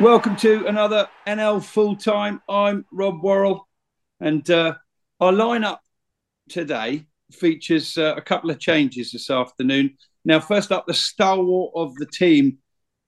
Welcome 0.00 0.36
to 0.36 0.66
another 0.66 1.08
NL 1.26 1.64
Full 1.64 1.96
Time. 1.96 2.42
I'm 2.50 2.84
Rob 2.92 3.22
Worrell, 3.22 3.66
and 4.20 4.48
uh, 4.50 4.74
our 5.20 5.32
lineup 5.32 5.78
today 6.50 7.06
features 7.32 7.96
uh, 7.96 8.12
a 8.14 8.20
couple 8.20 8.50
of 8.50 8.60
changes 8.60 9.12
this 9.12 9.30
afternoon. 9.30 9.96
Now, 10.26 10.38
first 10.38 10.70
up, 10.70 10.86
the 10.86 10.92
stalwart 10.92 11.72
of 11.74 11.94
the 11.94 12.04
team, 12.04 12.58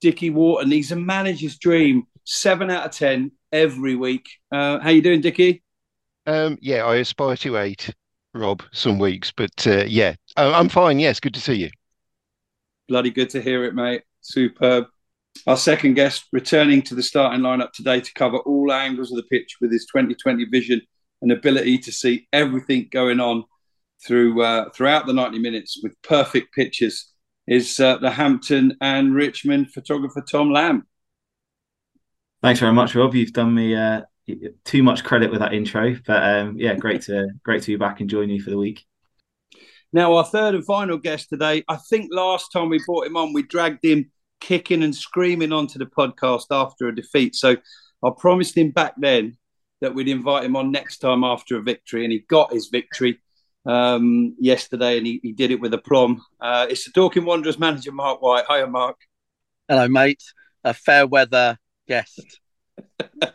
Dickie 0.01 0.31
Wharton. 0.31 0.71
He's 0.71 0.91
a 0.91 0.95
manager's 0.95 1.59
dream, 1.59 2.07
seven 2.23 2.71
out 2.71 2.87
of 2.87 2.91
ten 2.91 3.33
every 3.51 3.95
week. 3.95 4.27
Uh, 4.51 4.79
how 4.79 4.89
you 4.89 5.03
doing, 5.03 5.21
Dickie? 5.21 5.61
Um, 6.25 6.57
yeah, 6.59 6.85
I 6.85 6.95
aspire 6.95 7.37
to 7.37 7.57
eight, 7.57 7.93
Rob, 8.33 8.63
some 8.71 8.97
weeks, 8.97 9.31
but 9.31 9.67
uh, 9.67 9.83
yeah, 9.87 10.15
I'm 10.35 10.69
fine. 10.69 10.97
Yes, 10.97 11.19
good 11.19 11.35
to 11.35 11.41
see 11.41 11.53
you. 11.53 11.69
Bloody 12.87 13.11
good 13.11 13.29
to 13.29 13.41
hear 13.43 13.65
it, 13.65 13.75
mate. 13.75 14.01
Superb. 14.21 14.87
Our 15.47 15.57
second 15.57 15.93
guest 15.93 16.25
returning 16.31 16.81
to 16.83 16.95
the 16.95 17.03
starting 17.03 17.41
lineup 17.41 17.71
today 17.71 18.01
to 18.01 18.13
cover 18.13 18.37
all 18.37 18.71
angles 18.71 19.11
of 19.11 19.17
the 19.17 19.23
pitch 19.23 19.57
with 19.61 19.71
his 19.71 19.85
2020 19.85 20.45
vision 20.45 20.81
and 21.21 21.31
ability 21.31 21.77
to 21.79 21.91
see 21.91 22.27
everything 22.33 22.87
going 22.91 23.19
on 23.19 23.43
through 24.05 24.41
uh, 24.41 24.69
throughout 24.71 25.05
the 25.05 25.13
90 25.13 25.39
minutes 25.39 25.79
with 25.83 25.93
perfect 26.01 26.53
pictures 26.53 27.11
is 27.47 27.79
uh, 27.79 27.97
the 27.97 28.11
Hampton 28.11 28.77
and 28.79 29.13
Richmond 29.15 29.71
photographer 29.73 30.21
Thom 30.21 30.51
Lang. 30.51 30.83
Thanks 32.41 32.59
very 32.59 32.73
much, 32.73 32.95
Rob. 32.95 33.15
You've 33.15 33.33
done 33.33 33.53
me 33.53 33.75
uh, 33.75 34.01
too 34.63 34.83
much 34.83 35.03
credit 35.03 35.31
with 35.31 35.39
that 35.39 35.53
intro, 35.53 35.95
but 36.05 36.23
um, 36.23 36.55
yeah, 36.57 36.75
great 36.75 37.01
to 37.03 37.27
great 37.43 37.63
to 37.63 37.67
be 37.67 37.75
back 37.75 37.99
and 37.99 38.09
join 38.09 38.29
you 38.29 38.41
for 38.41 38.49
the 38.49 38.57
week. 38.57 38.85
Now, 39.91 40.13
our 40.13 40.23
third 40.23 40.53
and 40.53 40.65
final 40.65 40.97
guest 40.97 41.29
today. 41.29 41.63
I 41.67 41.75
think 41.75 42.09
last 42.13 42.51
time 42.51 42.69
we 42.69 42.79
brought 42.85 43.07
him 43.07 43.17
on, 43.17 43.33
we 43.33 43.41
dragged 43.41 43.83
him 43.83 44.11
kicking 44.39 44.83
and 44.83 44.95
screaming 44.95 45.51
onto 45.51 45.79
the 45.79 45.85
podcast 45.85 46.45
after 46.51 46.87
a 46.87 46.95
defeat. 46.95 47.35
So 47.35 47.57
I 48.03 48.09
promised 48.17 48.57
him 48.57 48.71
back 48.71 48.93
then 48.97 49.37
that 49.81 49.93
we'd 49.93 50.07
invite 50.07 50.43
him 50.43 50.55
on 50.55 50.71
next 50.71 50.97
time 50.97 51.23
after 51.23 51.57
a 51.57 51.61
victory, 51.61 52.03
and 52.03 52.11
he 52.11 52.19
got 52.19 52.53
his 52.53 52.67
victory 52.67 53.19
um, 53.65 54.35
yesterday, 54.39 54.97
and 54.97 55.07
he, 55.07 55.19
he, 55.23 55.31
did 55.31 55.51
it 55.51 55.59
with 55.59 55.73
aplomb. 55.73 56.21
Uh, 56.39 56.67
it's 56.69 56.85
the 56.85 56.91
Dorking 56.91 57.25
Wanderers 57.25 57.59
manager, 57.59 57.91
Marc 57.91 58.21
White. 58.21 58.45
Hiya, 58.49 58.67
Marc. 58.67 58.97
Hello, 59.67 59.87
mate. 59.87 60.23
A 60.63 60.73
fair 60.73 61.07
weather 61.07 61.57
guest. 61.87 62.39
to 62.99 63.33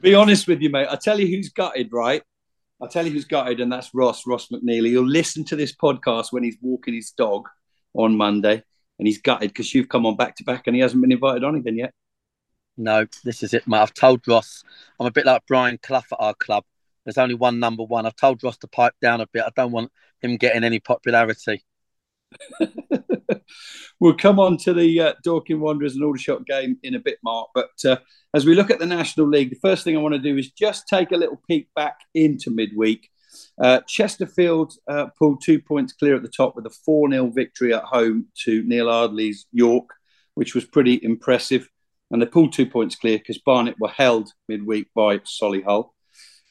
be 0.00 0.14
honest 0.14 0.46
with 0.46 0.60
you, 0.60 0.70
mate, 0.70 0.88
I 0.90 0.96
tell 0.96 1.18
you 1.18 1.26
who's 1.26 1.50
gutted, 1.50 1.90
right? 1.92 2.22
I 2.82 2.88
tell 2.88 3.06
you 3.06 3.12
who's 3.12 3.24
gutted, 3.24 3.60
and 3.60 3.72
that's 3.72 3.94
Ross, 3.94 4.26
Ross 4.26 4.48
McNeely. 4.48 4.88
He'll 4.88 5.06
listen 5.06 5.44
to 5.46 5.56
this 5.56 5.74
podcast 5.74 6.26
when 6.30 6.44
he's 6.44 6.58
walking 6.60 6.94
his 6.94 7.10
dog 7.10 7.48
on 7.96 8.16
Monday, 8.16 8.62
and 8.98 9.06
he's 9.06 9.20
gutted 9.20 9.50
because 9.50 9.74
you've 9.74 9.88
come 9.88 10.06
on 10.06 10.16
back 10.16 10.36
to 10.36 10.44
back, 10.44 10.66
and 10.66 10.76
he 10.76 10.82
hasn't 10.82 11.02
been 11.02 11.12
invited 11.12 11.44
on 11.44 11.56
again 11.56 11.76
yet. 11.76 11.92
No, 12.76 13.06
this 13.24 13.42
is 13.42 13.54
it, 13.54 13.66
mate. 13.66 13.78
I've 13.78 13.94
told 13.94 14.26
Ross 14.28 14.62
I'm 15.00 15.06
a 15.06 15.10
bit 15.10 15.26
like 15.26 15.42
Brian 15.46 15.78
Clough 15.82 16.02
at 16.12 16.18
our 16.18 16.34
club. 16.34 16.64
There's 17.04 17.18
only 17.18 17.34
one 17.34 17.60
number 17.60 17.84
one. 17.84 18.04
I've 18.04 18.16
told 18.16 18.42
Ross 18.42 18.58
to 18.58 18.68
pipe 18.68 18.94
down 19.00 19.20
a 19.20 19.26
bit. 19.26 19.44
I 19.46 19.50
don't 19.54 19.72
want 19.72 19.92
him 20.20 20.36
getting 20.36 20.64
any 20.64 20.80
popularity. 20.80 21.64
we'll 24.00 24.14
come 24.14 24.38
on 24.40 24.56
to 24.58 24.74
the 24.74 25.00
uh, 25.00 25.14
Dorking 25.22 25.60
Wanderers 25.60 25.94
and 25.94 26.04
Aldershot 26.04 26.44
game 26.46 26.78
in 26.82 26.96
a 26.96 26.98
bit, 26.98 27.18
Marc. 27.22 27.48
But 27.54 27.84
uh, 27.84 27.98
as 28.34 28.44
we 28.44 28.54
look 28.54 28.70
at 28.70 28.78
the 28.78 28.86
National 28.86 29.28
League, 29.28 29.50
the 29.50 29.58
first 29.62 29.84
thing 29.84 29.96
I 29.96 30.00
want 30.00 30.14
to 30.14 30.20
do 30.20 30.36
is 30.36 30.50
just 30.50 30.88
take 30.88 31.12
a 31.12 31.16
little 31.16 31.40
peek 31.48 31.68
back 31.74 31.96
into 32.14 32.50
midweek 32.50 33.08
uh, 33.60 33.80
Chesterfield 33.86 34.74
uh, 34.88 35.06
pulled 35.18 35.42
two 35.42 35.60
points 35.60 35.92
clear 35.92 36.16
at 36.16 36.22
the 36.22 36.28
top 36.28 36.56
with 36.56 36.66
a 36.66 36.70
4 36.70 37.10
0 37.10 37.28
victory 37.28 37.72
at 37.72 37.84
home 37.84 38.26
to 38.44 38.62
Neil 38.64 38.88
Ardley's 38.88 39.46
York, 39.52 39.90
which 40.34 40.54
was 40.54 40.64
pretty 40.64 41.00
impressive. 41.02 41.68
And 42.10 42.20
they 42.20 42.26
pulled 42.26 42.52
two 42.52 42.66
points 42.66 42.94
clear 42.94 43.18
because 43.18 43.38
Barnet 43.38 43.76
were 43.80 43.88
held 43.88 44.30
midweek 44.48 44.88
by 44.94 45.18
Solihull. 45.18 45.90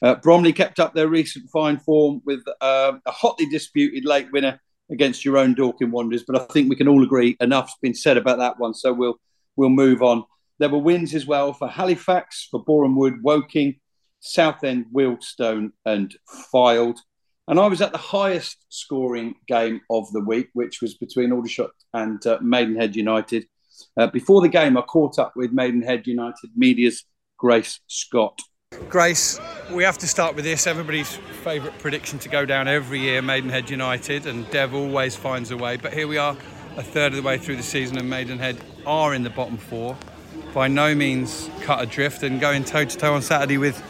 Uh, 0.02 0.16
Bromley 0.16 0.52
kept 0.52 0.78
up 0.78 0.94
their 0.94 1.08
recent 1.08 1.48
fine 1.50 1.78
form 1.78 2.20
with 2.26 2.42
uh, 2.60 2.92
a 3.06 3.10
hotly 3.10 3.46
disputed 3.46 4.04
late 4.04 4.30
winner 4.32 4.60
against 4.90 5.24
your 5.24 5.38
own 5.38 5.54
Dorking 5.54 5.90
Wanderers, 5.90 6.24
but 6.26 6.40
I 6.40 6.44
think 6.52 6.68
we 6.68 6.76
can 6.76 6.88
all 6.88 7.02
agree 7.02 7.36
enough's 7.40 7.74
been 7.80 7.94
said 7.94 8.16
about 8.16 8.38
that 8.38 8.58
one, 8.58 8.74
so 8.74 8.92
we'll 8.92 9.18
we'll 9.56 9.70
move 9.70 10.02
on. 10.02 10.24
There 10.58 10.68
were 10.68 10.78
wins 10.78 11.14
as 11.14 11.26
well 11.26 11.52
for 11.52 11.68
Halifax, 11.68 12.48
for 12.50 12.62
Boreham 12.62 12.96
Wood, 12.96 13.22
Woking, 13.22 13.80
Southend, 14.26 14.86
Wealdstone, 14.92 15.72
and 15.84 16.14
Fylde. 16.52 16.98
And 17.48 17.60
I 17.60 17.66
was 17.68 17.80
at 17.80 17.92
the 17.92 17.98
highest 17.98 18.64
scoring 18.68 19.36
game 19.46 19.80
of 19.88 20.10
the 20.12 20.20
week, 20.20 20.48
which 20.52 20.82
was 20.82 20.94
between 20.94 21.32
Aldershot 21.32 21.70
and 21.94 22.24
uh, 22.26 22.38
Maidenhead 22.42 22.96
United. 22.96 23.46
Uh, 23.96 24.08
before 24.08 24.40
the 24.40 24.48
game, 24.48 24.76
I 24.76 24.82
caught 24.82 25.18
up 25.18 25.34
with 25.36 25.52
Maidenhead 25.52 26.06
United 26.06 26.50
media's 26.56 27.04
Grace 27.38 27.80
Scott. 27.86 28.40
Grace, 28.88 29.38
we 29.70 29.84
have 29.84 29.98
to 29.98 30.08
start 30.08 30.34
with 30.34 30.44
this. 30.44 30.66
Everybody's 30.66 31.14
favourite 31.44 31.78
prediction 31.78 32.18
to 32.18 32.28
go 32.28 32.44
down 32.44 32.66
every 32.66 32.98
year, 32.98 33.22
Maidenhead 33.22 33.70
United, 33.70 34.26
and 34.26 34.50
Dev 34.50 34.74
always 34.74 35.14
finds 35.14 35.50
a 35.52 35.56
way. 35.56 35.76
But 35.76 35.92
here 35.94 36.08
we 36.08 36.18
are, 36.18 36.36
a 36.76 36.82
third 36.82 37.12
of 37.12 37.16
the 37.16 37.22
way 37.22 37.38
through 37.38 37.56
the 37.56 37.62
season, 37.62 37.96
and 37.96 38.10
Maidenhead 38.10 38.58
are 38.84 39.14
in 39.14 39.22
the 39.22 39.30
bottom 39.30 39.56
four. 39.56 39.96
By 40.52 40.68
no 40.68 40.94
means 40.94 41.48
cut 41.60 41.80
adrift 41.80 42.22
and 42.22 42.40
going 42.40 42.64
toe 42.64 42.84
to 42.84 42.96
toe 42.96 43.14
on 43.14 43.22
Saturday 43.22 43.58
with 43.58 43.82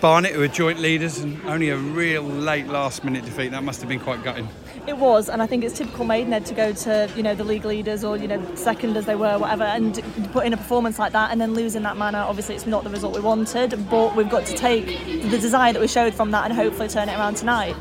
Barnet, 0.00 0.32
who 0.32 0.42
are 0.42 0.48
joint 0.48 0.78
leaders, 0.78 1.18
and 1.18 1.40
only 1.46 1.70
a 1.70 1.76
real 1.76 2.22
late 2.22 2.68
last 2.68 3.02
minute 3.02 3.24
defeat. 3.24 3.50
That 3.50 3.64
must 3.64 3.80
have 3.80 3.88
been 3.88 3.98
quite 4.00 4.22
gutting. 4.22 4.48
It 4.86 4.96
was, 4.96 5.28
and 5.28 5.42
I 5.42 5.46
think 5.46 5.64
it's 5.64 5.76
typical 5.76 6.04
Maidenhead 6.04 6.46
to 6.46 6.54
go 6.54 6.72
to 6.72 7.10
you 7.16 7.22
know 7.22 7.34
the 7.34 7.44
league 7.44 7.64
leaders 7.64 8.04
or 8.04 8.16
you 8.16 8.28
know 8.28 8.54
second 8.54 8.96
as 8.96 9.06
they 9.06 9.16
were, 9.16 9.38
whatever, 9.38 9.64
and 9.64 10.02
put 10.32 10.46
in 10.46 10.52
a 10.52 10.56
performance 10.56 10.98
like 10.98 11.12
that 11.12 11.30
and 11.32 11.40
then 11.40 11.52
lose 11.52 11.74
in 11.74 11.82
that 11.82 11.96
manner. 11.96 12.18
Obviously, 12.18 12.54
it's 12.54 12.66
not 12.66 12.84
the 12.84 12.90
result 12.90 13.14
we 13.14 13.20
wanted, 13.20 13.88
but 13.90 14.14
we've 14.14 14.30
got 14.30 14.46
to 14.46 14.54
take 14.54 14.86
the 15.06 15.38
desire 15.38 15.72
that 15.72 15.80
we 15.80 15.88
showed 15.88 16.14
from 16.14 16.30
that 16.30 16.44
and 16.44 16.54
hopefully 16.54 16.88
turn 16.88 17.08
it 17.08 17.14
around 17.18 17.34
tonight. 17.34 17.74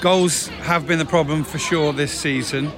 Goals 0.00 0.48
have 0.48 0.86
been 0.86 0.98
the 0.98 1.06
problem 1.06 1.44
for 1.44 1.58
sure 1.58 1.92
this 1.92 2.12
season. 2.12 2.70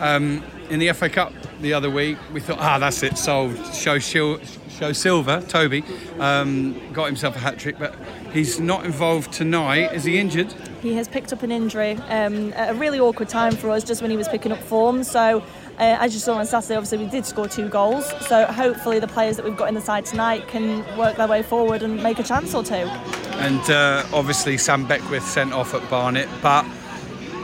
Um, 0.00 0.42
in 0.68 0.80
the 0.80 0.92
FA 0.92 1.08
Cup 1.08 1.32
the 1.60 1.72
other 1.72 1.88
week, 1.88 2.18
we 2.32 2.40
thought, 2.40 2.58
ah, 2.58 2.78
that's 2.78 3.02
it, 3.02 3.16
solved. 3.16 3.74
Show, 3.74 3.98
show 3.98 4.92
Silver, 4.92 5.40
Toby, 5.48 5.84
um, 6.18 6.92
got 6.92 7.06
himself 7.06 7.36
a 7.36 7.38
hat 7.38 7.58
trick, 7.58 7.78
but 7.78 7.94
He's 8.32 8.60
not 8.60 8.84
involved 8.84 9.32
tonight. 9.32 9.92
Is 9.92 10.04
he 10.04 10.18
injured? 10.18 10.52
He 10.82 10.94
has 10.94 11.08
picked 11.08 11.32
up 11.32 11.42
an 11.42 11.50
injury 11.50 11.92
um, 12.08 12.52
at 12.52 12.70
a 12.70 12.74
really 12.74 13.00
awkward 13.00 13.28
time 13.28 13.56
for 13.56 13.70
us, 13.70 13.82
just 13.82 14.02
when 14.02 14.10
he 14.10 14.16
was 14.16 14.28
picking 14.28 14.52
up 14.52 14.60
form. 14.60 15.02
So, 15.04 15.42
uh, 15.78 15.96
as 16.00 16.14
you 16.14 16.20
saw 16.20 16.34
on 16.34 16.46
Saturday, 16.46 16.76
obviously 16.76 16.98
we 16.98 17.06
did 17.06 17.26
score 17.26 17.48
two 17.48 17.68
goals. 17.68 18.06
So 18.26 18.46
hopefully 18.46 18.98
the 18.98 19.08
players 19.08 19.36
that 19.36 19.44
we've 19.44 19.56
got 19.56 19.68
in 19.68 19.74
the 19.74 19.80
side 19.80 20.06
tonight 20.06 20.48
can 20.48 20.84
work 20.96 21.16
their 21.16 21.28
way 21.28 21.42
forward 21.42 21.82
and 21.82 22.02
make 22.02 22.18
a 22.18 22.22
chance 22.22 22.54
or 22.54 22.62
two. 22.62 22.74
And 22.74 23.70
uh, 23.70 24.04
obviously 24.12 24.56
Sam 24.58 24.86
Beckwith 24.86 25.24
sent 25.24 25.52
off 25.52 25.74
at 25.74 25.88
Barnet, 25.90 26.28
but 26.40 26.64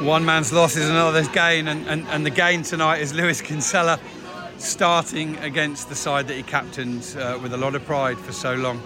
one 0.02 0.24
man's 0.24 0.52
loss 0.52 0.76
is 0.76 0.88
another's 0.88 1.28
gain, 1.28 1.68
and, 1.68 1.86
and, 1.86 2.06
and 2.08 2.26
the 2.26 2.30
gain 2.30 2.62
tonight 2.62 3.00
is 3.00 3.12
Lewis 3.12 3.40
Kinsella 3.40 4.00
starting 4.58 5.36
against 5.38 5.88
the 5.88 5.94
side 5.94 6.26
that 6.28 6.34
he 6.34 6.42
captained 6.42 7.16
uh, 7.18 7.38
with 7.42 7.52
a 7.52 7.56
lot 7.56 7.74
of 7.74 7.84
pride 7.84 8.18
for 8.18 8.32
so 8.32 8.54
long. 8.54 8.82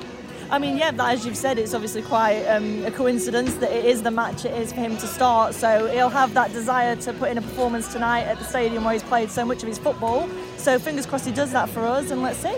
I 0.49 0.61
mean, 0.61 0.77
yeah, 0.77 0.93
as 1.01 1.27
you've 1.27 1.37
said, 1.37 1.59
it's 1.59 1.75
obviously 1.75 2.03
quite 2.03 2.45
um, 2.47 2.85
a 2.85 2.91
coincidence 2.93 3.55
that 3.55 3.73
it 3.73 3.85
is 3.85 4.03
the 4.03 4.13
match 4.13 4.45
it 4.45 4.55
is 4.55 4.73
for 4.73 4.79
him 4.79 4.97
to 4.99 5.07
start. 5.07 5.55
So 5.55 5.89
he'll 5.89 6.09
have 6.09 6.35
that 6.35 6.53
desire 6.53 6.95
to 6.95 7.13
put 7.15 7.31
in 7.31 7.39
a 7.39 7.43
performance 7.43 7.93
tonight 7.93 8.23
at 8.23 8.39
the 8.39 8.45
stadium 8.45 8.85
where 8.85 8.93
he's 8.93 9.03
played 9.03 9.29
so 9.29 9.45
much 9.45 9.63
of 9.63 9.69
his 9.69 9.79
football. 9.79 10.29
So 10.57 10.79
fingers 10.79 11.05
crossed 11.05 11.27
he 11.27 11.33
does 11.33 11.51
that 11.51 11.69
for 11.69 11.81
us, 11.81 12.13
and 12.13 12.23
let's 12.23 12.39
see. 12.39 12.57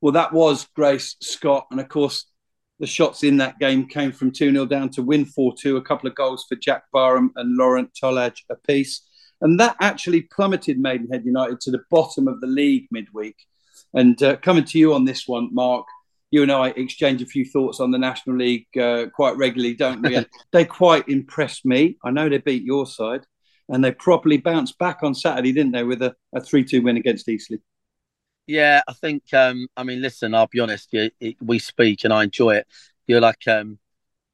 Well, 0.00 0.12
that 0.12 0.32
was 0.32 0.68
Grace 0.76 1.16
Scott, 1.20 1.66
and 1.72 1.80
of 1.80 1.88
course, 1.88 2.26
the 2.78 2.86
shots 2.86 3.24
in 3.24 3.38
that 3.38 3.58
game 3.58 3.88
came 3.88 4.12
from 4.12 4.30
2 4.30 4.52
0 4.52 4.66
down 4.66 4.90
to 4.90 5.02
win 5.02 5.24
4 5.24 5.54
2, 5.56 5.76
a 5.78 5.82
couple 5.82 6.08
of 6.08 6.14
goals 6.14 6.44
for 6.48 6.54
Jack 6.54 6.84
Barham 6.92 7.32
and 7.34 7.56
Lorent 7.56 7.90
Tolaj 8.00 8.36
apiece. 8.50 9.02
And 9.40 9.58
that 9.58 9.76
actually 9.80 10.22
plummeted 10.22 10.78
Maidenhead 10.78 11.24
United 11.24 11.60
to 11.62 11.72
the 11.72 11.82
bottom 11.90 12.28
of 12.28 12.40
the 12.40 12.46
league 12.46 12.86
midweek. 12.92 13.36
And 13.94 14.20
uh, 14.22 14.36
coming 14.36 14.64
to 14.64 14.78
you 14.78 14.94
on 14.94 15.04
this 15.04 15.26
one, 15.26 15.48
Marc, 15.52 15.86
you 16.34 16.42
and 16.42 16.50
I 16.50 16.70
exchange 16.70 17.22
a 17.22 17.26
few 17.26 17.44
thoughts 17.44 17.78
on 17.78 17.92
the 17.92 17.98
National 17.98 18.36
League 18.36 18.66
uh, 18.76 19.06
quite 19.14 19.36
regularly, 19.36 19.74
don't 19.74 20.02
we? 20.02 20.16
And 20.16 20.26
they 20.52 20.64
quite 20.64 21.08
impressed 21.08 21.64
me. 21.64 21.96
I 22.02 22.10
know 22.10 22.28
they 22.28 22.38
beat 22.38 22.64
your 22.64 22.88
side, 22.88 23.24
and 23.68 23.84
they 23.84 23.92
properly 23.92 24.38
bounced 24.38 24.76
back 24.78 25.04
on 25.04 25.14
Saturday, 25.14 25.52
didn't 25.52 25.70
they, 25.70 25.84
with 25.84 26.02
a, 26.02 26.12
a 26.34 26.40
3 26.40 26.64
2 26.64 26.82
win 26.82 26.96
against 26.96 27.28
Eastleigh? 27.28 27.60
Yeah, 28.48 28.82
I 28.88 28.94
think, 28.94 29.32
um, 29.32 29.68
I 29.76 29.84
mean, 29.84 30.02
listen, 30.02 30.34
I'll 30.34 30.48
be 30.48 30.58
honest, 30.58 30.92
you, 30.92 31.08
it, 31.20 31.36
we 31.40 31.60
speak 31.60 32.02
and 32.02 32.12
I 32.12 32.24
enjoy 32.24 32.56
it. 32.56 32.66
You're 33.06 33.20
like 33.20 33.46
um, 33.46 33.78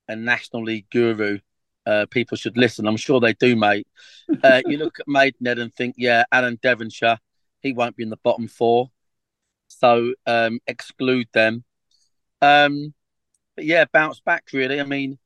a 0.08 0.16
National 0.16 0.64
League 0.64 0.86
guru. 0.90 1.38
Uh, 1.84 2.06
people 2.10 2.38
should 2.38 2.56
listen. 2.56 2.86
I'm 2.88 2.96
sure 2.96 3.20
they 3.20 3.34
do, 3.34 3.56
mate. 3.56 3.86
Uh, 4.44 4.62
you 4.64 4.78
look 4.78 5.00
at 5.00 5.08
Maidenhead 5.08 5.58
and 5.58 5.74
think, 5.74 5.96
yeah, 5.98 6.22
Alan 6.30 6.56
Devonshire, 6.62 7.18
he 7.60 7.72
won't 7.72 7.96
be 7.96 8.04
in 8.04 8.10
the 8.10 8.16
bottom 8.22 8.46
four. 8.46 8.90
So 9.66 10.14
um, 10.24 10.60
exclude 10.68 11.26
them. 11.32 11.64
Um, 12.42 12.94
but 13.56 13.64
yeah, 13.64 13.84
bounce 13.92 14.20
back 14.20 14.44
really. 14.52 14.80
I 14.80 14.84
mean, 14.84 15.18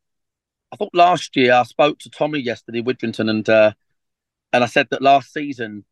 I 0.73 0.77
thought 0.77 0.95
last 0.95 1.37
year 1.37 1.53
I 1.53 1.63
spoke 1.63 1.99
to 2.01 2.11
Tommy 2.11 2.41
yesterday, 2.41 2.83
Widdrington, 2.83 3.31
and 3.31 3.49
uh, 3.49 3.73
and 4.53 4.65
I 4.65 4.67
said 4.67 4.89
that 4.91 5.03
last 5.03 5.33
season 5.33 5.85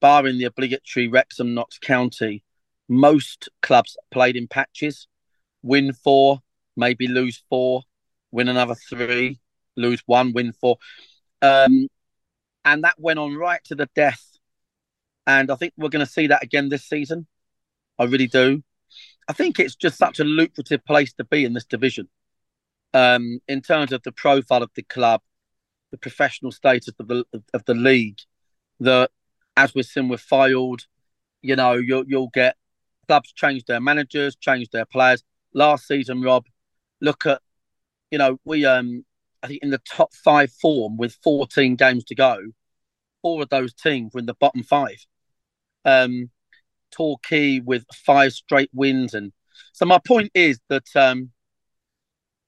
barring 0.00 0.36
the 0.36 0.44
obligatory 0.44 1.08
Wrexham 1.08 1.54
Notts 1.54 1.78
County, 1.78 2.42
most 2.88 3.48
clubs 3.62 3.96
played 4.10 4.36
in 4.36 4.48
patches. 4.48 5.06
Win 5.62 5.92
four, 5.92 6.40
maybe 6.76 7.06
lose 7.06 7.42
four, 7.48 7.82
win 8.32 8.48
another 8.48 8.74
three, 8.74 9.38
lose 9.76 10.02
one, 10.06 10.32
win 10.32 10.52
four. 10.52 10.76
Um, 11.40 11.88
and 12.64 12.84
that 12.84 12.98
went 12.98 13.18
on 13.18 13.36
right 13.36 13.62
to 13.64 13.74
the 13.74 13.88
death. 13.94 14.38
And 15.26 15.50
I 15.50 15.54
think 15.54 15.72
we're 15.76 15.88
going 15.88 16.04
to 16.04 16.10
see 16.10 16.26
that 16.26 16.42
again 16.42 16.68
this 16.68 16.84
season. 16.84 17.26
I 17.98 18.04
really 18.04 18.26
do. 18.26 18.62
I 19.28 19.32
think 19.32 19.58
it's 19.58 19.74
just 19.74 19.98
such 19.98 20.20
a 20.20 20.24
lucrative 20.24 20.84
place 20.84 21.12
to 21.14 21.24
be 21.24 21.44
in 21.44 21.52
this 21.52 21.64
division. 21.64 22.08
Um, 22.94 23.40
in 23.48 23.62
terms 23.62 23.92
of 23.92 24.02
the 24.02 24.12
profile 24.12 24.62
of 24.62 24.70
the 24.74 24.82
club, 24.82 25.22
the 25.90 25.98
professional 25.98 26.52
status 26.52 26.94
of 26.98 27.08
the 27.08 27.24
of 27.54 27.64
the 27.64 27.74
league, 27.74 28.18
that 28.80 29.10
as 29.56 29.74
we've 29.74 29.84
seen 29.84 30.08
with 30.08 30.20
Fylde, 30.20 30.86
you 31.40 31.56
know, 31.56 31.74
you'll 31.74 32.04
you'll 32.06 32.30
get 32.32 32.56
clubs 33.06 33.32
change 33.32 33.64
their 33.64 33.80
managers, 33.80 34.36
change 34.36 34.70
their 34.70 34.86
players. 34.86 35.22
Last 35.54 35.86
season, 35.86 36.22
Rob, 36.22 36.46
look 37.00 37.26
at, 37.26 37.40
you 38.10 38.18
know, 38.18 38.38
we 38.44 38.64
um 38.64 39.04
I 39.42 39.48
think 39.48 39.62
in 39.62 39.70
the 39.70 39.78
top 39.78 40.14
five 40.14 40.52
form 40.52 40.96
with 40.96 41.18
14 41.22 41.76
games 41.76 42.04
to 42.04 42.14
go, 42.14 42.38
four 43.22 43.42
of 43.42 43.48
those 43.48 43.74
teams 43.74 44.12
were 44.14 44.20
in 44.20 44.26
the 44.26 44.34
bottom 44.34 44.62
five. 44.62 45.04
Um, 45.84 46.30
Torquay 46.92 47.60
with 47.60 47.84
five 47.94 48.32
straight 48.32 48.70
wins, 48.72 49.14
and 49.14 49.32
so 49.72 49.84
my 49.86 49.98
point 49.98 50.30
is 50.34 50.60
that 50.68 50.94
um, 50.94 51.30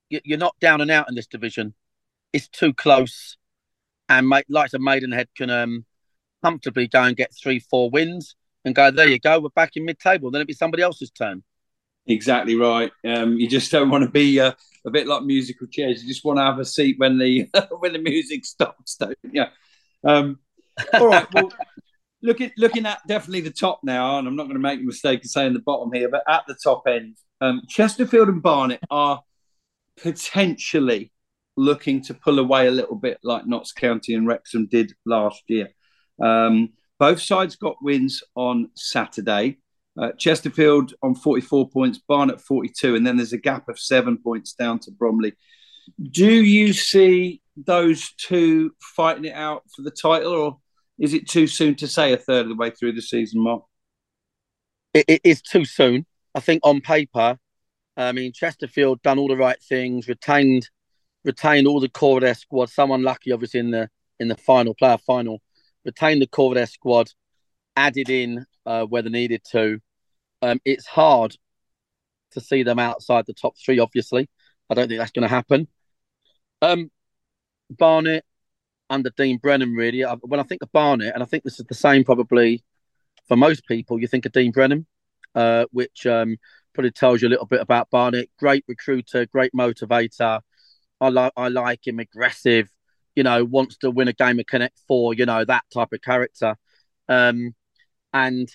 you're 0.08 0.38
not 0.38 0.54
down 0.60 0.80
and 0.80 0.90
out 0.90 1.08
in 1.08 1.14
this 1.14 1.26
division. 1.26 1.74
It's 2.32 2.48
too 2.48 2.72
close, 2.72 3.36
and 4.08 4.28
like 4.28 4.72
a 4.74 4.78
Maidenhead 4.78 5.28
can 5.36 5.50
um, 5.50 5.84
comfortably 6.42 6.88
go 6.88 7.02
and 7.02 7.16
get 7.16 7.32
three, 7.34 7.58
four 7.58 7.90
wins, 7.90 8.36
and 8.64 8.74
go 8.74 8.90
there. 8.90 9.08
You 9.08 9.18
go, 9.18 9.40
we're 9.40 9.48
back 9.50 9.72
in 9.76 9.84
mid-table. 9.84 10.30
Then 10.30 10.40
it'll 10.40 10.48
be 10.48 10.54
somebody 10.54 10.82
else's 10.82 11.10
turn. 11.10 11.42
Exactly 12.06 12.54
right. 12.54 12.92
Um, 13.04 13.38
you 13.38 13.48
just 13.48 13.72
don't 13.72 13.88
want 13.88 14.04
to 14.04 14.10
be 14.10 14.38
uh, 14.38 14.52
a 14.84 14.90
bit 14.90 15.06
like 15.06 15.22
musical 15.22 15.66
chairs. 15.66 16.02
You 16.02 16.08
just 16.08 16.24
want 16.24 16.38
to 16.38 16.44
have 16.44 16.58
a 16.58 16.64
seat 16.64 16.96
when 16.98 17.18
the 17.18 17.48
when 17.78 17.92
the 17.92 17.98
music 17.98 18.44
stops, 18.44 18.96
don't 18.96 19.16
you? 19.22 19.44
Um, 20.04 20.38
all 20.92 21.06
right. 21.06 21.26
Well, 21.32 21.50
looking 22.24 22.50
looking 22.56 22.86
at 22.86 23.06
definitely 23.06 23.42
the 23.42 23.50
top 23.50 23.80
now, 23.84 24.18
and 24.18 24.26
I'm 24.26 24.34
not 24.34 24.44
going 24.44 24.54
to 24.54 24.60
make 24.60 24.80
the 24.80 24.86
mistake 24.86 25.24
of 25.24 25.30
saying 25.30 25.52
the 25.52 25.60
bottom 25.60 25.92
here, 25.92 26.08
but 26.08 26.24
at 26.26 26.44
the 26.48 26.56
top 26.60 26.84
end, 26.88 27.16
um, 27.40 27.62
Chesterfield 27.68 28.28
and 28.28 28.42
Barnet 28.42 28.80
are 28.90 29.22
potentially 29.96 31.12
looking 31.56 32.02
to 32.02 32.14
pull 32.14 32.38
away 32.40 32.66
a 32.66 32.72
little 32.72 32.96
bit 32.96 33.18
like 33.22 33.46
Notts 33.46 33.72
County 33.72 34.14
and 34.14 34.26
Wrexham 34.26 34.66
did 34.66 34.94
last 35.04 35.42
year. 35.46 35.68
Um, 36.20 36.70
both 36.98 37.20
sides 37.20 37.56
got 37.56 37.76
wins 37.82 38.22
on 38.34 38.70
Saturday. 38.74 39.58
Uh, 39.96 40.10
Chesterfield 40.12 40.94
on 41.02 41.14
44 41.14 41.68
points, 41.68 42.00
Barnet 42.08 42.40
42, 42.40 42.96
and 42.96 43.06
then 43.06 43.16
there's 43.16 43.32
a 43.32 43.38
gap 43.38 43.68
of 43.68 43.78
seven 43.78 44.16
points 44.18 44.54
down 44.54 44.80
to 44.80 44.90
Bromley. 44.90 45.34
Do 46.10 46.32
you 46.32 46.72
see 46.72 47.42
those 47.56 48.12
two 48.16 48.72
fighting 48.80 49.26
it 49.26 49.34
out 49.34 49.62
for 49.76 49.82
the 49.82 49.90
title, 49.90 50.32
or 50.32 50.58
is 50.98 51.14
it 51.14 51.28
too 51.28 51.46
soon 51.46 51.74
to 51.76 51.88
say 51.88 52.12
a 52.12 52.16
third 52.16 52.42
of 52.42 52.48
the 52.48 52.54
way 52.56 52.70
through 52.70 52.92
the 52.92 53.02
season, 53.02 53.42
Marc? 53.42 53.64
it, 54.94 55.04
it 55.08 55.20
is 55.24 55.42
too 55.42 55.64
soon. 55.64 56.06
I 56.34 56.40
think 56.40 56.60
on 56.64 56.80
paper, 56.80 57.38
I 57.96 58.12
mean 58.12 58.32
Chesterfield 58.32 59.02
done 59.02 59.18
all 59.18 59.28
the 59.28 59.36
right 59.36 59.60
things, 59.62 60.08
retained 60.08 60.70
retained 61.24 61.66
all 61.66 61.80
the 61.80 61.88
core 61.88 62.18
of 62.18 62.22
their 62.22 62.34
squad. 62.34 62.70
Some 62.70 62.92
unlucky, 62.92 63.32
obviously, 63.32 63.60
in 63.60 63.70
the 63.70 63.90
in 64.20 64.28
the 64.28 64.36
final 64.36 64.74
player 64.74 64.98
final, 64.98 65.42
retained 65.84 66.22
the 66.22 66.26
core 66.26 66.52
of 66.52 66.54
their 66.54 66.66
squad, 66.66 67.10
added 67.76 68.08
in 68.08 68.46
uh, 68.64 68.84
where 68.84 69.02
they 69.02 69.10
needed 69.10 69.42
to. 69.50 69.80
Um, 70.40 70.60
it's 70.64 70.86
hard 70.86 71.36
to 72.32 72.40
see 72.40 72.62
them 72.62 72.78
outside 72.78 73.26
the 73.26 73.34
top 73.34 73.54
three. 73.58 73.78
Obviously, 73.78 74.28
I 74.70 74.74
don't 74.74 74.88
think 74.88 74.98
that's 74.98 75.12
going 75.12 75.22
to 75.22 75.28
happen. 75.28 75.68
Um, 76.62 76.90
Barnet 77.70 78.24
under 78.90 79.10
Dean 79.16 79.38
Brennan, 79.38 79.74
really. 79.74 80.04
I, 80.04 80.14
when 80.14 80.40
I 80.40 80.44
think 80.44 80.62
of 80.62 80.72
Barnet, 80.72 81.12
and 81.14 81.22
I 81.22 81.26
think 81.26 81.44
this 81.44 81.58
is 81.58 81.66
the 81.66 81.74
same 81.74 82.04
probably 82.04 82.62
for 83.28 83.36
most 83.36 83.66
people, 83.66 83.98
you 83.98 84.06
think 84.06 84.26
of 84.26 84.32
Dean 84.32 84.52
Brennan, 84.52 84.86
uh, 85.34 85.66
which 85.72 86.06
um, 86.06 86.36
probably 86.74 86.90
tells 86.90 87.22
you 87.22 87.28
a 87.28 87.30
little 87.30 87.46
bit 87.46 87.60
about 87.60 87.90
Barnet. 87.90 88.30
Great 88.38 88.64
recruiter, 88.68 89.26
great 89.26 89.52
motivator. 89.52 90.40
I 91.00 91.08
like 91.08 91.32
I 91.36 91.48
like 91.48 91.86
him, 91.86 91.98
aggressive. 91.98 92.68
You 93.16 93.22
know, 93.22 93.44
wants 93.44 93.76
to 93.78 93.90
win 93.90 94.08
a 94.08 94.12
game 94.12 94.38
of 94.40 94.46
Connect 94.46 94.78
Four. 94.86 95.14
You 95.14 95.26
know 95.26 95.44
that 95.44 95.64
type 95.72 95.92
of 95.92 96.02
character. 96.02 96.56
Um, 97.08 97.54
and 98.12 98.48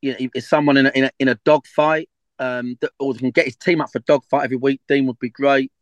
you 0.00 0.12
know, 0.12 0.28
if 0.34 0.44
someone 0.44 0.76
in 0.76 0.86
a, 0.86 0.92
in 0.94 1.04
a, 1.04 1.10
in 1.18 1.28
a 1.28 1.34
dogfight, 1.44 2.08
um, 2.38 2.76
that, 2.80 2.90
or 2.98 3.14
can 3.14 3.30
get 3.30 3.46
his 3.46 3.56
team 3.56 3.80
up 3.80 3.90
for 3.90 4.00
dogfight 4.00 4.44
every 4.44 4.56
week, 4.56 4.80
Dean 4.88 5.06
would 5.06 5.18
be 5.18 5.30
great. 5.30 5.72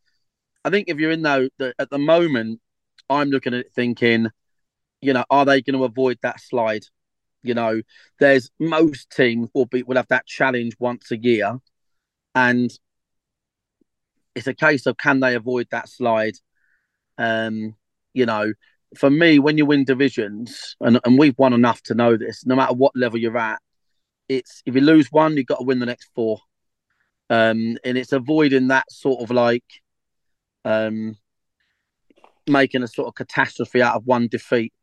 I 0.63 0.69
think 0.69 0.87
if 0.87 0.97
you're 0.97 1.11
in 1.11 1.21
though, 1.21 1.49
the, 1.57 1.73
at 1.77 1.89
the 1.89 1.97
moment, 1.97 2.61
I'm 3.09 3.29
looking 3.29 3.53
at 3.53 3.61
it 3.61 3.73
thinking, 3.73 4.27
you 5.01 5.13
know, 5.13 5.25
are 5.29 5.45
they 5.45 5.61
going 5.61 5.77
to 5.77 5.85
avoid 5.85 6.19
that 6.21 6.39
slide? 6.39 6.83
You 7.43 7.53
know, 7.53 7.81
there's 8.19 8.49
most 8.59 9.09
teams 9.09 9.49
will 9.53 9.65
be 9.65 9.83
will 9.83 9.97
have 9.97 10.07
that 10.07 10.25
challenge 10.25 10.75
once 10.79 11.11
a 11.11 11.17
year, 11.17 11.59
and 12.33 12.71
it's 14.35 14.47
a 14.47 14.53
case 14.53 14.85
of 14.85 14.97
can 14.97 15.19
they 15.19 15.35
avoid 15.35 15.67
that 15.71 15.89
slide? 15.89 16.35
Um, 17.17 17.75
you 18.13 18.25
know, 18.25 18.53
for 18.97 19.09
me, 19.09 19.39
when 19.39 19.57
you 19.57 19.65
win 19.65 19.85
divisions, 19.85 20.75
and, 20.79 20.99
and 21.03 21.17
we've 21.17 21.37
won 21.37 21.53
enough 21.53 21.81
to 21.83 21.95
know 21.95 22.17
this, 22.17 22.45
no 22.45 22.55
matter 22.55 22.73
what 22.73 22.95
level 22.95 23.19
you're 23.19 23.37
at, 23.37 23.61
it's 24.29 24.61
if 24.65 24.75
you 24.75 24.81
lose 24.81 25.11
one, 25.11 25.35
you've 25.35 25.45
got 25.45 25.59
to 25.59 25.65
win 25.65 25.79
the 25.79 25.85
next 25.85 26.09
four. 26.15 26.39
Um, 27.29 27.77
and 27.83 27.97
it's 27.97 28.11
avoiding 28.11 28.67
that 28.67 28.91
sort 28.91 29.21
of 29.21 29.31
like 29.31 29.63
um, 30.65 31.17
making 32.47 32.83
a 32.83 32.87
sort 32.87 33.07
of 33.07 33.15
catastrophe 33.15 33.81
out 33.81 33.95
of 33.95 34.05
one 34.05 34.27
defeat 34.27 34.73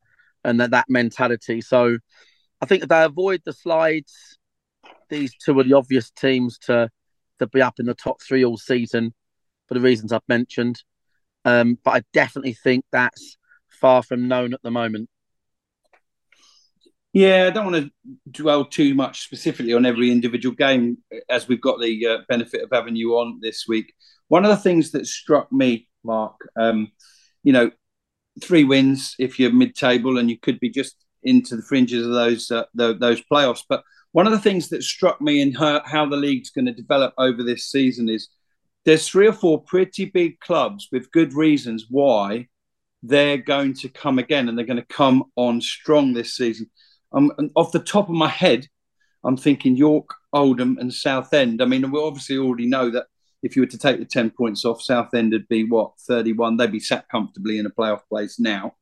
and 0.44 0.60
that, 0.60 0.70
that 0.70 0.86
mentality. 0.88 1.60
So 1.60 1.98
I 2.60 2.66
think 2.66 2.82
if 2.82 2.88
they 2.88 3.02
avoid 3.02 3.42
the 3.44 3.52
slides, 3.52 4.38
these 5.08 5.32
two 5.44 5.58
are 5.58 5.64
the 5.64 5.74
obvious 5.74 6.10
teams 6.10 6.58
to 6.58 6.88
to 7.38 7.46
be 7.46 7.62
up 7.62 7.74
in 7.78 7.86
the 7.86 7.94
top 7.94 8.20
three 8.20 8.44
all 8.44 8.58
season 8.58 9.14
for 9.66 9.74
the 9.74 9.80
reasons 9.80 10.12
I've 10.12 10.20
mentioned. 10.28 10.82
Um, 11.44 11.78
but 11.82 11.92
I 11.92 12.02
definitely 12.12 12.52
think 12.52 12.84
that's 12.92 13.38
far 13.68 14.02
from 14.02 14.28
known 14.28 14.52
at 14.52 14.62
the 14.62 14.70
moment. 14.70 15.08
Yeah, 17.12 17.46
I 17.46 17.50
don't 17.50 17.72
want 17.72 17.86
to 17.86 17.90
dwell 18.30 18.64
too 18.66 18.94
much 18.94 19.24
specifically 19.24 19.72
on 19.72 19.84
every 19.84 20.12
individual 20.12 20.54
game 20.54 20.98
as 21.28 21.48
we've 21.48 21.60
got 21.60 21.80
the 21.80 22.06
uh, 22.06 22.18
benefit 22.28 22.62
of 22.62 22.68
having 22.72 22.94
you 22.94 23.14
on 23.14 23.40
this 23.42 23.64
week. 23.66 23.92
One 24.28 24.44
of 24.44 24.50
the 24.50 24.56
things 24.56 24.92
that 24.92 25.06
struck 25.06 25.50
me, 25.50 25.88
Marc, 26.04 26.36
um, 26.56 26.92
you 27.42 27.52
know, 27.52 27.70
three 28.42 28.64
wins 28.64 29.14
if 29.18 29.38
you're 29.38 29.52
mid-table 29.52 30.18
and 30.18 30.30
you 30.30 30.38
could 30.38 30.60
be 30.60 30.70
just 30.70 30.96
into 31.22 31.56
the 31.56 31.62
fringes 31.62 32.06
of 32.06 32.12
those 32.12 32.50
uh, 32.50 32.64
the, 32.74 32.94
those 32.94 33.22
playoffs. 33.30 33.62
But 33.68 33.82
one 34.12 34.26
of 34.26 34.32
the 34.32 34.38
things 34.40 34.68
that 34.68 34.82
struck 34.82 35.20
me 35.20 35.40
in 35.40 35.52
her, 35.54 35.82
how 35.84 36.06
the 36.06 36.16
league's 36.16 36.50
going 36.50 36.66
to 36.66 36.72
develop 36.72 37.14
over 37.18 37.42
this 37.42 37.66
season 37.66 38.08
is 38.08 38.28
there's 38.84 39.08
three 39.08 39.28
or 39.28 39.32
four 39.32 39.62
pretty 39.62 40.06
big 40.06 40.40
clubs 40.40 40.88
with 40.90 41.12
good 41.12 41.34
reasons 41.34 41.86
why 41.90 42.48
they're 43.02 43.38
going 43.38 43.74
to 43.74 43.88
come 43.88 44.18
again 44.18 44.48
and 44.48 44.56
they're 44.56 44.66
going 44.66 44.76
to 44.76 44.94
come 44.94 45.24
on 45.36 45.60
strong 45.60 46.12
this 46.12 46.34
season. 46.34 46.70
Um, 47.12 47.32
off 47.54 47.72
the 47.72 47.78
top 47.78 48.08
of 48.08 48.14
my 48.14 48.28
head, 48.28 48.66
I'm 49.24 49.36
thinking 49.36 49.76
York, 49.76 50.10
Oldham, 50.32 50.78
and 50.78 50.92
Southend. 50.92 51.60
I 51.60 51.66
mean, 51.66 51.90
we 51.90 52.00
obviously 52.00 52.38
already 52.38 52.66
know 52.66 52.90
that 52.90 53.06
if 53.42 53.56
you 53.56 53.62
were 53.62 53.66
to 53.66 53.78
take 53.78 53.98
the 53.98 54.04
10 54.04 54.30
points 54.30 54.64
off, 54.64 54.82
Southend 54.82 55.32
would 55.32 55.48
be 55.48 55.64
what, 55.64 55.92
31? 56.00 56.56
They'd 56.56 56.72
be 56.72 56.80
sat 56.80 57.08
comfortably 57.08 57.58
in 57.58 57.66
a 57.66 57.70
playoff 57.70 58.02
place 58.08 58.38
now. 58.38 58.74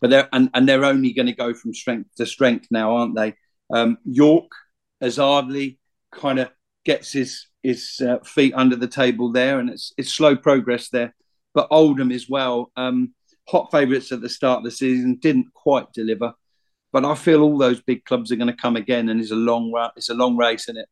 But 0.00 0.10
they're, 0.10 0.28
and, 0.32 0.50
and 0.54 0.68
they're 0.68 0.84
only 0.84 1.12
going 1.12 1.26
to 1.26 1.32
go 1.32 1.52
from 1.54 1.74
strength 1.74 2.14
to 2.16 2.26
strength 2.26 2.68
now, 2.70 2.96
aren't 2.96 3.16
they? 3.16 3.34
Um, 3.70 3.98
York, 4.04 4.50
as 5.00 5.16
kind 5.16 6.38
of 6.38 6.50
gets 6.84 7.12
his 7.12 7.46
his 7.62 8.00
uh, 8.00 8.18
feet 8.24 8.54
under 8.54 8.76
the 8.76 8.86
table 8.86 9.32
there, 9.32 9.58
and 9.58 9.70
it's 9.70 9.92
it's 9.98 10.14
slow 10.14 10.36
progress 10.36 10.88
there. 10.88 11.14
But 11.54 11.68
Oldham 11.70 12.12
as 12.12 12.28
well, 12.28 12.70
um, 12.76 13.14
hot 13.48 13.70
favourites 13.70 14.12
at 14.12 14.20
the 14.20 14.28
start 14.28 14.58
of 14.58 14.64
the 14.64 14.70
season, 14.70 15.18
didn't 15.20 15.52
quite 15.54 15.92
deliver. 15.92 16.32
But 16.92 17.04
I 17.04 17.14
feel 17.14 17.42
all 17.42 17.58
those 17.58 17.82
big 17.82 18.04
clubs 18.04 18.32
are 18.32 18.36
going 18.36 18.54
to 18.54 18.62
come 18.62 18.76
again, 18.76 19.08
and 19.08 19.20
it's 19.20 19.32
a 19.32 19.36
long 19.36 19.72
it's 19.96 20.08
a 20.08 20.14
long 20.14 20.36
race, 20.36 20.64
isn't 20.64 20.78
it? 20.78 20.88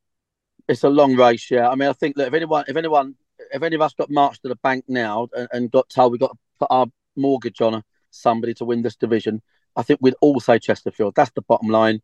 It's 0.68 0.84
a 0.84 0.88
long 0.88 1.14
race, 1.14 1.50
yeah. 1.50 1.68
I 1.68 1.76
mean, 1.76 1.88
I 1.88 1.92
think 1.92 2.16
that 2.16 2.28
if 2.28 2.34
anyone, 2.34 2.64
if 2.66 2.76
anyone, 2.76 3.14
if 3.52 3.62
any 3.62 3.76
of 3.76 3.82
us 3.82 3.94
got 3.94 4.10
marched 4.10 4.42
to 4.42 4.48
the 4.48 4.56
bank 4.56 4.84
now 4.88 5.28
and, 5.32 5.48
and 5.52 5.70
got 5.70 5.88
told 5.88 6.12
we 6.12 6.18
got 6.18 6.32
to 6.32 6.38
put 6.58 6.68
our 6.70 6.86
mortgage 7.16 7.60
on 7.60 7.82
somebody 8.10 8.52
to 8.54 8.64
win 8.64 8.82
this 8.82 8.96
division, 8.96 9.42
I 9.76 9.82
think 9.82 10.00
we'd 10.02 10.14
all 10.20 10.40
say 10.40 10.58
Chesterfield. 10.58 11.14
That's 11.14 11.30
the 11.32 11.42
bottom 11.42 11.68
line. 11.68 12.00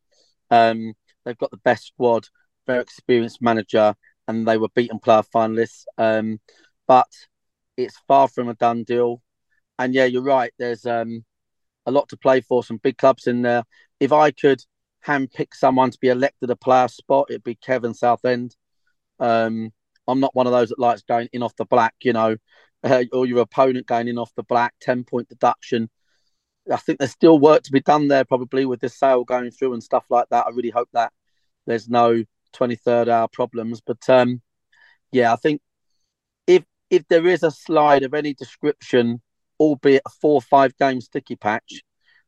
Um, 0.51 0.95
they've 1.25 1.39
got 1.39 1.51
the 1.51 1.57
best 1.57 1.89
squad, 1.89 2.29
very 2.67 2.81
experienced 2.83 3.43
manager, 3.43 3.95
and 4.29 4.47
they 4.47 4.59
were 4.59 4.69
beaten 4.75 5.01
player 5.01 5.23
finalists. 5.35 5.85
Um, 5.99 6.39
but 6.87 7.09
it's 7.77 7.99
far 8.07 8.29
from 8.29 8.49
a 8.49 8.55
done 8.55 8.85
deal. 8.85 9.23
And 9.79 9.95
yeah, 9.95 10.05
you're 10.05 10.23
right. 10.23 10.53
There's 10.59 10.87
um, 10.87 11.25
a 11.87 11.91
lot 11.91 12.09
to 12.11 12.17
play 12.17 12.43
for. 12.43 12.63
Some 12.63 12.77
big 12.77 12.99
clubs 12.99 13.27
in 13.27 13.43
there. 13.43 13.65
If 13.99 14.13
I 14.13 14.31
could 14.31 14.63
handpick 15.07 15.55
someone 15.55 15.91
to 15.91 15.99
be 16.01 16.09
elected 16.09 16.51
a 16.51 16.57
player 16.57 16.89
spot, 16.89 17.27
it'd 17.31 17.45
be 17.45 17.55
Kevin 17.55 17.95
Southend. 17.95 18.57
Um, 19.19 19.73
I'm 20.09 20.21
not 20.21 20.35
one 20.35 20.47
of 20.47 20.53
those 20.53 20.71
that 20.71 20.79
likes 20.79 21.03
going 21.03 21.29
in 21.33 21.43
off 21.43 21.57
the 21.57 21.65
black, 21.65 21.95
you 22.03 22.13
know, 22.13 22.37
uh, 22.85 23.05
or 23.13 23.27
your 23.27 23.41
opponent 23.41 23.87
going 23.87 24.09
in 24.09 24.19
off 24.19 24.35
the 24.35 24.43
black, 24.43 24.75
10 24.81 25.05
point 25.05 25.29
deduction. 25.29 25.91
I 26.71 26.77
think 26.77 26.99
there's 26.99 27.11
still 27.11 27.39
work 27.39 27.63
to 27.65 27.73
be 27.73 27.81
done 27.81 28.09
there, 28.09 28.25
probably 28.25 28.67
with 28.67 28.81
this 28.81 28.97
sale 28.97 29.25
going 29.25 29.51
through 29.51 29.73
and 29.75 29.83
stuff 29.83 30.05
like 30.11 30.29
that. 30.31 30.47
I 30.47 30.51
really 30.51 30.71
hope 30.71 30.89
that 30.93 31.13
there's 31.67 31.89
no 31.89 32.25
23rd 32.53 33.09
hour 33.09 33.29
problems. 33.29 33.81
But 33.81 34.09
um, 34.09 34.43
yeah, 35.11 35.33
I 35.33 35.37
think 35.37 35.61
if 36.47 36.65
if 36.91 37.07
there 37.09 37.27
is 37.27 37.43
a 37.43 37.51
slide 37.51 38.03
of 38.03 38.15
any 38.15 38.35
description, 38.35 39.23
albeit 39.59 40.03
a 40.07 40.11
four 40.11 40.35
or 40.35 40.43
five 40.43 40.77
game 40.77 41.01
sticky 41.01 41.37
patch, 41.37 41.83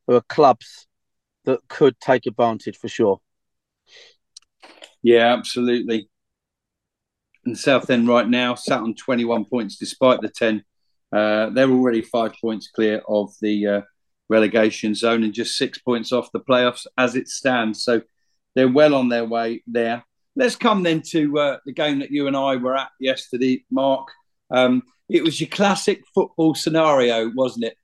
there 0.07 0.16
are 0.16 0.25
clubs 0.28 0.87
that 1.44 1.60
could 1.68 1.98
take 2.00 2.26
advantage 2.26 2.76
for 2.76 2.88
sure. 2.88 3.20
Yeah, 5.02 5.34
absolutely. 5.34 6.08
And 7.44 7.58
Southend 7.58 8.08
right 8.08 8.28
now 8.28 8.54
sat 8.54 8.80
on 8.80 8.94
21 8.94 9.44
points 9.44 9.76
despite 9.76 10.20
the 10.22 10.30
10. 10.30 10.64
Uh, 11.14 11.50
they're 11.50 11.70
already 11.70 12.02
five 12.02 12.32
points 12.40 12.68
clear 12.74 13.02
of 13.06 13.32
the 13.40 13.66
uh, 13.66 13.80
relegation 14.28 14.94
zone 14.94 15.22
and 15.22 15.34
just 15.34 15.56
six 15.56 15.78
points 15.78 16.10
off 16.10 16.32
the 16.32 16.40
playoffs 16.40 16.86
as 16.96 17.16
it 17.16 17.28
stands. 17.28 17.84
So 17.84 18.02
they're 18.54 18.68
well 18.68 18.94
on 18.94 19.08
their 19.08 19.24
way 19.24 19.62
there. 19.66 20.04
Let's 20.36 20.56
come 20.56 20.82
then 20.82 21.02
to 21.10 21.38
uh, 21.38 21.58
the 21.64 21.72
game 21.72 22.00
that 22.00 22.10
you 22.10 22.26
and 22.26 22.36
I 22.36 22.56
were 22.56 22.76
at 22.76 22.88
yesterday, 22.98 23.64
Marc. 23.70 24.08
Um, 24.50 24.82
it 25.08 25.22
was 25.22 25.40
your 25.40 25.50
classic 25.50 26.02
football 26.14 26.54
scenario, 26.54 27.30
wasn't 27.34 27.66
it? 27.66 27.76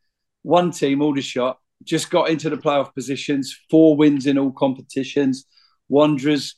One 0.42 0.70
team, 0.72 1.02
Aldershot, 1.02 1.58
just 1.84 2.10
got 2.10 2.30
into 2.30 2.50
the 2.50 2.56
playoff 2.56 2.94
positions, 2.94 3.56
four 3.70 3.96
wins 3.96 4.26
in 4.26 4.38
all 4.38 4.52
competitions. 4.52 5.46
Wanderers 5.88 6.56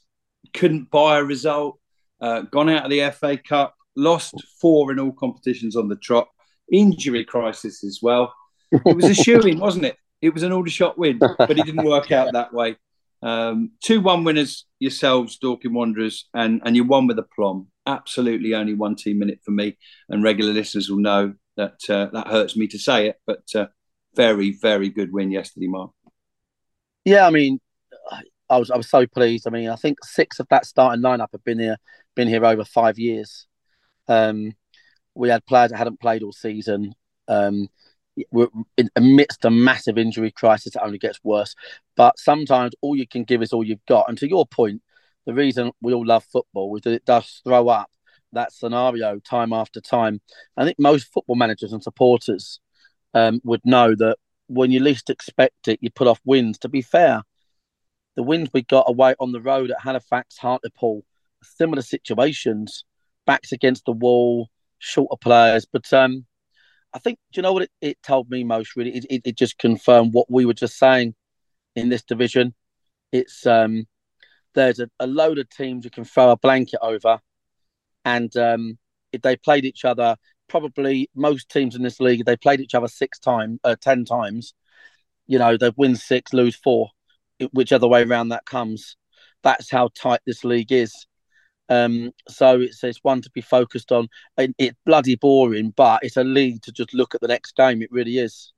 couldn't 0.52 0.90
buy 0.90 1.18
a 1.18 1.24
result, 1.24 1.78
uh, 2.20 2.42
gone 2.42 2.68
out 2.68 2.84
of 2.84 2.90
the 2.90 3.10
FA 3.10 3.36
Cup, 3.36 3.74
lost 3.96 4.34
four 4.60 4.90
in 4.92 4.98
all 4.98 5.12
competitions 5.12 5.76
on 5.76 5.88
the 5.88 5.96
trot, 5.96 6.28
injury 6.72 7.24
crisis 7.24 7.84
as 7.84 8.00
well. 8.02 8.34
It 8.72 8.96
was 8.96 9.04
a 9.04 9.14
shoe 9.14 9.40
wasn't 9.58 9.84
it? 9.84 9.96
It 10.20 10.32
was 10.32 10.42
an 10.44 10.52
Aldershot 10.52 10.96
win, 10.96 11.18
but 11.18 11.50
it 11.50 11.66
didn't 11.66 11.84
work 11.84 12.12
out 12.12 12.32
that 12.32 12.52
way. 12.54 12.76
Um, 13.22 13.72
two 13.82 14.00
one 14.00 14.24
winners 14.24 14.66
yourselves, 14.78 15.38
Dorking 15.38 15.74
Wanderers, 15.74 16.28
and 16.34 16.60
and 16.64 16.74
you 16.74 16.84
won 16.84 17.06
with 17.06 17.18
a 17.18 17.26
plum. 17.34 17.68
Absolutely, 17.86 18.54
only 18.54 18.74
one 18.74 18.96
team 18.96 19.18
minute 19.18 19.40
for 19.44 19.50
me, 19.50 19.76
and 20.08 20.22
regular 20.22 20.52
listeners 20.52 20.90
will 20.90 20.98
know 20.98 21.34
that 21.56 21.78
uh, 21.88 22.06
that 22.12 22.28
hurts 22.28 22.56
me 22.56 22.66
to 22.68 22.78
say 22.78 23.08
it, 23.08 23.16
but 23.26 23.42
uh, 23.54 23.66
very 24.14 24.52
very 24.52 24.88
good 24.88 25.12
win 25.12 25.30
yesterday, 25.30 25.68
Marc. 25.68 25.90
Yeah, 27.04 27.26
I 27.26 27.30
mean, 27.30 27.58
I 28.48 28.58
was 28.58 28.70
I 28.70 28.76
was 28.76 28.88
so 28.88 29.06
pleased. 29.06 29.46
I 29.46 29.50
mean, 29.50 29.70
I 29.70 29.76
think 29.76 30.04
six 30.04 30.38
of 30.38 30.46
that 30.50 30.66
starting 30.66 31.02
lineup 31.02 31.28
have 31.32 31.44
been 31.44 31.58
here 31.58 31.76
been 32.14 32.28
here 32.28 32.44
over 32.44 32.64
five 32.64 32.98
years. 32.98 33.46
Um, 34.08 34.52
we 35.14 35.30
had 35.30 35.46
players 35.46 35.70
that 35.70 35.78
hadn't 35.78 36.00
played 36.00 36.22
all 36.22 36.32
season. 36.32 36.94
Um, 37.28 37.68
we're 38.30 38.48
in, 38.76 38.90
amidst 38.94 39.44
a 39.44 39.50
massive 39.50 39.96
injury 39.96 40.30
crisis 40.30 40.74
that 40.74 40.84
only 40.84 40.98
gets 40.98 41.18
worse. 41.24 41.54
But 41.96 42.18
sometimes 42.18 42.74
all 42.82 42.94
you 42.94 43.06
can 43.06 43.24
give 43.24 43.42
is 43.42 43.52
all 43.52 43.64
you've 43.64 43.86
got. 43.86 44.08
And 44.08 44.18
to 44.18 44.28
your 44.28 44.46
point, 44.46 44.82
the 45.24 45.32
reason 45.32 45.72
we 45.80 45.94
all 45.94 46.04
love 46.04 46.24
football 46.24 46.76
is 46.76 46.82
that 46.82 46.92
it 46.92 47.06
does 47.06 47.40
throw 47.44 47.68
up 47.68 47.90
that 48.32 48.52
scenario 48.52 49.18
time 49.18 49.52
after 49.52 49.80
time. 49.80 50.20
I 50.56 50.64
think 50.64 50.78
most 50.78 51.12
football 51.12 51.36
managers 51.36 51.72
and 51.72 51.82
supporters 51.82 52.60
um, 53.14 53.40
would 53.44 53.62
know 53.64 53.94
that 53.94 54.18
when 54.48 54.70
you 54.70 54.80
least 54.80 55.10
expect 55.10 55.68
it, 55.68 55.78
you 55.82 55.90
put 55.90 56.08
off 56.08 56.20
wins. 56.24 56.58
To 56.58 56.68
be 56.68 56.82
fair, 56.82 57.22
the 58.16 58.22
wins 58.22 58.50
we 58.52 58.62
got 58.62 58.88
away 58.88 59.14
on 59.18 59.32
the 59.32 59.40
road 59.40 59.70
at 59.70 59.80
Halifax, 59.80 60.38
Hartlepool, 60.38 61.04
similar 61.42 61.82
situations, 61.82 62.84
backs 63.26 63.52
against 63.52 63.84
the 63.84 63.92
wall, 63.92 64.48
shorter 64.78 65.16
players. 65.20 65.66
But 65.70 65.92
um, 65.92 66.26
I 66.94 66.98
think, 66.98 67.18
do 67.32 67.38
you 67.38 67.42
know 67.42 67.52
what 67.52 67.64
it, 67.64 67.70
it 67.80 68.02
told 68.02 68.30
me 68.30 68.44
most 68.44 68.76
really? 68.76 68.96
It, 68.96 69.06
it, 69.08 69.22
it, 69.24 69.36
just 69.36 69.58
confirmed 69.58 70.12
what 70.12 70.30
we 70.30 70.44
were 70.44 70.54
just 70.54 70.78
saying 70.78 71.14
in 71.74 71.88
this 71.88 72.02
division. 72.02 72.54
It's 73.12 73.46
um, 73.46 73.86
there's 74.54 74.80
a, 74.80 74.90
a 74.98 75.06
load 75.06 75.38
of 75.38 75.48
teams 75.48 75.84
you 75.84 75.90
can 75.90 76.04
throw 76.04 76.30
a 76.30 76.36
blanket 76.36 76.80
over, 76.82 77.20
and 78.04 78.34
um, 78.36 78.78
if 79.12 79.22
they 79.22 79.36
played 79.36 79.64
each 79.64 79.84
other, 79.84 80.16
probably 80.52 81.08
most 81.14 81.48
teams 81.48 81.74
in 81.74 81.82
this 81.82 81.98
league, 81.98 82.26
they 82.26 82.36
played 82.36 82.60
each 82.60 82.74
other 82.74 82.86
six 82.86 83.18
times, 83.18 83.58
uh, 83.64 83.74
ten 83.80 84.04
times. 84.04 84.52
You 85.26 85.38
know, 85.38 85.56
they 85.56 85.72
win 85.78 85.96
six, 85.96 86.34
lose 86.34 86.54
four, 86.54 86.90
whichever 87.54 87.88
way 87.88 88.02
around 88.02 88.28
that 88.28 88.44
comes. 88.44 88.96
That's 89.42 89.70
how 89.70 89.88
tight 89.94 90.20
this 90.26 90.44
league 90.44 90.70
is. 90.70 90.92
Um, 91.70 92.10
so 92.28 92.60
it's 92.60 92.84
it's 92.84 92.98
one 93.02 93.22
to 93.22 93.30
be 93.30 93.40
focused 93.40 93.92
on. 93.92 94.08
And 94.36 94.54
it's 94.58 94.76
bloody 94.84 95.16
boring, 95.16 95.72
but 95.74 96.00
it's 96.02 96.18
a 96.18 96.24
league 96.24 96.60
to 96.62 96.72
just 96.72 96.92
look 96.92 97.14
at 97.14 97.22
the 97.22 97.28
next 97.28 97.56
game. 97.56 97.80
It 97.80 97.90
really 97.90 98.18
is. 98.18 98.52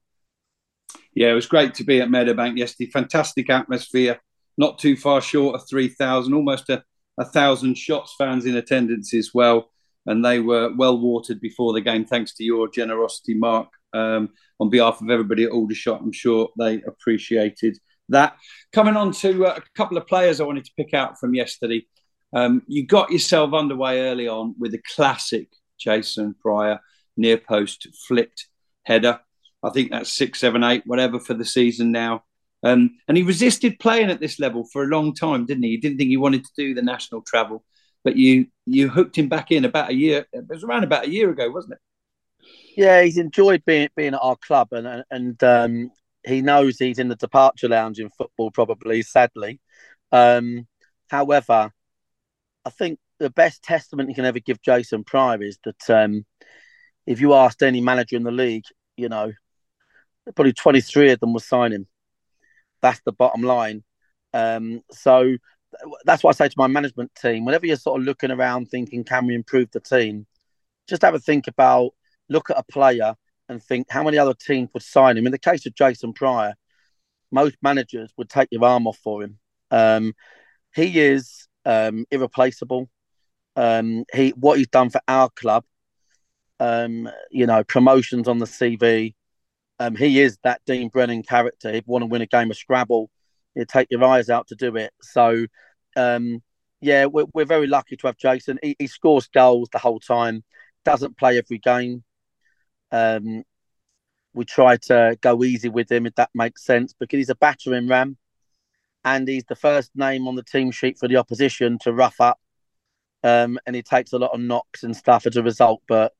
Yeah, 1.14 1.30
it 1.30 1.34
was 1.34 1.46
great 1.46 1.74
to 1.74 1.84
be 1.84 2.00
at 2.00 2.08
Meadowbank 2.08 2.58
yesterday. 2.58 2.90
Fantastic 2.90 3.50
atmosphere. 3.50 4.18
Not 4.58 4.80
too 4.80 4.96
far 4.96 5.20
short 5.20 5.54
of 5.54 5.68
three 5.68 5.88
thousand, 5.88 6.34
almost 6.34 6.68
a, 6.70 6.82
a 7.18 7.24
thousand 7.24 7.78
shots 7.78 8.16
fans 8.18 8.46
in 8.46 8.56
attendance 8.56 9.14
as 9.14 9.30
well. 9.32 9.70
And 10.06 10.24
they 10.24 10.40
were 10.40 10.74
well 10.74 10.98
watered 10.98 11.40
before 11.40 11.72
the 11.72 11.80
game, 11.80 12.04
thanks 12.04 12.34
to 12.34 12.44
your 12.44 12.68
generosity, 12.68 13.34
Marc. 13.34 13.68
Um, 13.92 14.30
on 14.60 14.70
behalf 14.70 15.00
of 15.00 15.10
everybody 15.10 15.44
at 15.44 15.50
Aldershot, 15.50 16.00
I'm 16.00 16.12
sure 16.12 16.48
they 16.58 16.82
appreciated 16.82 17.78
that. 18.08 18.36
Coming 18.72 18.96
on 18.96 19.12
to 19.12 19.46
uh, 19.46 19.58
a 19.58 19.62
couple 19.76 19.96
of 19.96 20.06
players 20.06 20.40
I 20.40 20.44
wanted 20.44 20.64
to 20.64 20.72
pick 20.76 20.94
out 20.94 21.18
from 21.18 21.34
yesterday. 21.34 21.86
Um, 22.34 22.62
you 22.66 22.86
got 22.86 23.10
yourself 23.10 23.54
underway 23.54 24.00
early 24.00 24.28
on 24.28 24.54
with 24.58 24.74
a 24.74 24.82
classic 24.94 25.48
Jason 25.78 26.34
Prior 26.40 26.80
near 27.16 27.38
post 27.38 27.86
flipped 28.06 28.48
header. 28.82 29.20
I 29.62 29.70
think 29.70 29.90
that's 29.90 30.14
six, 30.14 30.40
seven, 30.40 30.64
eight, 30.64 30.82
whatever 30.86 31.18
for 31.18 31.34
the 31.34 31.44
season 31.44 31.92
now. 31.92 32.24
Um, 32.64 32.96
and 33.08 33.16
he 33.16 33.22
resisted 33.22 33.78
playing 33.78 34.10
at 34.10 34.20
this 34.20 34.38
level 34.38 34.66
for 34.72 34.84
a 34.84 34.88
long 34.88 35.14
time, 35.14 35.46
didn't 35.46 35.64
he? 35.64 35.70
He 35.70 35.76
didn't 35.76 35.98
think 35.98 36.08
he 36.08 36.16
wanted 36.16 36.44
to 36.44 36.50
do 36.56 36.74
the 36.74 36.82
national 36.82 37.22
travel, 37.22 37.64
but 38.04 38.16
you 38.16 38.46
you 38.66 38.88
hooked 38.88 39.16
him 39.16 39.28
back 39.28 39.50
in 39.50 39.64
about 39.64 39.90
a 39.90 39.94
year. 39.94 40.26
It 40.32 40.46
was 40.48 40.62
around 40.62 40.84
about 40.84 41.06
a 41.06 41.10
year 41.10 41.30
ago, 41.30 41.50
wasn't 41.50 41.74
it? 41.74 41.78
Yeah, 42.76 43.02
he's 43.02 43.18
enjoyed 43.18 43.64
being 43.64 43.88
being 43.96 44.14
at 44.14 44.20
our 44.22 44.36
club, 44.36 44.68
and 44.72 45.04
and 45.10 45.42
um, 45.42 45.90
he 46.24 46.42
knows 46.42 46.78
he's 46.78 46.98
in 46.98 47.08
the 47.08 47.16
departure 47.16 47.68
lounge 47.68 47.98
in 47.98 48.10
football, 48.10 48.50
probably 48.50 49.02
sadly. 49.02 49.60
Um, 50.12 50.66
however, 51.08 51.72
I 52.64 52.70
think 52.70 52.98
the 53.18 53.30
best 53.30 53.62
testament 53.62 54.08
you 54.08 54.14
can 54.14 54.24
ever 54.24 54.40
give 54.40 54.60
Jason 54.62 55.04
Prior 55.04 55.42
is 55.42 55.58
that 55.64 55.90
um, 55.90 56.24
if 57.06 57.20
you 57.20 57.34
asked 57.34 57.62
any 57.62 57.80
manager 57.80 58.16
in 58.16 58.22
the 58.22 58.30
league, 58.30 58.64
you 58.96 59.08
know, 59.08 59.32
probably 60.34 60.52
23 60.52 61.12
of 61.12 61.20
them 61.20 61.32
will 61.32 61.40
sign 61.40 61.72
him. 61.72 61.86
That's 62.82 63.00
the 63.04 63.12
bottom 63.12 63.42
line. 63.42 63.84
Um, 64.32 64.82
so 64.90 65.36
that's 66.04 66.22
what 66.22 66.34
I 66.34 66.44
say 66.44 66.48
to 66.48 66.54
my 66.56 66.66
management 66.66 67.14
team. 67.14 67.44
Whenever 67.44 67.66
you're 67.66 67.76
sort 67.76 68.00
of 68.00 68.06
looking 68.06 68.30
around 68.30 68.66
thinking, 68.66 69.04
can 69.04 69.26
we 69.26 69.34
improve 69.34 69.70
the 69.70 69.80
team? 69.80 70.26
Just 70.88 71.02
have 71.02 71.14
a 71.14 71.18
think 71.18 71.46
about, 71.46 71.92
look 72.28 72.50
at 72.50 72.58
a 72.58 72.64
player 72.64 73.14
and 73.48 73.62
think 73.62 73.86
how 73.90 74.02
many 74.02 74.18
other 74.18 74.34
teams 74.34 74.70
would 74.74 74.82
sign 74.82 75.16
him. 75.16 75.26
In 75.26 75.32
the 75.32 75.38
case 75.38 75.66
of 75.66 75.74
Jason 75.74 76.12
Prior, 76.12 76.54
most 77.30 77.56
managers 77.62 78.12
would 78.16 78.28
take 78.28 78.48
your 78.50 78.64
arm 78.64 78.86
off 78.86 78.98
for 78.98 79.22
him. 79.22 79.38
Um, 79.70 80.14
he 80.74 81.00
is 81.00 81.48
um, 81.64 82.04
irreplaceable. 82.10 82.88
Um, 83.56 84.04
he 84.12 84.30
what 84.30 84.58
he's 84.58 84.68
done 84.68 84.90
for 84.90 85.00
our 85.06 85.30
club, 85.30 85.64
um, 86.58 87.08
you 87.30 87.46
know, 87.46 87.62
promotions 87.64 88.28
on 88.28 88.38
the 88.38 88.46
CV. 88.46 89.14
Um, 89.78 89.96
he 89.96 90.20
is 90.20 90.38
that 90.44 90.60
Dean 90.66 90.88
Brennan 90.88 91.22
character. 91.22 91.72
He'd 91.72 91.86
want 91.86 92.02
to 92.02 92.06
win 92.06 92.22
a 92.22 92.26
game 92.26 92.50
of 92.50 92.56
Scrabble, 92.56 93.10
he'd 93.54 93.68
take 93.68 93.88
your 93.90 94.04
eyes 94.04 94.30
out 94.30 94.48
to 94.48 94.54
do 94.54 94.76
it. 94.76 94.92
So, 95.02 95.46
um, 95.96 96.42
yeah, 96.80 97.06
we're, 97.06 97.26
we're 97.32 97.44
very 97.44 97.66
lucky 97.66 97.96
to 97.96 98.06
have 98.06 98.16
Jason. 98.16 98.58
He, 98.62 98.76
he 98.78 98.86
scores 98.86 99.28
goals 99.28 99.68
the 99.72 99.78
whole 99.78 100.00
time. 100.00 100.44
Doesn't 100.84 101.16
play 101.16 101.38
every 101.38 101.58
game. 101.58 102.04
Um, 102.92 103.44
we 104.34 104.44
try 104.44 104.76
to 104.76 105.16
go 105.20 105.44
easy 105.44 105.68
with 105.68 105.90
him 105.90 106.06
if 106.06 106.14
that 106.16 106.30
makes 106.34 106.64
sense 106.64 106.92
because 106.98 107.18
he's 107.18 107.30
a 107.30 107.36
battering 107.36 107.88
ram 107.88 108.18
and 109.04 109.28
he's 109.28 109.44
the 109.44 109.56
first 109.56 109.92
name 109.94 110.26
on 110.26 110.34
the 110.34 110.42
team 110.42 110.70
sheet 110.70 110.98
for 110.98 111.08
the 111.08 111.16
opposition 111.16 111.78
to 111.82 111.92
rough 111.92 112.20
up. 112.20 112.40
Um, 113.22 113.58
and 113.66 113.74
he 113.74 113.82
takes 113.82 114.12
a 114.12 114.18
lot 114.18 114.32
of 114.32 114.40
knocks 114.40 114.82
and 114.82 114.96
stuff 114.96 115.26
as 115.26 115.36
a 115.36 115.42
result. 115.42 115.82
But 115.88 116.12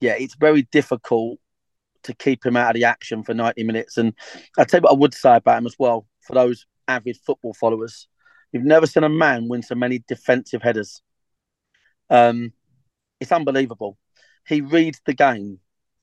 yeah, 0.00 0.14
it's 0.18 0.36
very 0.36 0.62
difficult 0.62 1.38
to 2.04 2.14
keep 2.14 2.46
him 2.46 2.56
out 2.56 2.70
of 2.70 2.74
the 2.74 2.84
action 2.84 3.22
for 3.22 3.34
90 3.34 3.64
minutes. 3.64 3.98
And 3.98 4.14
I'll 4.56 4.64
tell 4.64 4.78
you 4.78 4.82
what 4.82 4.92
I 4.92 4.96
would 4.96 5.14
say 5.14 5.36
about 5.36 5.58
him 5.58 5.66
as 5.66 5.76
well 5.78 6.06
for 6.26 6.34
those 6.34 6.66
avid 6.88 7.16
football 7.24 7.54
followers. 7.54 8.08
You've 8.52 8.64
never 8.64 8.86
seen 8.86 9.04
a 9.04 9.08
man 9.08 9.48
win 9.48 9.62
so 9.62 9.74
many 9.74 10.02
defensive 10.06 10.62
headers. 10.62 11.02
Um, 12.10 12.52
it's 13.20 13.32
unbelievable. 13.32 13.98
He 14.46 14.60
reads 14.60 15.00
the 15.04 15.14
game. 15.14 15.60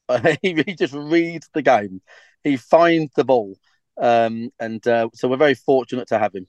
he, 0.41 0.53
just 0.77 0.93
reads 0.93 1.49
the 1.53 1.61
game. 1.61 2.01
He 2.43 2.57
finds 2.57 3.13
the 3.15 3.23
ball. 3.23 3.57
Um, 3.99 4.51
and 4.59 4.85
uh, 4.87 5.09
so 5.13 5.27
we're 5.27 5.37
very 5.37 5.55
fortunate 5.55 6.07
to 6.09 6.19
have 6.19 6.35
him. 6.35 6.47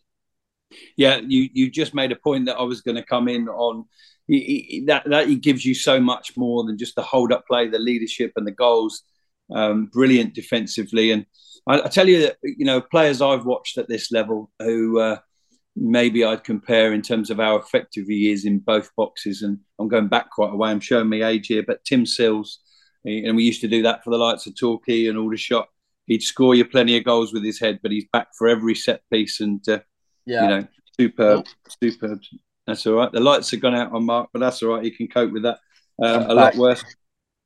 Yeah, 0.96 1.20
you 1.24 1.48
you 1.52 1.70
just 1.70 1.94
made 1.94 2.10
a 2.10 2.16
point 2.16 2.46
that 2.46 2.56
I 2.56 2.62
was 2.62 2.80
going 2.80 2.96
to 2.96 3.04
come 3.04 3.28
in 3.28 3.48
on. 3.48 3.84
He, 4.26 4.66
he, 4.68 4.84
that 4.86 5.08
that 5.08 5.28
he 5.28 5.36
gives 5.36 5.64
you 5.64 5.74
so 5.74 6.00
much 6.00 6.36
more 6.36 6.64
than 6.64 6.78
just 6.78 6.96
the 6.96 7.02
hold 7.02 7.32
up 7.32 7.46
play, 7.46 7.68
the 7.68 7.78
leadership, 7.78 8.32
and 8.36 8.46
the 8.46 8.52
goals. 8.52 9.02
Um, 9.52 9.86
brilliant 9.86 10.34
defensively, 10.34 11.10
and 11.10 11.26
I, 11.68 11.82
I, 11.82 11.88
tell 11.88 12.08
you 12.08 12.22
that 12.22 12.36
you 12.42 12.64
know 12.64 12.80
players 12.80 13.20
I've 13.20 13.44
watched 13.44 13.76
at 13.76 13.88
this 13.88 14.10
level 14.10 14.50
who 14.58 14.98
uh, 14.98 15.18
maybe 15.76 16.24
I'd 16.24 16.44
compare 16.44 16.92
in 16.92 17.02
terms 17.02 17.30
of 17.30 17.38
how 17.38 17.56
effective 17.56 18.06
he 18.06 18.30
is 18.30 18.44
in 18.44 18.58
both 18.58 18.90
boxes. 18.96 19.42
And 19.42 19.58
I'm 19.78 19.88
going 19.88 20.08
back 20.08 20.30
quite 20.30 20.52
a 20.52 20.56
way. 20.56 20.70
I'm 20.70 20.80
showing 20.80 21.08
me 21.08 21.22
age 21.22 21.48
here, 21.48 21.64
but 21.66 21.84
Tim 21.84 22.06
Sills, 22.06 22.60
and 23.04 23.36
we 23.36 23.44
used 23.44 23.60
to 23.62 23.68
do 23.68 23.82
that 23.82 24.04
for 24.04 24.10
the 24.10 24.18
likes 24.18 24.46
of 24.46 24.56
Torquay 24.56 25.06
and 25.06 25.18
Aldershot. 25.18 25.68
He'd 26.06 26.22
score 26.22 26.54
you 26.54 26.64
plenty 26.64 26.96
of 26.96 27.04
goals 27.04 27.32
with 27.32 27.44
his 27.44 27.58
head, 27.58 27.80
but 27.82 27.90
he's 27.90 28.06
back 28.12 28.28
for 28.36 28.48
every 28.48 28.74
set 28.74 29.02
piece, 29.10 29.40
and 29.40 29.66
uh, 29.68 29.80
yeah. 30.26 30.42
you 30.42 30.48
know, 30.48 30.66
superb, 31.00 31.46
superb. 31.82 32.20
That's 32.66 32.86
all 32.86 32.94
right. 32.94 33.12
The 33.12 33.20
lights 33.20 33.50
have 33.50 33.60
gone 33.60 33.74
out 33.74 33.92
on 33.92 34.04
Marc, 34.04 34.28
but 34.32 34.40
that's 34.40 34.62
all 34.62 34.74
right. 34.74 34.84
He 34.84 34.90
can 34.90 35.08
cope 35.08 35.32
with 35.32 35.42
that. 35.42 35.58
Uh, 36.02 36.26
a 36.28 36.34
lot 36.34 36.56
worse. 36.56 36.82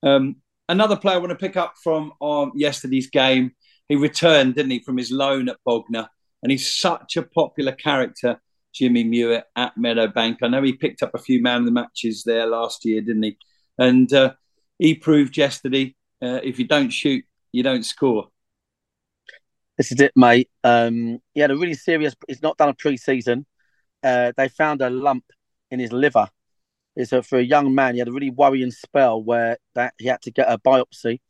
Um, 0.03 0.37
another 0.69 0.97
player 0.97 1.17
I 1.17 1.19
want 1.19 1.31
to 1.31 1.37
pick 1.37 1.57
up 1.57 1.75
from 1.83 2.13
um, 2.21 2.53
yesterday's 2.55 3.09
game. 3.09 3.53
He 3.89 3.97
returned, 3.97 4.55
didn't 4.55 4.71
he, 4.71 4.81
from 4.81 4.97
his 4.99 5.11
loan 5.11 5.49
at 5.49 5.57
Bognor, 5.65 6.09
and 6.43 6.53
he's 6.53 6.71
such 6.71 7.17
a 7.17 7.23
popular 7.23 7.73
character. 7.73 8.41
Jimmy 8.75 9.03
Muitt 9.03 9.45
at 9.57 9.75
Meadowbank. 9.77 10.37
I 10.43 10.49
know 10.49 10.63
he 10.63 10.75
picked 10.75 11.03
up 11.03 11.13
a 11.15 11.19
few 11.19 11.43
man 11.43 11.61
of 11.61 11.65
the 11.65 11.73
matches 11.73 12.23
there 12.25 12.47
last 12.47 12.85
year, 12.85 13.01
didn't 13.01 13.23
he? 13.23 13.39
And 13.79 14.13
uh, 14.13 14.35
he 14.79 14.95
proved 14.95 15.37
yesterday 15.37 15.97
uh, 16.23 16.41
if 16.43 16.59
you 16.59 16.67
don't 16.67 16.91
shoot, 16.91 17.25
you 17.51 17.63
don't 17.63 17.85
score. 17.85 18.29
This 19.77 19.93
is 19.93 20.01
it, 20.01 20.13
mate. 20.17 20.51
Um, 20.65 21.21
he 21.35 21.41
had 21.41 21.51
a 21.51 21.57
really 21.57 21.75
serious. 21.75 22.15
He's 22.27 22.43
not 22.43 22.57
done 22.57 22.69
a 22.69 22.75
pre-season. 22.75 23.47
Uh, 24.03 24.33
they 24.37 24.49
found 24.49 24.83
a 24.83 24.91
lump 24.91 25.25
in 25.71 25.79
his 25.79 25.93
liver. 25.93 26.29
It's 26.99 27.13
a, 27.13 27.23
for 27.23 27.39
a 27.39 27.43
young 27.43 27.75
man. 27.75 27.95
He 27.95 28.01
had 28.01 28.09
a 28.09 28.13
really 28.13 28.31
worrying 28.31 28.73
spell 28.73 29.23
where 29.23 29.57
that 29.77 29.95
he 29.99 30.09
had 30.09 30.21
to 30.23 30.33
get 30.33 30.51
a 30.51 30.59
biopsy, 30.59 31.21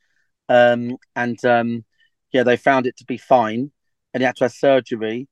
um, 0.48 0.96
and 1.14 1.42
um, 1.44 1.84
yeah, 2.32 2.42
they 2.42 2.56
found 2.56 2.86
it 2.86 2.96
to 2.96 3.04
be 3.04 3.18
fine, 3.18 3.70
and 4.12 4.22
he 4.22 4.24
had 4.24 4.36
to 4.36 4.44
have 4.44 4.52
surgery. 4.52 5.28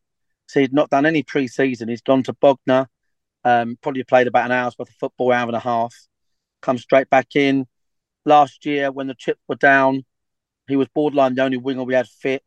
So 0.46 0.60
he'd 0.60 0.74
not 0.74 0.90
done 0.90 1.06
any 1.06 1.22
pre-season. 1.22 1.88
He's 1.88 2.02
gone 2.02 2.22
to 2.24 2.34
Bognor, 2.34 2.86
um, 3.44 3.78
probably 3.82 4.04
played 4.04 4.26
about 4.26 4.44
an 4.44 4.52
hour's 4.52 4.76
worth 4.78 4.90
of 4.90 4.94
football, 4.96 5.32
hour 5.32 5.46
and 5.46 5.56
a 5.56 5.60
half. 5.60 5.94
Come 6.60 6.78
straight 6.78 7.08
back 7.08 7.34
in. 7.34 7.66
Last 8.26 8.66
year, 8.66 8.92
when 8.92 9.06
the 9.06 9.14
chips 9.14 9.40
were 9.48 9.56
down, 9.56 10.04
he 10.68 10.76
was 10.76 10.88
borderline 10.94 11.34
the 11.34 11.42
only 11.42 11.56
winger 11.56 11.84
we 11.84 11.94
had 11.94 12.08
fit. 12.08 12.42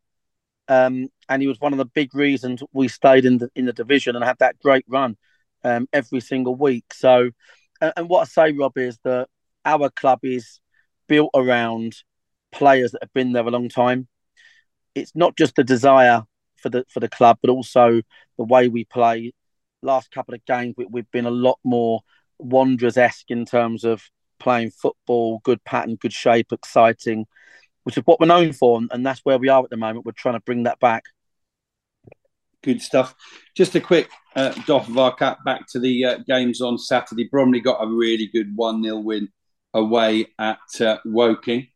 Um, 0.68 1.08
and 1.28 1.42
he 1.42 1.48
was 1.48 1.60
one 1.60 1.74
of 1.74 1.80
the 1.80 1.86
big 1.86 2.14
reasons 2.14 2.62
we 2.72 2.88
stayed 2.88 3.26
in 3.26 3.40
the 3.40 3.50
in 3.56 3.66
the 3.66 3.74
division 3.74 4.16
and 4.16 4.24
had 4.24 4.38
that 4.40 4.60
great 4.60 4.86
run 4.88 5.18
um, 5.64 5.88
every 5.92 6.20
single 6.20 6.56
week. 6.56 6.94
So, 6.94 7.32
and, 7.82 7.94
and, 7.96 8.10
what 8.10 8.22
I 8.22 8.26
say, 8.26 8.52
Rob, 8.52 8.78
is 8.78 8.98
that 9.04 9.28
our 9.66 9.90
club 9.90 10.20
is 10.24 10.60
built 11.08 11.32
around 11.34 11.96
players 12.52 12.92
that 12.92 13.04
have 13.04 13.14
been 13.14 13.34
there 13.34 13.46
a 13.46 13.52
long 13.52 13.70
time. 13.70 14.08
It's 14.96 15.16
not 15.16 15.38
just 15.38 15.56
the 15.56 15.64
desire 15.64 16.24
for 16.58 16.70
the 16.70 16.86
for 16.90 17.00
the 17.00 17.10
club, 17.10 17.38
but 17.42 17.50
also 17.52 18.02
the 18.38 18.44
way 18.44 18.68
we 18.68 18.86
play. 18.86 19.34
Last 19.82 20.12
couple 20.12 20.34
of 20.34 20.46
games, 20.46 20.76
we, 20.78 20.86
we've 20.86 21.12
been 21.12 21.26
a 21.26 21.32
lot 21.32 21.60
more 21.64 22.02
Wanderers 22.38 22.98
esque 22.98 23.30
in 23.30 23.46
terms 23.46 23.84
of 23.84 24.02
playing 24.40 24.72
football, 24.72 25.42
good 25.44 25.64
pattern, 25.64 25.96
good 25.96 26.14
shape, 26.14 26.52
exciting 26.52 27.28
which 27.84 27.98
is 27.98 28.04
what 28.06 28.20
we're 28.20 28.28
known 28.28 28.54
for, 28.54 28.82
and 28.92 29.06
that's 29.06 29.22
where 29.24 29.38
we 29.38 29.50
are 29.50 29.64
at 29.64 29.70
the 29.70 29.78
moment. 29.78 30.06
We're 30.06 30.12
trying 30.12 30.36
to 30.36 30.42
bring 30.42 30.64
that 30.64 30.80
back. 30.80 31.06
Good 32.64 32.82
stuff. 32.82 33.16
Just 33.56 33.76
a 33.76 33.80
quick 33.80 34.10
uh, 34.36 34.52
doff 34.66 34.90
of 34.90 34.98
our 34.98 35.16
cap 35.16 35.40
back 35.46 35.66
to 35.72 35.80
the 35.80 36.06
uh, 36.06 36.18
games 36.28 36.62
on 36.62 36.78
Saturday. 36.78 37.28
Bromley 37.32 37.62
got 37.62 37.84
a 37.84 37.88
really 37.88 38.28
good 38.28 38.56
1 38.56 38.84
0 38.84 38.98
win 38.98 39.30
away 39.74 40.28
at 40.38 40.60
uh, 40.82 40.98
Woking. 41.06 41.68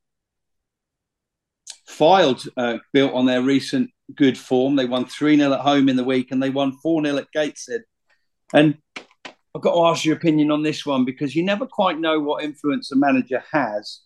Fylde 1.89 2.47
uh, 2.57 2.77
built 2.91 3.13
on 3.13 3.25
their 3.25 3.41
recent 3.41 3.91
good 4.15 4.37
form. 4.37 4.75
They 4.75 4.85
won 4.85 5.05
3 5.05 5.37
0 5.37 5.53
at 5.53 5.59
home 5.61 5.89
in 5.89 5.95
the 5.95 6.03
week 6.03 6.31
and 6.31 6.41
they 6.41 6.49
won 6.49 6.77
4 6.81 7.03
0 7.05 7.17
at 7.17 7.31
Gateshead. 7.31 7.83
And 8.53 8.77
I've 9.55 9.61
got 9.61 9.73
to 9.75 9.85
ask 9.85 10.03
your 10.03 10.15
opinion 10.15 10.51
on 10.51 10.63
this 10.63 10.85
one 10.85 11.05
because 11.05 11.35
you 11.35 11.43
never 11.43 11.65
quite 11.65 11.99
know 11.99 12.19
what 12.19 12.43
influence 12.43 12.91
a 12.91 12.95
manager 12.95 13.43
has. 13.51 14.01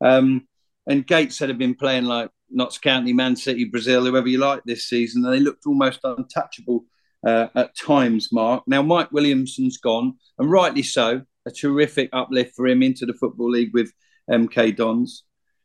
Um, 0.00 0.46
and 0.86 1.06
Gateshead 1.06 1.48
have 1.48 1.58
been 1.58 1.74
playing 1.74 2.04
like 2.04 2.30
Notts 2.50 2.78
County, 2.78 3.12
Man 3.12 3.36
City, 3.36 3.64
Brazil, 3.64 4.04
whoever 4.04 4.28
you 4.28 4.38
like 4.38 4.62
this 4.64 4.86
season, 4.86 5.22
they 5.22 5.40
looked 5.40 5.66
almost 5.66 6.00
untouchable 6.04 6.84
uh, 7.26 7.48
at 7.54 7.76
times, 7.76 8.32
Marc. 8.32 8.64
Now, 8.66 8.82
Mike 8.82 9.12
Williamson's 9.12 9.78
gone, 9.78 10.14
and 10.38 10.50
rightly 10.50 10.82
so. 10.82 11.22
A 11.46 11.50
terrific 11.50 12.10
uplift 12.12 12.54
for 12.54 12.66
him 12.66 12.82
into 12.82 13.06
the 13.06 13.14
Football 13.14 13.50
League 13.50 13.72
with 13.72 13.92
MK 14.30 14.76
Dons. 14.76 15.24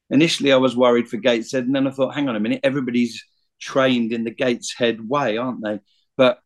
Initially, 0.09 0.53
I 0.53 0.57
was 0.57 0.75
worried 0.75 1.09
for 1.09 1.17
Gateshead, 1.17 1.65
and 1.65 1.75
then 1.75 1.87
I 1.87 1.91
thought, 1.91 2.15
hang 2.15 2.29
on 2.29 2.35
a 2.35 2.39
minute, 2.39 2.61
everybody's 2.63 3.23
trained 3.59 4.13
in 4.13 4.23
the 4.23 4.31
Gateshead 4.31 5.07
way, 5.07 5.37
aren't 5.37 5.63
they? 5.63 5.79
But 6.15 6.39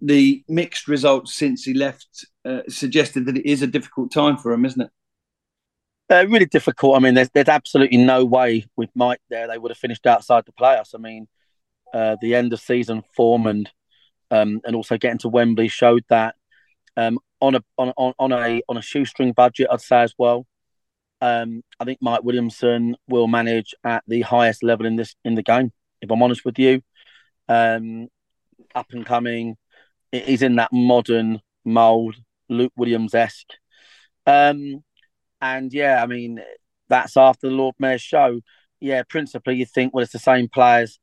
the 0.00 0.42
mixed 0.48 0.88
results 0.88 1.34
since 1.34 1.64
he 1.64 1.74
left 1.74 2.24
uh, 2.44 2.62
suggested 2.68 3.26
that 3.26 3.36
it 3.36 3.48
is 3.48 3.62
a 3.62 3.66
difficult 3.66 4.12
time 4.12 4.36
for 4.36 4.52
him, 4.52 4.64
isn't 4.64 4.80
it? 4.80 4.90
Uh, 6.12 6.26
really 6.28 6.44
difficult. 6.44 6.94
I 6.94 6.98
mean, 6.98 7.14
there's 7.14 7.30
there's 7.30 7.48
absolutely 7.48 7.96
no 7.96 8.22
way 8.22 8.66
with 8.76 8.90
Mike 8.94 9.20
there 9.30 9.48
they 9.48 9.56
would 9.56 9.70
have 9.70 9.78
finished 9.78 10.06
outside 10.06 10.44
the 10.44 10.52
playoffs. 10.52 10.94
I 10.94 10.98
mean, 10.98 11.26
uh, 11.94 12.16
the 12.20 12.34
end 12.34 12.52
of 12.52 12.60
season 12.60 13.02
form 13.16 13.46
and 13.46 13.70
um, 14.30 14.60
and 14.66 14.76
also 14.76 14.98
getting 14.98 15.18
to 15.20 15.30
Wembley 15.30 15.68
showed 15.68 16.04
that 16.10 16.34
um, 16.98 17.18
on 17.40 17.54
a 17.54 17.64
on, 17.78 17.94
on 17.96 18.12
on 18.18 18.32
a 18.32 18.60
on 18.68 18.76
a 18.76 18.82
shoestring 18.82 19.32
budget, 19.32 19.68
I'd 19.70 19.80
say 19.80 20.02
as 20.02 20.14
well. 20.18 20.46
Um, 21.22 21.62
I 21.80 21.84
think 21.86 22.00
Mike 22.02 22.24
Williamson 22.24 22.94
will 23.08 23.26
manage 23.26 23.74
at 23.82 24.02
the 24.06 24.20
highest 24.20 24.62
level 24.62 24.84
in 24.84 24.96
this 24.96 25.14
in 25.24 25.34
the 25.34 25.42
game. 25.42 25.72
If 26.02 26.10
I'm 26.10 26.22
honest 26.22 26.44
with 26.44 26.58
you, 26.58 26.82
um, 27.48 28.08
up 28.74 28.88
and 28.90 29.06
coming, 29.06 29.56
he's 30.10 30.42
in 30.42 30.56
that 30.56 30.74
modern 30.74 31.40
mold, 31.64 32.16
Luke 32.50 32.72
Williams 32.76 33.14
esque. 33.14 33.52
Um, 34.26 34.84
and 35.42 35.74
yeah, 35.74 36.02
I 36.02 36.06
mean, 36.06 36.40
that's 36.88 37.16
after 37.16 37.48
the 37.48 37.54
Lord 37.54 37.74
Mayor's 37.78 38.00
show. 38.00 38.40
Yeah, 38.80 39.02
principally, 39.08 39.56
you 39.56 39.66
think, 39.66 39.92
well, 39.92 40.04
it's 40.04 40.12
the 40.12 40.18
same 40.18 40.48
players, 40.48 40.98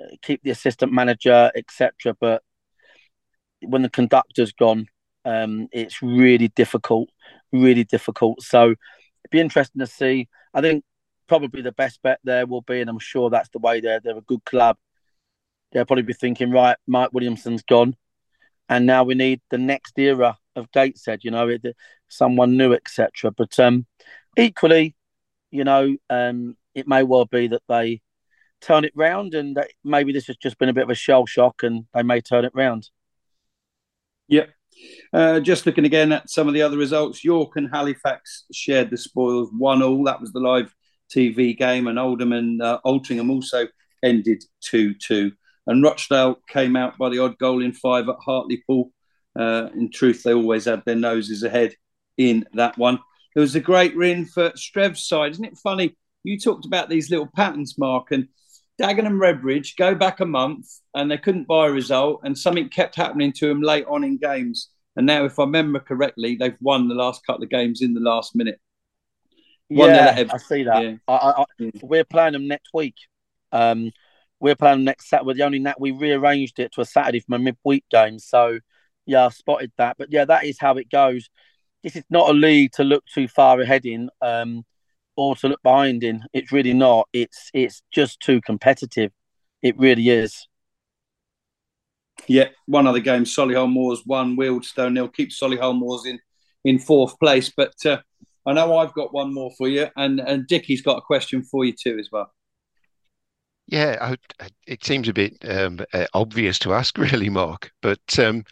uh, 0.00 0.16
keep 0.22 0.42
the 0.42 0.50
assistant 0.50 0.92
manager, 0.92 1.52
etc. 1.54 2.16
But 2.18 2.42
when 3.60 3.82
the 3.82 3.90
conductor's 3.90 4.52
gone, 4.52 4.86
um, 5.24 5.68
it's 5.70 6.02
really 6.02 6.48
difficult, 6.48 7.10
really 7.52 7.84
difficult. 7.84 8.42
So 8.42 8.70
it'd 8.70 9.30
be 9.30 9.40
interesting 9.40 9.80
to 9.80 9.86
see. 9.86 10.28
I 10.54 10.62
think 10.62 10.82
probably 11.28 11.62
the 11.62 11.72
best 11.72 12.02
bet 12.02 12.20
there 12.24 12.46
will 12.46 12.62
be, 12.62 12.80
and 12.80 12.88
I'm 12.88 12.98
sure 12.98 13.28
that's 13.28 13.50
the 13.50 13.58
way 13.58 13.80
they're, 13.80 14.00
they're 14.00 14.16
a 14.16 14.22
good 14.22 14.44
club. 14.44 14.76
They'll 15.72 15.84
probably 15.84 16.04
be 16.04 16.12
thinking, 16.14 16.50
right, 16.50 16.76
Mike 16.86 17.10
Williamson's 17.12 17.62
gone, 17.62 17.96
and 18.68 18.86
now 18.86 19.04
we 19.04 19.14
need 19.14 19.40
the 19.50 19.58
next 19.58 19.98
era 19.98 20.36
of 20.56 20.70
Gateshead. 20.72 21.20
You 21.22 21.30
know, 21.30 21.56
someone 22.08 22.56
new, 22.56 22.72
etc. 22.72 23.30
But 23.30 23.58
um, 23.58 23.86
equally, 24.36 24.96
you 25.50 25.64
know, 25.64 25.96
um, 26.10 26.56
it 26.74 26.88
may 26.88 27.02
well 27.02 27.26
be 27.26 27.48
that 27.48 27.62
they 27.68 28.00
turn 28.60 28.84
it 28.84 28.92
round, 28.94 29.34
and 29.34 29.58
maybe 29.84 30.12
this 30.12 30.26
has 30.26 30.36
just 30.36 30.58
been 30.58 30.68
a 30.68 30.74
bit 30.74 30.84
of 30.84 30.90
a 30.90 30.94
shell 30.94 31.26
shock, 31.26 31.62
and 31.62 31.86
they 31.94 32.02
may 32.02 32.20
turn 32.20 32.44
it 32.44 32.52
round. 32.54 32.90
Yep. 34.28 34.50
Uh, 35.12 35.40
just 35.40 35.66
looking 35.66 35.84
again 35.84 36.10
at 36.12 36.28
some 36.28 36.48
of 36.48 36.54
the 36.54 36.62
other 36.62 36.76
results, 36.76 37.24
York 37.24 37.52
and 37.56 37.70
Halifax 37.72 38.44
shared 38.52 38.90
the 38.90 38.96
spoils 38.96 39.50
one 39.56 39.82
all. 39.82 40.02
That 40.04 40.20
was 40.20 40.32
the 40.32 40.40
live 40.40 40.74
TV 41.14 41.56
game, 41.56 41.86
and 41.86 41.98
Oldham 41.98 42.32
and 42.32 42.60
uh, 42.60 42.80
Altrincham 42.84 43.30
also 43.30 43.68
ended 44.02 44.42
two 44.60 44.94
two. 44.94 45.32
And 45.66 45.82
Rochdale 45.82 46.38
came 46.48 46.76
out 46.76 46.98
by 46.98 47.08
the 47.08 47.20
odd 47.20 47.38
goal 47.38 47.62
in 47.62 47.72
five 47.72 48.08
at 48.08 48.16
Hartlepool. 48.24 48.90
Uh, 49.38 49.68
in 49.74 49.90
truth, 49.90 50.22
they 50.22 50.34
always 50.34 50.66
had 50.66 50.82
their 50.84 50.94
noses 50.94 51.42
ahead 51.42 51.74
in 52.16 52.46
that 52.54 52.76
one. 52.78 52.98
It 53.34 53.40
was 53.40 53.54
a 53.54 53.60
great 53.60 53.96
win 53.96 54.26
for 54.26 54.50
Strev's 54.50 55.06
side. 55.06 55.32
Isn't 55.32 55.44
it 55.44 55.58
funny? 55.58 55.96
You 56.22 56.38
talked 56.38 56.66
about 56.66 56.88
these 56.88 57.10
little 57.10 57.28
patterns, 57.34 57.76
Marc, 57.78 58.12
and 58.12 58.28
Dagenham 58.80 59.06
and 59.06 59.20
Redbridge 59.20 59.76
go 59.76 59.94
back 59.94 60.20
a 60.20 60.26
month 60.26 60.66
and 60.94 61.10
they 61.10 61.18
couldn't 61.18 61.48
buy 61.48 61.66
a 61.66 61.70
result, 61.70 62.20
and 62.24 62.36
something 62.36 62.68
kept 62.68 62.96
happening 62.96 63.32
to 63.32 63.48
them 63.48 63.62
late 63.62 63.86
on 63.86 64.04
in 64.04 64.18
games. 64.18 64.70
And 64.96 65.06
now, 65.06 65.24
if 65.24 65.38
I 65.38 65.42
remember 65.42 65.80
correctly, 65.80 66.36
they've 66.36 66.56
won 66.60 66.88
the 66.88 66.94
last 66.94 67.26
couple 67.26 67.42
of 67.42 67.50
games 67.50 67.82
in 67.82 67.94
the 67.94 68.00
last 68.00 68.36
minute. 68.36 68.60
One 69.68 69.90
yeah, 69.90 70.24
I 70.30 70.36
see 70.36 70.64
that. 70.64 70.84
Yeah. 70.84 70.94
I, 71.08 71.14
I, 71.14 71.44
I, 71.60 71.70
we're 71.82 72.04
playing 72.04 72.34
them 72.34 72.46
next 72.46 72.70
week. 72.72 72.94
Um, 73.50 73.92
we're 74.44 74.54
playing 74.54 74.84
next 74.84 75.08
Saturday. 75.08 75.34
The 75.34 75.44
only 75.44 75.58
that 75.64 75.80
we 75.80 75.90
rearranged 75.90 76.58
it 76.60 76.72
to 76.72 76.82
a 76.82 76.84
Saturday 76.84 77.20
from 77.20 77.34
a 77.34 77.38
midweek 77.38 77.84
game. 77.90 78.18
So, 78.18 78.58
yeah, 79.06 79.26
I 79.26 79.28
spotted 79.30 79.72
that. 79.78 79.96
But 79.98 80.12
yeah, 80.12 80.24
that 80.26 80.44
is 80.44 80.58
how 80.60 80.76
it 80.76 80.90
goes 80.90 81.28
this 81.84 81.96
is 81.96 82.04
not 82.10 82.30
a 82.30 82.32
league 82.32 82.72
to 82.72 82.82
look 82.82 83.04
too 83.06 83.28
far 83.28 83.60
ahead 83.60 83.84
in 83.84 84.08
um, 84.22 84.64
or 85.16 85.36
to 85.36 85.48
look 85.48 85.62
behind 85.62 86.02
in. 86.02 86.24
It's 86.32 86.50
really 86.50 86.72
not. 86.72 87.08
It's 87.12 87.50
it's 87.52 87.82
just 87.92 88.18
too 88.20 88.40
competitive. 88.40 89.12
It 89.62 89.78
really 89.78 90.08
is. 90.08 90.48
Yeah, 92.26 92.48
one 92.66 92.86
other 92.86 93.00
game. 93.00 93.24
Solihull 93.24 93.70
Moors 93.70 94.02
one, 94.06 94.36
Wealdstone 94.36 94.94
nil. 94.94 95.08
Keep 95.08 95.30
Solihull 95.30 95.78
Moors 95.78 96.06
in 96.06 96.18
in 96.64 96.78
fourth 96.78 97.18
place. 97.20 97.52
But 97.54 97.74
uh, 97.84 97.98
I 98.46 98.54
know 98.54 98.78
I've 98.78 98.94
got 98.94 99.12
one 99.12 99.32
more 99.32 99.50
for 99.56 99.68
you, 99.68 99.88
and 99.94 100.20
and 100.20 100.46
Dickie's 100.46 100.82
got 100.82 100.98
a 100.98 101.02
question 101.02 101.44
for 101.44 101.66
you 101.66 101.74
too 101.74 101.98
as 102.00 102.08
well. 102.10 102.32
Yeah, 103.66 103.96
I, 104.40 104.46
it 104.66 104.84
seems 104.84 105.08
a 105.08 105.12
bit 105.12 105.36
um, 105.48 105.80
uh, 105.92 106.06
obvious 106.12 106.58
to 106.60 106.74
ask, 106.74 106.96
really, 106.98 107.30
Marc. 107.30 107.70
But 107.80 108.18
um, 108.18 108.44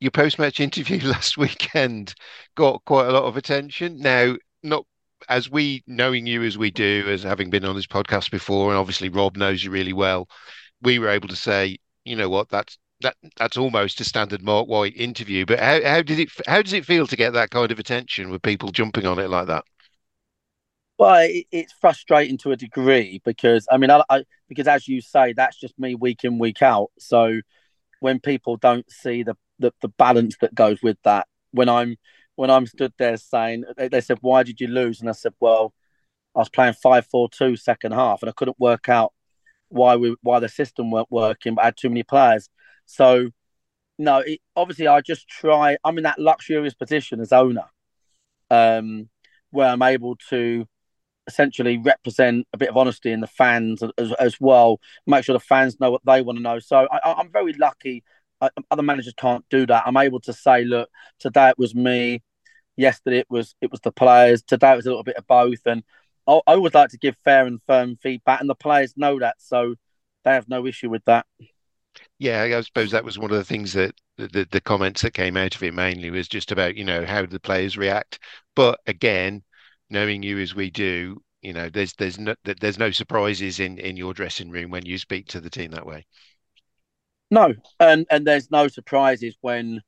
your 0.00 0.10
post-match 0.12 0.60
interview 0.60 1.00
last 1.08 1.38
weekend 1.38 2.14
got 2.56 2.84
quite 2.86 3.08
a 3.08 3.12
lot 3.12 3.24
of 3.24 3.36
attention. 3.36 3.98
Now, 4.00 4.36
not 4.62 4.86
as 5.28 5.50
we 5.50 5.84
knowing 5.86 6.26
you 6.26 6.42
as 6.44 6.58
we 6.58 6.70
do, 6.70 7.06
as 7.08 7.22
having 7.24 7.50
been 7.50 7.64
on 7.64 7.76
this 7.76 7.86
podcast 7.86 8.30
before, 8.30 8.70
and 8.70 8.78
obviously 8.78 9.08
Rob 9.10 9.36
knows 9.36 9.64
you 9.64 9.70
really 9.70 9.94
well, 9.94 10.28
we 10.82 10.98
were 10.98 11.08
able 11.10 11.28
to 11.28 11.36
say, 11.36 11.78
you 12.04 12.16
know 12.16 12.28
what, 12.30 12.48
that's 12.50 12.78
that 13.02 13.16
that's 13.36 13.56
almost 13.58 14.00
a 14.00 14.04
standard 14.04 14.42
Marc 14.42 14.68
White 14.68 14.96
interview. 14.96 15.46
But 15.46 15.60
how 15.60 15.82
how 15.84 16.02
did 16.02 16.18
it 16.20 16.30
how 16.46 16.62
does 16.62 16.72
it 16.74 16.86
feel 16.86 17.06
to 17.08 17.16
get 17.16 17.32
that 17.34 17.50
kind 17.50 17.72
of 17.72 17.78
attention 17.80 18.30
with 18.30 18.42
people 18.42 18.70
jumping 18.72 19.06
on 19.06 19.18
it 19.20 19.30
like 19.30 19.48
that? 19.48 19.64
Well, 20.98 21.26
it, 21.28 21.46
it's 21.52 21.72
frustrating 21.80 22.38
to 22.38 22.52
a 22.52 22.56
degree 22.56 23.20
because 23.24 23.66
I 23.70 23.76
mean, 23.76 23.90
I, 23.90 24.02
I, 24.08 24.24
because 24.48 24.66
as 24.66 24.88
you 24.88 25.00
say, 25.00 25.32
that's 25.32 25.58
just 25.58 25.78
me 25.78 25.94
week 25.94 26.24
in 26.24 26.38
week 26.38 26.62
out. 26.62 26.90
So 26.98 27.40
when 28.00 28.20
people 28.20 28.56
don't 28.56 28.90
see 28.90 29.22
the, 29.22 29.36
the 29.58 29.72
the 29.82 29.88
balance 29.88 30.36
that 30.40 30.54
goes 30.54 30.82
with 30.82 30.98
that, 31.04 31.28
when 31.52 31.68
I'm 31.68 31.96
when 32.36 32.50
I'm 32.50 32.66
stood 32.66 32.92
there 32.98 33.16
saying 33.18 33.64
they, 33.76 33.88
they 33.88 34.00
said, 34.00 34.18
"Why 34.22 34.42
did 34.42 34.60
you 34.60 34.68
lose?" 34.68 35.00
and 35.00 35.08
I 35.10 35.12
said, 35.12 35.34
"Well, 35.40 35.74
I 36.36 36.40
was 36.40 36.48
playing 36.50 36.74
five 36.74 37.06
four 37.06 37.28
two 37.30 37.56
second 37.56 37.92
half, 37.92 38.22
and 38.22 38.30
I 38.30 38.34
couldn't 38.34 38.60
work 38.60 38.88
out 38.88 39.12
why 39.68 39.96
we 39.96 40.16
why 40.22 40.40
the 40.40 40.48
system 40.48 40.90
weren't 40.90 41.10
working, 41.10 41.54
but 41.56 41.62
I 41.62 41.66
had 41.66 41.76
too 41.78 41.90
many 41.90 42.04
players." 42.04 42.48
So 42.86 43.30
no, 43.98 44.18
it, 44.20 44.40
obviously 44.56 44.88
I 44.88 45.00
just 45.02 45.28
try. 45.28 45.78
I'm 45.84 45.98
in 45.98 46.04
that 46.04 46.18
luxurious 46.20 46.74
position 46.74 47.20
as 47.20 47.32
owner, 47.32 47.66
um, 48.50 49.08
where 49.50 49.68
I'm 49.68 49.82
able 49.82 50.16
to 50.30 50.66
essentially 51.26 51.78
represent 51.78 52.46
a 52.52 52.56
bit 52.56 52.68
of 52.68 52.76
honesty 52.76 53.12
in 53.12 53.20
the 53.20 53.26
fans 53.26 53.82
as, 53.98 54.12
as 54.12 54.40
well. 54.40 54.80
Make 55.06 55.24
sure 55.24 55.32
the 55.32 55.40
fans 55.40 55.80
know 55.80 55.90
what 55.90 56.02
they 56.04 56.22
want 56.22 56.38
to 56.38 56.42
know. 56.42 56.58
So 56.58 56.88
I, 56.90 57.20
am 57.20 57.30
very 57.30 57.52
lucky. 57.54 58.04
I, 58.40 58.50
other 58.70 58.82
managers 58.82 59.14
can't 59.16 59.44
do 59.50 59.66
that. 59.66 59.84
I'm 59.86 59.96
able 59.96 60.20
to 60.20 60.32
say, 60.32 60.64
look, 60.64 60.88
today 61.18 61.50
it 61.50 61.58
was 61.58 61.74
me. 61.74 62.22
Yesterday 62.76 63.18
it 63.18 63.26
was 63.30 63.54
it 63.60 63.70
was 63.70 63.80
the 63.80 63.92
players. 63.92 64.42
Today 64.42 64.72
it 64.72 64.76
was 64.76 64.86
a 64.86 64.90
little 64.90 65.04
bit 65.04 65.16
of 65.16 65.26
both. 65.26 65.60
And 65.66 65.82
I, 66.26 66.40
I 66.46 66.54
always 66.54 66.74
like 66.74 66.90
to 66.90 66.98
give 66.98 67.16
fair 67.24 67.46
and 67.46 67.60
firm 67.66 67.96
feedback, 68.02 68.40
and 68.40 68.50
the 68.50 68.54
players 68.54 68.94
know 68.96 69.18
that, 69.20 69.36
so 69.38 69.76
they 70.24 70.32
have 70.32 70.48
no 70.48 70.66
issue 70.66 70.90
with 70.90 71.04
that. 71.04 71.26
Yeah, 72.18 72.42
I 72.42 72.60
suppose 72.60 72.90
that 72.90 73.04
was 73.04 73.18
one 73.18 73.30
of 73.30 73.36
the 73.36 73.44
things 73.44 73.72
that 73.72 73.94
the, 74.18 74.46
the 74.50 74.60
comments 74.60 75.02
that 75.02 75.14
came 75.14 75.36
out 75.36 75.54
of 75.54 75.62
it 75.62 75.74
mainly 75.74 76.10
was 76.10 76.28
just 76.28 76.52
about 76.52 76.76
you 76.76 76.84
know 76.84 77.04
how 77.04 77.24
the 77.26 77.40
players 77.40 77.76
react. 77.76 78.18
But 78.54 78.80
again, 78.86 79.42
knowing 79.90 80.22
you 80.22 80.38
as 80.38 80.54
we 80.54 80.70
do, 80.70 81.20
you 81.42 81.52
know, 81.52 81.68
there's 81.68 81.92
there's 81.94 82.18
no 82.18 82.34
there's 82.44 82.78
no 82.78 82.90
surprises 82.90 83.60
in 83.60 83.78
in 83.78 83.96
your 83.96 84.14
dressing 84.14 84.50
room 84.50 84.70
when 84.70 84.84
you 84.84 84.98
speak 84.98 85.28
to 85.28 85.40
the 85.40 85.50
team 85.50 85.70
that 85.72 85.86
way. 85.86 86.06
No, 87.30 87.54
and 87.80 88.06
and 88.10 88.26
there's 88.26 88.50
no 88.50 88.68
surprises 88.68 89.36
when 89.40 89.80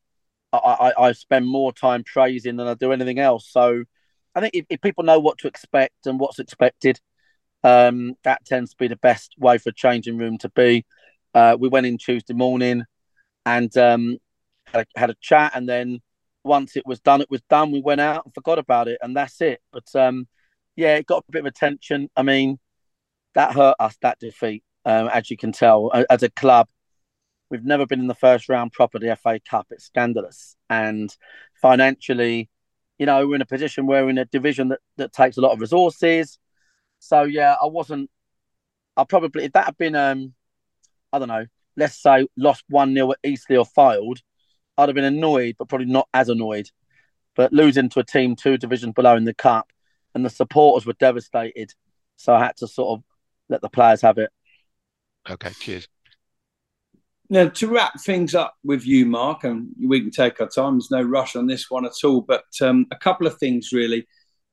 I, 0.53 0.59
I, 0.97 1.07
I 1.09 1.13
spend 1.13 1.47
more 1.47 1.73
time 1.73 2.05
praising 2.05 2.57
than 2.57 2.69
I 2.69 2.75
do 2.75 2.93
anything 2.93 3.19
else. 3.19 3.49
So 3.51 3.85
I 4.35 4.41
think 4.41 4.55
if, 4.55 4.67
if 4.71 4.81
people 4.81 5.05
know 5.05 5.19
what 5.19 5.39
to 5.39 5.49
expect 5.49 6.07
and 6.07 6.21
what's 6.21 6.39
expected, 6.39 7.01
um, 7.65 8.15
that 8.25 8.45
tends 8.45 8.71
to 8.71 8.77
be 8.77 8.89
the 8.89 8.97
best 8.97 9.35
way 9.39 9.59
for 9.59 9.71
a 9.71 9.75
changing 9.75 10.17
room 10.17 10.39
to 10.39 10.49
be. 10.51 10.85
Uh, 11.35 11.57
we 11.59 11.69
went 11.69 11.87
in 11.87 11.99
Tuesday 11.99 12.35
morning 12.35 12.85
and 13.45 13.77
um, 13.77 14.19
had, 14.67 14.87
a, 14.97 15.01
had 15.01 15.11
a 15.11 15.17
chat, 15.21 15.53
and 15.55 15.69
then 15.69 16.01
once 16.45 16.77
it 16.77 16.87
was 16.87 17.01
done, 17.01 17.21
it 17.21 17.31
was 17.31 17.43
done. 17.49 17.73
We 17.73 17.81
went 17.81 18.01
out 18.01 18.25
and 18.25 18.35
forgot 18.35 18.59
about 18.59 18.89
it, 18.89 18.99
and 19.03 19.17
that's 19.17 19.41
it. 19.41 19.61
But 19.73 19.95
um, 19.95 20.29
yeah, 20.77 20.97
it 20.97 21.07
got 21.07 21.25
a 21.29 21.33
bit 21.33 21.41
of 21.41 21.47
attention. 21.47 22.09
I 22.17 22.23
mean, 22.23 22.59
that 23.35 23.55
hurt 23.55 23.77
us 23.81 23.97
that 24.03 24.19
defeat, 24.19 24.63
um, 24.85 25.09
as 25.09 25.31
you 25.31 25.37
can 25.37 25.53
tell. 25.53 25.91
As 26.11 26.23
a 26.23 26.31
club, 26.31 26.69
we've 27.51 27.65
never 27.65 27.87
been 27.87 28.01
in 28.01 28.07
the 28.07 28.15
first 28.15 28.49
round 28.49 28.73
proper 28.73 28.99
the 28.99 29.17
FA 29.17 29.41
Cup. 29.49 29.67
It's 29.71 29.85
scandalous, 29.85 30.57
and 30.71 31.15
financially, 31.61 32.49
you 32.99 33.07
know, 33.07 33.27
we're 33.27 33.37
in 33.37 33.43
a 33.43 33.47
position 33.47 33.87
where 33.87 34.05
we're 34.05 34.11
in 34.11 34.19
a 34.19 34.25
division 34.25 34.69
that, 34.69 34.81
that 34.97 35.13
takes 35.13 35.37
a 35.37 35.41
lot 35.41 35.53
of 35.53 35.61
resources. 35.61 36.39
So 36.99 37.25
yeah, 37.25 37.57
I 37.61 37.67
wasn't. 37.67 38.11
I 38.97 39.05
probably 39.05 39.45
if 39.45 39.53
that 39.53 39.67
had 39.67 39.79
been 39.79 39.95
um, 39.95 40.35
I 41.13 41.19
don't 41.19 41.29
know, 41.29 41.47
let's 41.77 42.01
say 42.01 42.27
lost 42.37 42.65
one 42.69 42.95
0 42.95 43.13
at 43.13 43.19
Eastleigh 43.25 43.59
or 43.59 43.65
Fylde, 43.65 44.21
I'd 44.79 44.89
have 44.89 44.95
been 44.95 45.05
annoyed, 45.05 45.57
but 45.59 45.69
probably 45.69 45.87
not 45.87 46.09
as 46.15 46.29
annoyed. 46.29 46.71
But 47.35 47.53
losing 47.53 47.89
to 47.91 48.01
a 48.01 48.05
team 48.05 48.37
two 48.37 48.57
divisions 48.57 48.95
below 48.95 49.17
in 49.17 49.25
the 49.25 49.35
cup, 49.35 49.73
and 50.15 50.25
the 50.25 50.31
supporters 50.31 50.87
were 50.87 50.95
devastated, 50.95 51.75
so 52.17 52.35
I 52.35 52.39
had 52.39 52.57
to 52.59 52.69
sort 52.69 52.99
of 52.99 53.05
let 53.49 53.61
the 53.61 53.69
players 53.69 54.01
have 54.03 54.19
it. 54.19 54.31
Okay, 55.29 55.51
cheers. 55.51 55.89
Now, 57.31 57.49
to 57.49 57.69
wrap 57.69 58.01
things 58.01 58.35
up 58.35 58.55
with 58.65 58.87
you, 58.87 59.05
Marc, 59.05 59.45
and 59.45 59.69
we 59.85 60.01
can 60.01 60.11
take 60.11 60.41
our 60.41 60.49
time. 60.49 60.75
There's 60.75 60.91
no 60.91 61.03
rush 61.03 61.37
on 61.37 61.47
this 61.47 61.67
one 61.69 61.85
at 61.85 61.93
all, 62.03 62.23
but 62.23 62.45
um, 62.63 62.87
a 62.91 62.97
couple 62.97 63.27
of 63.27 63.37
things 63.39 63.71
really. 63.73 64.07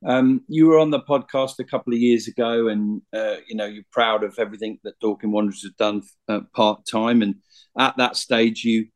Um, 0.05 0.41
you 0.49 0.67
were 0.67 0.77
on 0.77 0.91
the 0.91 1.01
podcast 1.01 1.57
a 1.59 1.63
couple 1.63 1.93
of 1.93 1.99
years 1.99 2.27
ago, 2.27 2.67
and 2.67 3.01
uh, 3.13 3.37
you 3.47 3.55
know 3.55 3.65
you're 3.65 3.85
proud 3.91 4.23
of 4.23 4.37
everything 4.37 4.77
that 4.83 4.99
Dorking 4.99 5.31
Wanderers 5.31 5.63
have 5.63 5.77
done 5.77 6.03
uh, 6.27 6.41
part 6.53 6.85
time. 6.85 7.21
And 7.21 7.35
at 7.79 7.95
that 7.97 8.17
stage, 8.17 8.65
you 8.65 8.87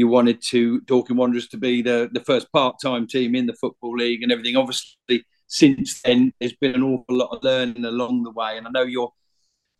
you 0.00 0.08
wanted 0.08 0.40
to 0.40 0.80
Dorking 0.80 1.18
Wanderers 1.18 1.48
to 1.48 1.58
be 1.58 1.82
the, 1.82 2.08
the 2.10 2.24
first 2.24 2.50
part-time 2.52 3.06
team 3.06 3.34
in 3.34 3.44
the 3.44 3.52
football 3.52 3.94
league 3.94 4.22
and 4.22 4.32
everything. 4.32 4.56
Obviously, 4.56 5.26
since 5.46 6.00
then, 6.00 6.32
there's 6.40 6.54
been 6.54 6.74
an 6.74 6.82
awful 6.82 7.18
lot 7.18 7.36
of 7.36 7.44
learning 7.44 7.84
along 7.84 8.22
the 8.22 8.30
way, 8.30 8.56
and 8.56 8.66
I 8.66 8.70
know 8.70 8.82
you're 8.82 9.12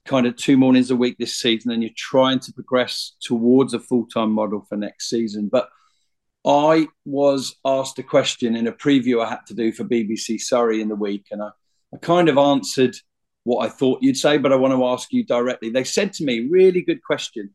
kind 0.05 0.27
of 0.27 0.37
two 0.37 0.59
mornings 0.59 0.91
a 0.91 0.97
week 0.97 1.17
this 1.19 1.37
season, 1.37 1.73
and 1.73 1.83
you're 1.83 1.93
trying 1.97 2.39
to 2.41 2.53
progress 2.53 3.17
towards 3.23 3.73
a 3.73 3.81
full-time 3.81 4.31
model 4.31 4.61
for 4.69 4.77
next 4.77 5.09
season. 5.09 5.49
But 5.51 5.71
I 6.47 6.89
was 7.07 7.57
asked 7.65 7.99
a 7.99 8.03
question 8.03 8.57
in 8.57 8.67
a 8.67 8.73
preview 8.73 9.25
I 9.25 9.31
had 9.31 9.47
to 9.47 9.55
do 9.55 9.73
for 9.73 9.85
BBC 9.85 10.39
Surrey 10.39 10.83
in 10.83 10.89
the 10.89 10.97
week, 10.97 11.29
and 11.31 11.43
I, 11.43 11.49
I 11.95 11.97
kind 11.97 12.29
of 12.29 12.37
answered 12.37 12.95
what 13.45 13.65
I 13.65 13.71
thought 13.71 14.03
you'd 14.03 14.19
say, 14.19 14.37
but 14.37 14.53
I 14.53 14.57
want 14.57 14.75
to 14.75 14.85
ask 14.85 15.15
you 15.15 15.25
directly. 15.25 15.71
They 15.71 15.85
said 15.85 16.13
to 16.15 16.25
me, 16.25 16.49
really 16.51 16.83
good 16.83 17.03
question 17.03 17.55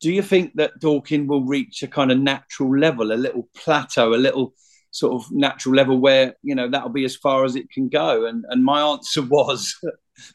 do 0.00 0.10
you 0.10 0.22
think 0.22 0.54
that 0.54 0.80
Dorking 0.80 1.26
will 1.26 1.44
reach 1.44 1.82
a 1.82 1.86
kind 1.88 2.10
of 2.10 2.18
natural 2.18 2.76
level, 2.78 3.12
a 3.12 3.14
little 3.14 3.48
plateau, 3.54 4.14
a 4.14 4.16
little 4.16 4.54
sort 4.92 5.12
of 5.12 5.30
natural 5.30 5.74
level 5.74 5.98
where 5.98 6.34
you 6.42 6.54
know 6.54 6.68
that'll 6.68 6.88
be 6.88 7.04
as 7.04 7.14
far 7.14 7.44
as 7.44 7.54
it 7.54 7.70
can 7.70 7.88
go? 7.88 8.26
And 8.26 8.44
and 8.48 8.64
my 8.64 8.80
answer 8.80 9.22
was 9.26 9.74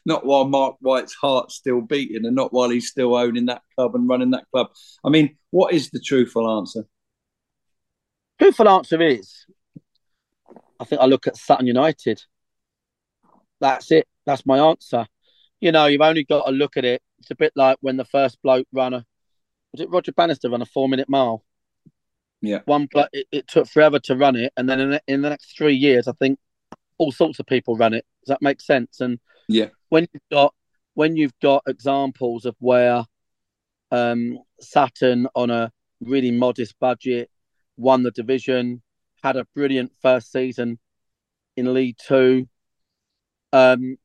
not 0.04 0.24
while 0.24 0.46
Marc 0.46 0.76
White's 0.80 1.14
heart's 1.14 1.56
still 1.56 1.80
beating, 1.80 2.24
and 2.24 2.36
not 2.36 2.52
while 2.52 2.70
he's 2.70 2.88
still 2.88 3.14
owning 3.16 3.46
that 3.46 3.62
club 3.74 3.94
and 3.94 4.08
running 4.08 4.30
that 4.30 4.46
club. 4.52 4.68
I 5.04 5.10
mean, 5.10 5.36
what 5.50 5.74
is 5.74 5.90
the 5.90 6.00
truthful 6.00 6.58
answer? 6.58 6.86
Truthful 8.38 8.68
answer 8.68 9.02
is, 9.02 9.46
I 10.78 10.84
think 10.84 11.00
I 11.00 11.06
look 11.06 11.26
at 11.26 11.36
Sutton 11.36 11.66
United. 11.66 12.22
That's 13.60 13.90
it. 13.90 14.06
That's 14.26 14.44
my 14.46 14.58
answer. 14.58 15.06
You 15.60 15.72
know, 15.72 15.86
you've 15.86 16.02
only 16.02 16.24
got 16.24 16.44
to 16.44 16.52
look 16.52 16.76
at 16.76 16.84
it. 16.84 17.02
It's 17.18 17.30
a 17.30 17.34
bit 17.34 17.52
like 17.56 17.78
when 17.80 17.96
the 17.96 18.04
first 18.04 18.40
bloke 18.42 18.66
runner 18.72 19.04
was 19.76 19.82
it 19.82 19.90
Roger 19.90 20.12
Bannister 20.12 20.48
run 20.48 20.62
a 20.62 20.66
four 20.66 20.88
minute 20.88 21.08
mile? 21.08 21.44
Yeah. 22.40 22.60
One, 22.64 22.88
it, 23.12 23.26
it 23.30 23.48
took 23.48 23.68
forever 23.68 23.98
to 24.00 24.16
run 24.16 24.36
it, 24.36 24.52
and 24.56 24.68
then 24.68 24.80
in 24.80 24.90
the, 24.90 25.02
in 25.06 25.22
the 25.22 25.28
next 25.28 25.56
three 25.56 25.74
years, 25.74 26.08
I 26.08 26.12
think 26.12 26.38
all 26.98 27.12
sorts 27.12 27.38
of 27.38 27.46
people 27.46 27.76
run 27.76 27.92
it. 27.92 28.06
Does 28.24 28.28
that 28.28 28.42
make 28.42 28.60
sense? 28.60 29.00
And 29.00 29.18
yeah, 29.48 29.68
when 29.90 30.06
you've 30.12 30.22
got 30.30 30.54
when 30.94 31.16
you've 31.16 31.38
got 31.42 31.62
examples 31.66 32.46
of 32.46 32.56
where 32.58 33.04
um, 33.90 34.38
Sutton 34.60 35.28
on 35.34 35.50
a 35.50 35.70
really 36.00 36.30
modest 36.30 36.78
budget 36.80 37.30
won 37.76 38.02
the 38.02 38.10
division, 38.10 38.82
had 39.22 39.36
a 39.36 39.46
brilliant 39.54 39.92
first 40.00 40.32
season 40.32 40.78
in 41.56 41.74
League 41.74 41.96
Two, 42.06 42.48
um, 43.52 43.98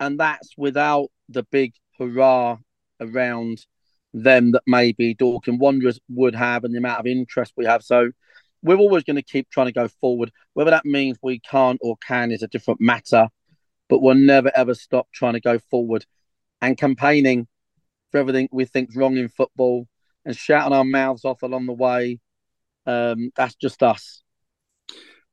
and 0.00 0.18
that's 0.18 0.54
without 0.56 1.08
the 1.28 1.44
big 1.44 1.74
hurrah 1.98 2.58
around 3.00 3.64
them 4.14 4.52
that 4.52 4.62
maybe 4.66 5.12
Dorking 5.12 5.58
Wanderers 5.58 6.00
would 6.08 6.34
have 6.34 6.64
and 6.64 6.72
the 6.72 6.78
amount 6.78 7.00
of 7.00 7.06
interest 7.06 7.52
we 7.56 7.66
have. 7.66 7.82
So 7.82 8.10
we're 8.62 8.78
always 8.78 9.04
going 9.04 9.16
to 9.16 9.22
keep 9.22 9.50
trying 9.50 9.66
to 9.66 9.72
go 9.72 9.88
forward. 10.00 10.32
Whether 10.54 10.70
that 10.70 10.86
means 10.86 11.18
we 11.20 11.40
can't 11.40 11.78
or 11.82 11.96
can 11.98 12.30
is 12.30 12.42
a 12.42 12.48
different 12.48 12.80
matter, 12.80 13.28
but 13.88 14.00
we'll 14.00 14.14
never 14.14 14.50
ever 14.54 14.74
stop 14.74 15.08
trying 15.12 15.34
to 15.34 15.40
go 15.40 15.58
forward 15.70 16.06
and 16.62 16.78
campaigning 16.78 17.46
for 18.10 18.18
everything 18.18 18.48
we 18.52 18.64
think's 18.64 18.96
wrong 18.96 19.16
in 19.16 19.28
football 19.28 19.86
and 20.24 20.36
shouting 20.36 20.72
our 20.72 20.84
mouths 20.84 21.24
off 21.24 21.42
along 21.42 21.66
the 21.66 21.72
way. 21.72 22.20
Um, 22.86 23.30
that's 23.36 23.56
just 23.56 23.82
us. 23.82 24.22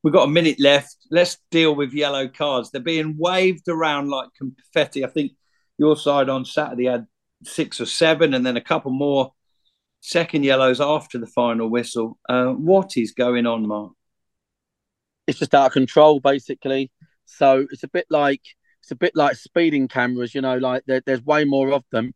We've 0.02 0.12
got 0.12 0.24
a 0.24 0.30
minute 0.30 0.58
left. 0.58 0.96
Let's 1.10 1.38
deal 1.52 1.76
with 1.76 1.92
yellow 1.92 2.26
cards. 2.26 2.70
They're 2.70 2.80
being 2.80 3.14
waved 3.16 3.68
around 3.68 4.10
like 4.10 4.28
confetti. 4.36 5.04
I 5.04 5.08
think 5.08 5.32
your 5.78 5.96
side 5.96 6.28
on 6.28 6.44
Saturday 6.44 6.86
had 6.86 7.06
six 7.44 7.80
or 7.80 7.86
seven, 7.86 8.34
and 8.34 8.44
then 8.44 8.56
a 8.56 8.60
couple 8.60 8.90
more 8.90 9.32
second 10.00 10.44
yellows 10.44 10.80
after 10.80 11.18
the 11.18 11.26
final 11.26 11.68
whistle. 11.68 12.18
Uh, 12.28 12.48
what 12.48 12.96
is 12.96 13.12
going 13.12 13.46
on, 13.46 13.66
Marc? 13.66 13.92
It's 15.26 15.38
just 15.38 15.54
out 15.54 15.66
of 15.66 15.72
control, 15.72 16.20
basically. 16.20 16.90
So 17.24 17.66
it's 17.70 17.84
a 17.84 17.88
bit 17.88 18.06
like 18.10 18.42
it's 18.82 18.90
a 18.90 18.96
bit 18.96 19.12
like 19.14 19.36
speeding 19.36 19.86
cameras, 19.86 20.34
you 20.34 20.40
know, 20.40 20.58
like 20.58 20.82
there, 20.86 21.02
there's 21.06 21.22
way 21.22 21.44
more 21.44 21.72
of 21.72 21.84
them. 21.92 22.12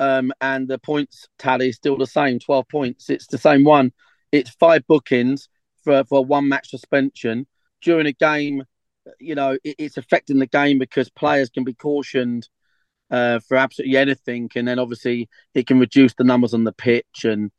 Um, 0.00 0.32
and 0.40 0.66
the 0.66 0.78
points 0.78 1.28
tally 1.38 1.68
is 1.68 1.76
still 1.76 1.98
the 1.98 2.06
same 2.06 2.38
12 2.38 2.68
points. 2.68 3.10
It's 3.10 3.26
the 3.26 3.36
same 3.36 3.64
one. 3.64 3.92
It's 4.32 4.50
five 4.50 4.86
bookings 4.86 5.48
for, 5.84 6.04
for 6.04 6.24
one 6.24 6.48
match 6.48 6.70
suspension 6.70 7.46
during 7.82 8.06
a 8.06 8.12
game. 8.12 8.62
You 9.20 9.34
know, 9.34 9.58
it, 9.64 9.76
it's 9.78 9.96
affecting 9.98 10.38
the 10.38 10.46
game 10.46 10.78
because 10.78 11.10
players 11.10 11.50
can 11.50 11.64
be 11.64 11.74
cautioned 11.74 12.48
uh, 13.10 13.40
for 13.40 13.56
absolutely 13.56 13.96
anything. 13.96 14.50
And 14.54 14.68
then 14.68 14.78
obviously 14.78 15.28
it 15.54 15.66
can 15.66 15.78
reduce 15.78 16.14
the 16.14 16.24
numbers 16.24 16.54
on 16.54 16.64
the 16.64 16.72
pitch. 16.72 17.24
And 17.24 17.50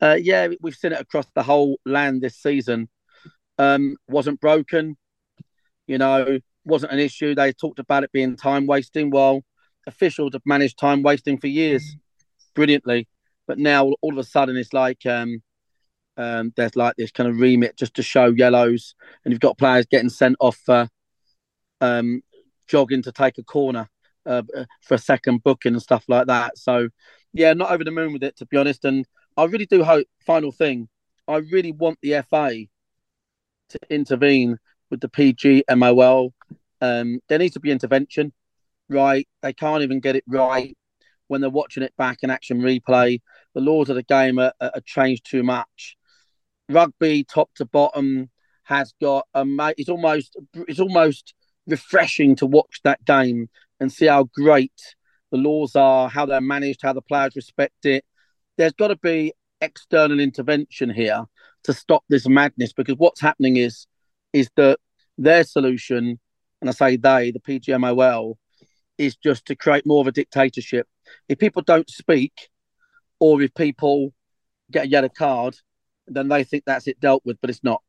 uh, 0.00 0.18
yeah, 0.20 0.48
we've 0.60 0.74
seen 0.74 0.92
it 0.92 1.00
across 1.00 1.26
the 1.34 1.42
whole 1.42 1.78
land 1.84 2.22
this 2.22 2.36
season. 2.36 2.88
Um, 3.58 3.96
wasn't 4.08 4.40
broken, 4.40 4.96
you 5.86 5.98
know, 5.98 6.38
wasn't 6.64 6.92
an 6.92 6.98
issue. 6.98 7.34
They 7.34 7.52
talked 7.52 7.78
about 7.78 8.04
it 8.04 8.12
being 8.12 8.36
time 8.36 8.66
wasting. 8.66 9.10
Well, 9.10 9.42
officials 9.86 10.32
have 10.32 10.42
managed 10.44 10.78
time 10.78 11.02
wasting 11.02 11.38
for 11.38 11.48
years 11.48 11.96
brilliantly. 12.54 13.08
But 13.46 13.58
now 13.58 13.92
all 14.00 14.12
of 14.12 14.18
a 14.18 14.24
sudden 14.24 14.56
it's 14.56 14.72
like 14.72 15.04
um, 15.06 15.42
um, 16.16 16.52
there's 16.56 16.76
like 16.76 16.96
this 16.96 17.10
kind 17.10 17.28
of 17.28 17.40
remit 17.40 17.76
just 17.76 17.94
to 17.94 18.02
show 18.02 18.26
yellows, 18.26 18.94
and 19.24 19.32
you've 19.32 19.40
got 19.40 19.58
players 19.58 19.86
getting 19.86 20.08
sent 20.08 20.36
off 20.40 20.56
for 20.64 20.88
um, 21.80 22.22
jogging 22.68 23.02
to 23.02 23.12
take 23.12 23.38
a 23.38 23.42
corner 23.42 23.88
uh, 24.26 24.42
for 24.82 24.94
a 24.94 24.98
second 24.98 25.42
booking 25.42 25.74
and 25.74 25.82
stuff 25.82 26.04
like 26.08 26.26
that. 26.26 26.58
So, 26.58 26.88
yeah, 27.32 27.52
not 27.52 27.70
over 27.70 27.84
the 27.84 27.90
moon 27.90 28.12
with 28.12 28.22
it 28.22 28.36
to 28.38 28.46
be 28.46 28.56
honest. 28.56 28.84
And 28.84 29.06
I 29.36 29.44
really 29.44 29.66
do 29.66 29.82
hope. 29.82 30.06
Final 30.26 30.52
thing, 30.52 30.88
I 31.26 31.36
really 31.36 31.72
want 31.72 31.98
the 32.02 32.22
FA 32.28 32.66
to 33.70 33.78
intervene 33.90 34.58
with 34.90 35.00
the 35.00 35.08
PGMOL. 35.08 36.30
Um, 36.80 37.20
there 37.28 37.38
needs 37.38 37.54
to 37.54 37.60
be 37.60 37.70
intervention, 37.70 38.32
right? 38.88 39.26
They 39.40 39.52
can't 39.52 39.82
even 39.82 40.00
get 40.00 40.16
it 40.16 40.24
right 40.26 40.76
when 41.28 41.40
they're 41.40 41.50
watching 41.50 41.82
it 41.82 41.96
back 41.96 42.18
in 42.22 42.30
action 42.30 42.60
replay. 42.60 43.20
The 43.54 43.60
laws 43.60 43.88
of 43.88 43.96
the 43.96 44.02
game 44.02 44.38
are, 44.38 44.52
are 44.60 44.82
changed 44.84 45.24
too 45.24 45.42
much. 45.42 45.96
Rugby, 46.68 47.24
top 47.24 47.50
to 47.56 47.64
bottom, 47.64 48.30
has 48.64 48.92
got 49.00 49.26
a. 49.34 49.44
It's 49.76 49.88
almost. 49.88 50.36
It's 50.68 50.80
almost 50.80 51.34
refreshing 51.66 52.36
to 52.36 52.46
watch 52.46 52.80
that 52.84 53.04
game 53.04 53.48
and 53.82 53.92
see 53.92 54.06
how 54.06 54.28
great 54.32 54.72
the 55.32 55.36
laws 55.36 55.74
are, 55.74 56.08
how 56.08 56.24
they're 56.24 56.40
managed, 56.40 56.82
how 56.82 56.92
the 56.92 57.02
players 57.02 57.34
respect 57.34 57.84
it. 57.84 58.04
There's 58.56 58.72
got 58.72 58.88
to 58.88 58.96
be 58.96 59.34
external 59.60 60.20
intervention 60.20 60.88
here 60.88 61.24
to 61.64 61.72
stop 61.72 62.04
this 62.08 62.28
madness 62.28 62.72
because 62.72 62.94
what's 62.96 63.20
happening 63.20 63.56
is 63.56 63.86
is 64.32 64.48
that 64.56 64.78
their 65.18 65.42
solution, 65.42 66.18
and 66.60 66.70
I 66.70 66.72
say 66.72 66.96
they, 66.96 67.32
the 67.32 67.40
PGMOL, 67.40 68.36
is 68.98 69.16
just 69.16 69.46
to 69.46 69.56
create 69.56 69.84
more 69.84 70.00
of 70.00 70.06
a 70.06 70.12
dictatorship. 70.12 70.86
If 71.28 71.38
people 71.38 71.62
don't 71.62 71.90
speak, 71.90 72.48
or 73.18 73.42
if 73.42 73.52
people 73.52 74.14
get 74.70 74.86
a 74.86 74.88
yellow 74.88 75.10
card, 75.10 75.56
then 76.06 76.28
they 76.28 76.44
think 76.44 76.64
that's 76.64 76.86
it 76.86 77.00
dealt 77.00 77.22
with, 77.24 77.36
but 77.40 77.50
it's 77.50 77.64
not. 77.64 77.82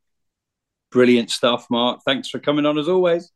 Brilliant 0.91 1.29
stuff, 1.29 1.67
Marc. 1.69 2.01
Thanks 2.03 2.29
for 2.29 2.39
coming 2.39 2.65
on 2.65 2.77
as 2.77 2.89
always. 2.89 3.31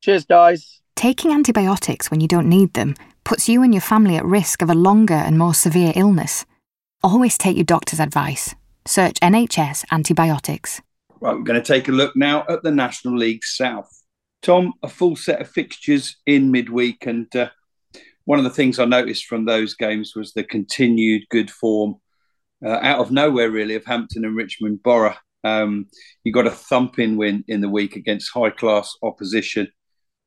Cheers, 0.00 0.24
guys. 0.24 0.80
Taking 1.00 1.32
antibiotics 1.32 2.10
when 2.10 2.20
you 2.20 2.28
don't 2.28 2.46
need 2.46 2.74
them 2.74 2.94
puts 3.24 3.48
you 3.48 3.62
and 3.62 3.72
your 3.72 3.80
family 3.80 4.16
at 4.16 4.24
risk 4.26 4.60
of 4.60 4.68
a 4.68 4.74
longer 4.74 5.14
and 5.14 5.38
more 5.38 5.54
severe 5.54 5.94
illness. 5.96 6.44
Always 7.02 7.38
take 7.38 7.56
your 7.56 7.64
doctor's 7.64 8.00
advice. 8.00 8.54
Search 8.84 9.14
NHS 9.20 9.86
antibiotics. 9.90 10.82
Right, 11.22 11.34
we're 11.34 11.42
going 11.42 11.58
to 11.58 11.66
take 11.66 11.88
a 11.88 11.92
look 11.92 12.14
now 12.16 12.44
at 12.50 12.62
the 12.62 12.70
National 12.70 13.16
League 13.16 13.44
South. 13.44 13.88
Thom, 14.42 14.74
a 14.82 14.88
full 14.88 15.16
set 15.16 15.40
of 15.40 15.48
fixtures 15.48 16.18
in 16.26 16.50
midweek, 16.50 17.06
and 17.06 17.34
uh, 17.34 17.48
one 18.26 18.38
of 18.38 18.44
the 18.44 18.50
things 18.50 18.78
I 18.78 18.84
noticed 18.84 19.24
from 19.24 19.46
those 19.46 19.72
games 19.72 20.12
was 20.14 20.34
the 20.34 20.44
continued 20.44 21.22
good 21.30 21.50
form 21.50 21.94
uh, 22.62 22.78
out 22.82 22.98
of 22.98 23.10
nowhere, 23.10 23.50
really, 23.50 23.74
of 23.74 23.86
Hampton 23.86 24.26
and 24.26 24.36
Richmond 24.36 24.82
Borough. 24.82 25.16
Um, 25.44 25.86
you 26.24 26.32
got 26.34 26.46
a 26.46 26.50
thumping 26.50 27.16
win 27.16 27.42
in 27.48 27.62
the 27.62 27.70
week 27.70 27.96
against 27.96 28.34
high 28.34 28.50
class 28.50 28.94
opposition 29.02 29.66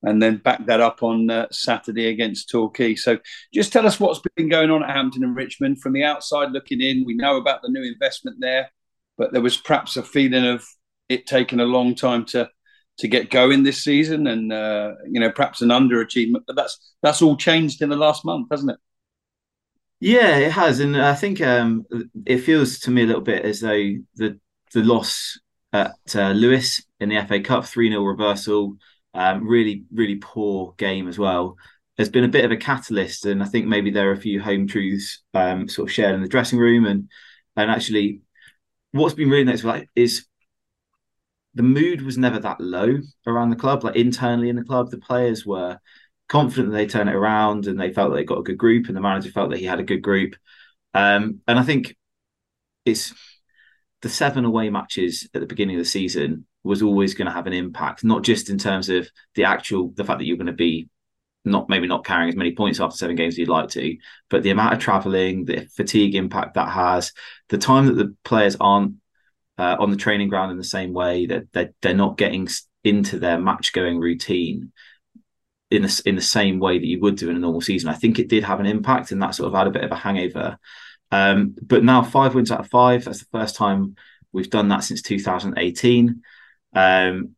and 0.04 0.22
then 0.22 0.38
back 0.38 0.66
that 0.66 0.82
up 0.82 1.02
on 1.02 1.30
uh, 1.30 1.48
Saturday 1.52 2.08
against 2.08 2.50
Torquay. 2.50 2.96
So 2.96 3.18
just 3.54 3.72
tell 3.72 3.88
us 3.88 4.00
what's 4.00 4.22
been 4.36 4.50
going 4.50 4.70
on 4.70 4.84
at 4.84 4.90
Hampton 4.90 5.24
and 5.24 5.36
Richmond 5.36 5.82
from 5.82 5.94
the 5.94 6.04
outside 6.04 6.52
looking 6.52 6.82
in. 6.82 7.06
We 7.06 7.16
know 7.16 7.38
about 7.38 7.62
the 7.62 7.70
new 7.70 7.84
investment 7.84 8.38
there, 8.40 8.70
but 9.18 9.32
there 9.32 9.42
was 9.42 9.58
perhaps 9.58 9.96
a 9.98 10.04
feeling 10.04 10.46
of 10.46 10.66
it 11.10 11.26
taking 11.26 11.60
a 11.60 11.66
long 11.66 11.96
time 11.96 12.26
to 12.26 12.50
to 13.00 13.08
get 13.08 13.32
going 13.32 13.64
this 13.64 13.84
season, 13.84 14.28
and 14.28 14.54
uh, 14.54 14.94
you 15.10 15.20
know 15.20 15.32
perhaps 15.32 15.62
an 15.62 15.70
underachievement. 15.70 16.44
But 16.46 16.56
that's 16.56 16.94
that's 17.02 17.22
all 17.22 17.38
changed 17.38 17.82
in 17.82 17.90
the 17.90 17.96
last 17.96 18.26
month, 18.26 18.48
hasn't 18.52 18.72
it? 18.72 18.78
Yeah, 20.00 20.38
it 20.38 20.52
has, 20.52 20.80
and 20.80 21.02
I 21.02 21.16
think 21.16 21.40
um, 21.40 21.86
it 22.26 22.40
feels 22.40 22.80
to 22.80 22.92
me 22.92 23.04
a 23.04 23.06
little 23.06 23.22
bit 23.22 23.46
as 23.46 23.62
though 23.62 23.94
the 24.16 24.40
the 24.74 24.84
loss 24.84 25.40
at 25.72 25.96
uh, 26.14 26.32
Lewes 26.32 26.86
in 27.00 27.10
the 27.10 27.26
FA 27.26 27.40
Cup 27.40 27.66
three 27.66 27.90
0 27.90 28.04
reversal 28.04 28.78
um, 29.14 29.48
really, 29.48 29.86
really 29.94 30.16
poor 30.16 30.74
game 30.78 31.08
as 31.08 31.20
well. 31.20 31.58
There's 31.96 32.10
been 32.10 32.24
a 32.24 32.30
bit 32.30 32.46
of 32.46 32.52
a 32.52 32.58
catalyst, 32.58 33.26
and 33.26 33.44
I 33.44 33.46
think 33.46 33.68
maybe 33.68 33.92
there 33.92 34.10
are 34.10 34.14
a 34.14 34.20
few 34.20 34.42
home 34.42 34.68
truths 34.68 35.22
um, 35.34 35.68
sort 35.68 35.90
of 35.90 35.94
shared 35.94 36.16
in 36.16 36.22
the 36.22 36.28
dressing 36.28 36.60
room, 36.60 36.86
and 36.86 37.10
and 37.56 37.70
actually, 37.70 38.22
what's 38.92 39.14
been 39.14 39.30
really 39.30 39.44
nice 39.44 39.64
is 39.96 40.26
the 41.54 41.64
mood 41.64 42.02
was 42.02 42.18
never 42.18 42.40
that 42.40 42.60
low 42.60 42.98
around 43.28 43.52
the 43.52 43.56
club. 43.56 43.84
Like 43.84 43.96
internally 43.96 44.50
in 44.50 44.56
the 44.56 44.64
club, 44.64 44.90
the 44.90 44.98
players 44.98 45.46
were 45.46 45.80
confident 46.28 46.72
that 46.72 46.78
they 46.78 46.88
turn 46.88 47.08
it 47.08 47.16
around, 47.16 47.68
and 47.68 47.80
they 47.80 47.94
felt 47.94 48.10
that 48.10 48.16
they 48.16 48.24
got 48.24 48.40
a 48.40 48.44
good 48.44 48.58
group, 48.58 48.88
and 48.88 48.98
the 48.98 49.02
manager 49.02 49.30
felt 49.30 49.52
that 49.52 49.60
he 49.60 49.66
had 49.66 49.80
a 49.80 49.84
good 49.84 50.02
group. 50.02 50.36
Um, 50.96 51.42
and 51.48 51.60
I 51.60 51.64
think 51.64 51.96
it's 52.86 53.14
the 54.02 54.10
seven 54.10 54.46
away 54.46 54.70
matches 54.70 55.30
at 55.34 55.42
the 55.42 55.48
beginning 55.48 55.76
of 55.76 55.82
the 55.82 55.90
season 55.90 56.46
was 56.64 56.82
always 56.82 57.14
going 57.14 57.28
to 57.28 57.34
have 57.34 57.48
an 57.48 57.54
impact, 57.54 58.04
not 58.04 58.24
just 58.24 58.50
in 58.50 58.58
terms 58.58 58.90
of 58.90 59.10
the 59.36 59.44
actual 59.44 59.92
the 59.96 60.04
fact 60.04 60.20
that 60.20 60.26
you're 60.26 60.38
going 60.38 60.48
to 60.48 60.54
be 60.54 60.90
not 61.46 61.68
maybe 61.68 61.88
not 61.88 62.06
carrying 62.06 62.30
as 62.30 62.36
many 62.36 62.56
points 62.56 62.80
after 62.80 62.96
seven 62.96 63.16
games 63.16 63.34
as 63.34 63.38
you'd 63.38 63.50
like 63.50 63.70
to, 63.70 63.98
but 64.30 64.44
the 64.44 64.50
amount 64.50 64.74
of 64.74 64.80
travelling, 64.80 65.46
the 65.46 65.68
fatigue 65.76 66.16
impact 66.16 66.54
that 66.54 66.70
has, 66.70 67.12
the 67.50 67.58
time 67.58 67.88
that 67.88 67.96
the 67.96 68.16
players 68.24 68.56
aren't 68.60 68.96
uh, 69.58 69.76
on 69.80 69.92
the 69.92 69.98
training 69.98 70.30
ground 70.30 70.52
in 70.52 70.58
the 70.58 70.64
same 70.64 70.94
way 70.94 71.26
that 71.26 71.52
they're, 71.52 71.74
they're 71.82 71.94
not 71.94 72.18
getting 72.18 72.48
into 72.84 73.20
their 73.20 73.40
match 73.40 73.74
going 73.74 74.00
routine 74.00 74.72
in 75.70 75.82
the, 75.82 76.02
in 76.06 76.16
the 76.16 76.22
same 76.22 76.60
way 76.60 76.78
that 76.78 76.88
you 76.88 77.00
would 77.02 77.16
do 77.16 77.30
in 77.30 77.36
a 77.36 77.40
normal 77.40 77.62
season. 77.62 77.90
I 77.90 77.94
think 77.94 78.20
it 78.20 78.30
did 78.30 78.44
have 78.44 78.60
an 78.60 78.66
impact, 78.66 79.12
and 79.12 79.22
that 79.22 79.36
sort 79.36 79.48
of 79.48 79.58
had 79.58 79.68
a 79.68 79.72
bit 79.72 79.84
of 79.84 79.92
a 79.92 79.96
hangover. 79.96 80.58
Um, 81.12 81.56
but 81.62 81.84
now 81.84 82.04
five 82.04 82.36
wins 82.36 82.52
out 82.52 82.62
of 82.62 82.70
five. 82.70 83.06
That's 83.06 83.20
the 83.20 83.38
first 83.38 83.56
time 83.56 83.96
we've 84.32 84.50
done 84.50 84.70
that 84.70 84.84
since 84.84 85.02
2018. 85.02 86.22
Um, 86.74 87.36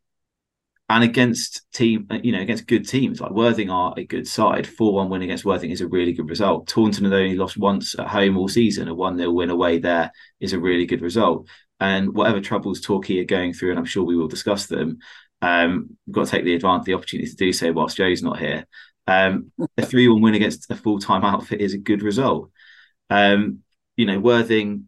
and 0.88 1.02
against 1.02 1.66
team, 1.72 2.06
you 2.22 2.30
know, 2.30 2.40
against 2.40 2.68
good 2.68 2.88
teams 2.88 3.20
like 3.20 3.32
Worthing 3.32 3.70
are 3.70 3.92
a 3.96 4.04
good 4.04 4.28
side. 4.28 4.68
Four-one 4.68 5.08
win 5.08 5.22
against 5.22 5.44
Worthing 5.44 5.72
is 5.72 5.80
a 5.80 5.88
really 5.88 6.12
good 6.12 6.30
result. 6.30 6.68
Taunton 6.68 7.04
have 7.04 7.12
only 7.12 7.36
lost 7.36 7.56
once 7.56 7.98
at 7.98 8.06
home 8.06 8.36
all 8.36 8.46
season. 8.46 8.86
A 8.86 8.94
one-nil 8.94 9.34
win 9.34 9.50
away 9.50 9.78
there 9.78 10.12
is 10.38 10.52
a 10.52 10.60
really 10.60 10.86
good 10.86 11.02
result. 11.02 11.48
And 11.80 12.14
whatever 12.14 12.40
troubles 12.40 12.80
Torquay 12.80 13.18
are 13.18 13.24
going 13.24 13.52
through, 13.52 13.70
and 13.70 13.80
I'm 13.80 13.84
sure 13.84 14.04
we 14.04 14.16
will 14.16 14.28
discuss 14.28 14.66
them, 14.66 14.98
um, 15.42 15.90
we've 16.06 16.14
got 16.14 16.26
to 16.26 16.30
take 16.30 16.44
the 16.44 16.54
advantage, 16.54 16.86
the 16.86 16.94
opportunity 16.94 17.28
to 17.28 17.36
do 17.36 17.52
so 17.52 17.72
whilst 17.72 17.96
Joe's 17.96 18.22
not 18.22 18.38
here. 18.38 18.66
Um, 19.08 19.50
a 19.76 19.84
three-one 19.84 20.22
win 20.22 20.34
against 20.34 20.70
a 20.70 20.76
full-time 20.76 21.24
outfit 21.24 21.60
is 21.60 21.74
a 21.74 21.78
good 21.78 22.02
result. 22.02 22.50
Um, 23.10 23.60
you 23.96 24.06
know, 24.06 24.20
Worthing, 24.20 24.84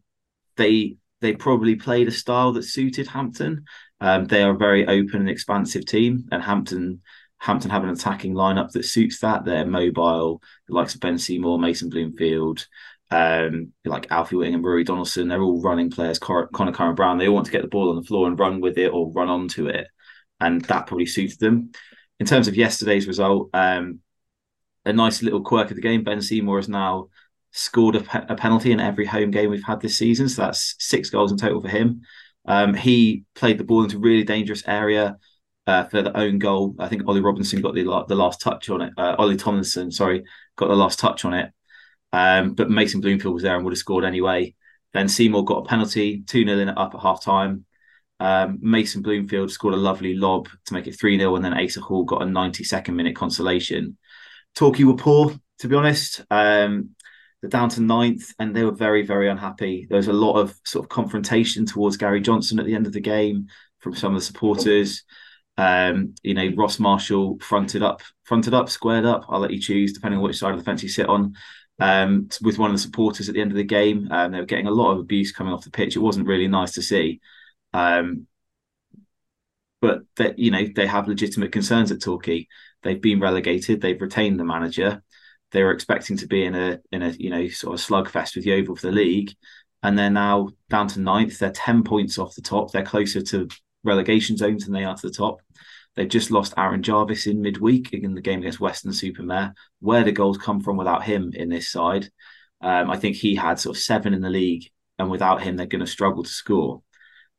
they 0.57 0.98
they 1.21 1.35
probably 1.35 1.77
played 1.77 2.09
a 2.09 2.13
style 2.13 2.53
that 2.53 2.63
suited 2.63 3.09
Hampton. 3.09 3.65
Um, 4.01 4.27
they 4.27 4.43
are 4.43 4.55
a 4.55 4.59
very 4.59 4.87
open 4.87 5.21
and 5.21 5.31
expansive 5.31 5.85
team, 5.85 6.29
and 6.31 6.43
Hampton 6.43 7.03
Hampton 7.39 7.71
have 7.71 7.85
an 7.85 7.91
attacking 7.91 8.35
lineup 8.35 8.73
that 8.73 8.85
suits 8.85 9.21
that. 9.21 9.45
They're 9.45 9.65
mobile, 9.65 10.43
the 10.67 10.75
likes 10.75 10.95
of 10.95 11.01
Ben 11.01 11.19
Seymour, 11.19 11.59
Mason 11.59 11.89
Bloomfield, 11.89 12.67
um, 13.11 13.73
like 13.85 14.11
Alfie 14.11 14.37
Wing 14.37 14.55
and 14.55 14.65
Rory 14.65 14.85
Donaldson. 14.85 15.29
They're 15.29 15.43
all 15.43 15.63
running 15.63 15.91
players. 15.91 16.19
Connor 16.19 16.73
Curran 16.73 16.95
Brown. 16.95 17.19
They 17.19 17.29
all 17.29 17.35
want 17.35 17.47
to 17.47 17.53
get 17.53 17.63
the 17.63 17.69
ball 17.69 17.91
on 17.91 17.97
the 17.97 18.03
floor 18.03 18.27
and 18.27 18.39
run 18.39 18.61
with 18.61 18.77
it 18.77 18.93
or 18.93 19.13
run 19.13 19.29
onto 19.29 19.69
it, 19.69 19.87
and 20.41 20.63
that 20.63 20.87
probably 20.87 21.07
suited 21.07 21.39
them. 21.39 21.71
In 22.21 22.27
terms 22.27 22.49
of 22.49 22.57
yesterday's 22.57 23.07
result, 23.07 23.51
um, 23.55 24.01
a 24.85 24.93
nice 24.93 25.23
little 25.23 25.43
quirk 25.43 25.71
of 25.71 25.77
the 25.77 25.83
game. 25.83 26.03
Ben 26.03 26.21
Seymour 26.21 26.59
is 26.59 26.69
now 26.69 27.09
scored 27.53 27.97
a, 27.97 28.01
pe- 28.01 28.27
a, 28.29 28.35
penalty 28.35 28.73
in 28.73 28.81
every 28.81 29.07
home 29.07 29.31
game 29.31 29.51
we've 29.51 29.63
had 29.63 29.81
this 29.81 29.97
season. 29.97 30.29
So 30.29 30.43
that's 30.43 30.75
six 30.79 31.11
goals 31.11 31.33
in 31.33 31.39
total 31.39 31.61
for 31.61 31.69
him. 31.69 32.03
Um, 32.47 32.75
he 32.75 33.25
played 33.35 33.59
the 33.59 33.65
ball 33.65 33.85
into 33.85 33.97
a 33.97 34.01
really 34.01 34.25
dangerous 34.25 34.63
area 34.67 35.19
uh, 35.67 35.85
for 35.85 36.03
the 36.03 36.17
own 36.17 36.39
goal. 36.39 36.75
I 36.79 36.89
think 36.89 37.03
Ollie 37.07 37.21
Robinson 37.21 37.61
got 37.61 37.75
the 37.75 37.85
the 38.09 38.15
last 38.15 38.41
touch 38.41 38.71
on 38.71 38.81
it. 38.81 38.93
Uh, 38.97 39.15
Ollie 39.19 39.37
Tomlinson, 39.37 39.91
sorry, 39.91 40.25
got 40.57 40.69
the 40.69 40.75
last 40.75 40.99
touch 40.99 41.25
on 41.25 41.35
it. 41.35 41.53
Um, 42.13 42.55
but 42.55 42.71
Mason 42.71 43.01
Bloomfield 43.01 43.35
was 43.35 43.43
there 43.43 43.55
and 43.55 43.65
would 43.65 43.73
have 43.73 43.79
scored 43.79 44.05
anyway. 44.05 44.55
then 44.95 45.09
Seymour 45.09 45.45
got 45.45 45.59
a 45.59 45.69
penalty, 45.69 46.23
2 46.27 46.45
0 46.45 46.59
in 46.59 46.69
it 46.71 46.79
up 46.79 46.95
at 46.95 47.03
half 47.03 47.23
time. 47.23 47.67
Um, 48.21 48.59
Mason 48.63 49.03
Bloomfield 49.03 49.51
scored 49.51 49.75
a 49.75 49.77
lovely 49.77 50.15
lob 50.15 50.49
to 50.67 50.75
make 50.75 50.87
it 50.87 50.99
3 50.99 51.19
0, 51.19 51.37
and 51.37 51.45
then 51.45 51.55
Asa 51.55 51.81
Hall 51.81 52.05
got 52.05 52.23
a 52.23 52.27
92nd 52.27 52.95
minute 52.95 53.15
consolation. 53.15 53.99
Torquay 54.55 54.85
were 54.85 54.97
poor, 54.97 55.33
to 55.59 55.69
be 55.69 55.77
honest. 55.77 56.23
Um, 56.31 56.91
they're 57.41 57.51
down 57.51 57.69
to 57.71 57.81
ninth, 57.81 58.33
and 58.39 58.55
they 58.55 58.65
were 58.65 58.73
very, 58.73 59.05
very 59.07 59.29
unhappy. 59.29 59.87
There 59.89 59.97
was 59.97 60.09
a 60.09 60.13
lot 60.13 60.39
of 60.39 60.59
sort 60.65 60.85
of 60.85 60.89
confrontation 60.89 61.67
towards 61.67 61.97
Gary 61.97 62.21
Johnson 62.21 62.59
at 62.59 62.67
the 62.67 62.75
end 62.75 62.87
of 62.87 62.93
the 62.93 63.01
game 63.01 63.47
from 63.79 63.95
some 63.95 64.15
of 64.15 64.21
the 64.21 64.25
supporters. 64.25 65.05
Um, 65.57 66.15
you 66.23 66.35
know, 66.35 66.51
Ross 66.57 66.79
Marshall 66.79 67.39
fronted 67.41 67.83
up, 67.83 68.03
fronted 68.25 68.55
up, 68.55 68.69
squared 68.69 69.05
up. 69.05 69.25
I'll 69.29 69.41
let 69.41 69.53
you 69.53 69.61
choose, 69.61 69.93
depending 69.93 70.19
on 70.19 70.25
which 70.25 70.39
side 70.39 70.53
of 70.53 70.59
the 70.59 70.65
fence 70.65 70.83
you 70.83 70.89
sit 70.89 71.09
on. 71.09 71.35
Um, 71.81 72.29
with 72.43 72.59
one 72.59 72.71
of 72.71 72.75
the 72.75 72.83
supporters 72.83 73.29
at 73.29 73.35
the 73.35 73.41
end 73.41 73.53
of 73.53 73.57
the 73.57 73.65
game, 73.65 74.09
um, 74.11 74.33
they 74.33 74.41
were 74.41 74.47
getting 74.47 74.67
a 74.67 74.73
lot 74.73 74.93
of 74.93 74.99
abuse 74.99 75.31
coming 75.31 75.53
off 75.53 75.65
the 75.65 75.71
pitch. 75.71 75.95
It 75.95 76.01
wasn't 76.01 76.27
really 76.27 76.49
nice 76.49 76.73
to 76.73 76.83
see. 76.83 77.21
Um, 77.73 78.27
but 79.81 80.01
that 80.17 80.39
you 80.39 80.51
know 80.51 80.67
they 80.75 80.87
have 80.87 81.09
legitimate 81.09 81.53
concerns 81.53 81.93
at 81.93 82.03
Torquay. 82.03 82.49
They've 82.83 83.01
been 83.01 83.21
relegated. 83.21 83.81
They've 83.81 84.01
retained 84.01 84.39
the 84.39 84.45
manager. 84.45 85.03
They 85.53 85.63
were 85.63 85.73
expecting 85.73 86.17
to 86.19 86.27
be 86.27 86.45
in 86.45 86.55
a 86.55 86.79
in 86.93 87.03
a 87.03 87.11
you 87.11 87.31
know 87.31 87.49
sort 87.49 87.75
of 87.75 87.87
slugfest 87.87 88.37
with 88.37 88.47
Yeovil 88.47 88.77
for 88.77 88.87
the 88.87 88.93
league, 88.93 89.33
and 89.83 89.99
they're 89.99 90.11
now 90.11 90.51
down 90.69 90.89
to 90.89 91.01
ninth. 91.01 91.39
They're 91.39 91.51
ten 91.51 91.83
points 91.83 92.19
off 92.19 92.35
the 92.35 92.43
top. 92.43 92.71
They're 92.71 92.85
closer 92.85 93.23
to 93.23 93.49
relegation 93.85 94.37
zones 94.37 94.65
than 94.65 94.75
they 94.75 94.85
are 94.85 94.97
to 94.97 95.09
the 95.09 95.15
top. 95.15 95.41
They've 95.95 96.09
just 96.09 96.31
lost 96.31 96.55
Aaron 96.57 96.83
Jarvis 96.83 97.27
in 97.27 97.41
midweek 97.41 97.93
in 97.93 98.15
the 98.15 98.21
game 98.21 98.41
against 98.41 98.61
Weston-super-Mare. 98.61 99.55
Where 99.81 100.05
the 100.05 100.13
goals 100.13 100.39
come 100.39 100.61
from 100.61 100.77
without 100.77 101.03
him 101.03 101.33
in 101.35 101.49
this 101.49 101.71
side, 101.71 102.09
um, 102.61 102.91
I 102.91 102.97
think 102.97 103.17
he 103.17 103.35
had 103.35 103.59
sort 103.59 103.77
of 103.77 103.83
seven 103.83 104.15
in 104.15 104.21
the 104.21 104.31
league, 104.31 104.71
and 104.99 105.11
without 105.11 105.43
him, 105.43 105.57
they're 105.57 105.67
going 105.67 105.85
to 105.85 105.91
struggle 105.91 106.23
to 106.23 106.31
score. 106.31 106.83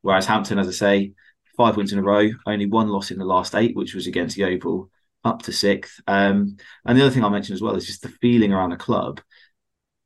Whereas 0.01 0.25
Hampton, 0.25 0.59
as 0.59 0.67
I 0.67 0.71
say, 0.71 1.13
five 1.55 1.77
wins 1.77 1.93
in 1.93 1.99
a 1.99 2.03
row, 2.03 2.29
only 2.45 2.65
one 2.65 2.89
loss 2.89 3.11
in 3.11 3.19
the 3.19 3.25
last 3.25 3.55
eight, 3.55 3.75
which 3.75 3.93
was 3.93 4.07
against 4.07 4.37
Yeovil, 4.37 4.89
up 5.23 5.41
to 5.43 5.51
sixth. 5.51 5.99
Um, 6.07 6.57
and 6.85 6.97
the 6.97 7.01
other 7.01 7.11
thing 7.11 7.23
I'll 7.23 7.29
mention 7.29 7.53
as 7.53 7.61
well 7.61 7.75
is 7.75 7.85
just 7.85 8.01
the 8.01 8.09
feeling 8.09 8.53
around 8.53 8.71
the 8.71 8.77
club. 8.77 9.21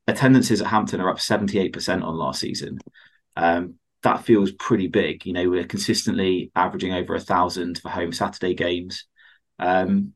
Attendances 0.08 0.62
at 0.62 0.67
Hampton 0.67 1.02
are 1.02 1.10
up 1.10 1.17
78% 1.17 2.04
on 2.04 2.15
last 2.15 2.41
season. 2.41 2.80
Um, 3.36 3.76
that 4.04 4.26
feels 4.26 4.52
pretty 4.52 4.88
big. 4.88 5.26
You 5.26 5.34
know, 5.34 5.49
we're 5.49 5.65
consistently 5.65 6.52
averaging 6.56 6.93
over 6.93 7.15
a 7.15 7.19
thousand 7.19 7.80
for 7.80 7.89
home 7.89 8.12
Saturday 8.12 8.54
games. 8.54 9.06
Um, 9.60 10.13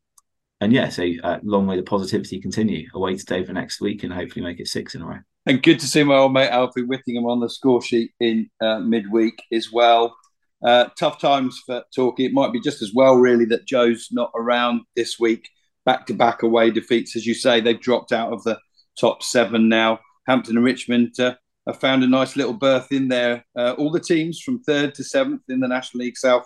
and 0.60 0.74
yeah, 0.74 0.90
so 0.90 1.08
uh, 1.24 1.40
long 1.44 1.68
way 1.68 1.78
the 1.78 1.84
positivity 1.84 2.42
continue. 2.42 2.90
Away 2.94 3.16
to 3.16 3.26
Dover 3.26 3.54
next 3.54 3.80
week 3.80 4.04
and 4.04 4.12
hopefully 4.12 4.44
make 4.44 4.60
it 4.60 4.68
six 4.68 4.96
in 4.96 5.02
a 5.02 5.06
row. 5.06 5.20
And 5.46 5.64
good 5.64 5.80
to 5.80 5.88
see 5.88 6.04
my 6.04 6.16
old 6.16 6.34
mate 6.34 6.50
Alfie 6.50 6.84
Whittingham 6.84 7.26
on 7.26 7.40
the 7.40 7.50
score 7.50 7.82
sheet 7.82 8.12
in 8.20 8.50
uh, 8.60 8.80
midweek 8.80 9.42
as 9.54 9.72
well. 9.72 10.18
Uh, 10.66 10.86
tough 10.98 11.20
times 11.20 11.62
for 11.66 11.84
Torquay. 11.96 12.26
It 12.26 12.34
might 12.34 12.52
be 12.52 12.60
just 12.60 12.82
as 12.82 12.94
well, 12.94 13.16
really, 13.16 13.46
that 13.46 13.68
Joe's 13.68 14.10
not 14.12 14.32
around 14.36 14.82
this 14.96 15.20
week. 15.20 15.50
Back 15.86 16.06
to 16.08 16.14
back 16.14 16.44
away 16.44 16.72
defeats, 16.72 17.16
as 17.16 17.26
you 17.26 17.34
say, 17.34 17.62
they've 17.62 17.80
dropped 17.80 18.12
out 18.12 18.34
of 18.34 18.44
the 18.44 18.60
top 19.00 19.24
seven 19.24 19.70
now. 19.70 20.00
Hampton 20.28 20.58
and 20.58 20.66
Richmond 20.66 21.18
uh, 21.20 21.36
have 21.66 21.80
found 21.80 22.04
a 22.04 22.08
nice 22.08 22.36
little 22.36 22.54
berth 22.54 22.92
in 22.92 23.08
there. 23.08 23.46
Uh, 23.58 23.74
all 23.78 23.92
the 23.92 24.00
teams 24.00 24.42
from 24.42 24.62
third 24.64 24.96
to 24.96 25.04
seventh 25.04 25.44
in 25.50 25.60
the 25.60 25.68
National 25.68 26.04
League 26.04 26.18
South 26.18 26.46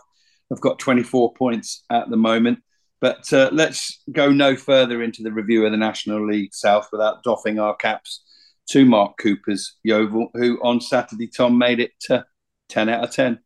have 0.52 0.62
got 0.62 0.80
24 0.80 1.34
points 1.34 1.84
at 1.90 2.10
the 2.10 2.18
moment. 2.18 2.60
But 3.00 3.32
uh, 3.34 3.50
let's 3.52 4.04
go 4.12 4.30
no 4.32 4.56
further 4.56 5.02
into 5.02 5.24
the 5.24 5.32
review 5.32 5.66
of 5.66 5.72
the 5.72 5.78
National 5.78 6.26
League 6.28 6.54
South 6.54 6.90
without 6.92 7.24
doffing 7.24 7.58
our 7.58 7.76
caps 7.76 8.24
to 8.70 8.86
Mark 8.86 9.18
Cooper's 9.18 9.78
Yeovil, 9.84 10.30
who 10.36 10.60
on 10.62 10.80
Saturday, 10.80 11.28
Thom, 11.28 11.58
made 11.58 11.80
it 11.80 11.92
to 12.02 12.24
10 12.70 12.90
out 12.90 13.04
of 13.04 13.12
10. 13.12 13.40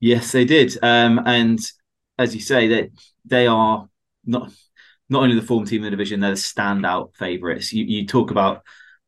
Yes, 0.00 0.32
they 0.32 0.44
did. 0.44 0.76
Um, 0.82 1.20
and 1.26 1.58
as 2.18 2.34
you 2.34 2.40
say, 2.40 2.68
that 2.68 2.90
they, 3.26 3.42
they 3.42 3.46
are 3.46 3.88
not 4.24 4.52
not 5.10 5.22
only 5.22 5.34
the 5.34 5.46
form 5.46 5.64
team 5.64 5.78
in 5.78 5.84
the 5.84 5.90
division, 5.90 6.20
they're 6.20 6.30
the 6.30 6.36
standout 6.36 7.14
favourites. 7.16 7.72
You, 7.72 7.84
you 7.84 8.06
talk 8.06 8.30
about 8.30 8.62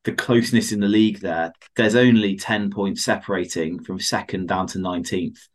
the 0.05 0.13
closeness 0.13 0.73
in 0.73 0.81
the 0.81 0.89
league 0.89 1.21
there. 1.21 1.53
There's 1.77 1.95
only 1.95 2.37
10 2.37 2.71
points 2.71 3.05
separating 3.05 3.83
from 3.85 4.01
second 4.01 4.49
down 4.49 4.67
to 4.69 4.79
19th. 4.79 5.49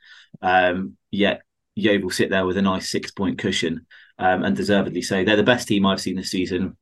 Um, 0.44 0.98
yet 1.10 1.42
Yeovil 1.76 2.12
sit 2.12 2.30
there 2.30 2.46
with 2.46 2.58
a 2.58 2.62
nice 2.62 2.90
six 2.90 3.10
point 3.10 3.40
cushion 3.40 3.88
um, 4.20 4.44
and 4.44 4.56
deservedly 4.56 5.02
so. 5.02 5.24
They're 5.24 5.36
the 5.36 5.44
best 5.44 5.68
team 5.68 5.86
I've 5.86 6.00
seen 6.02 6.16
this 6.16 6.30
season. 6.32 6.78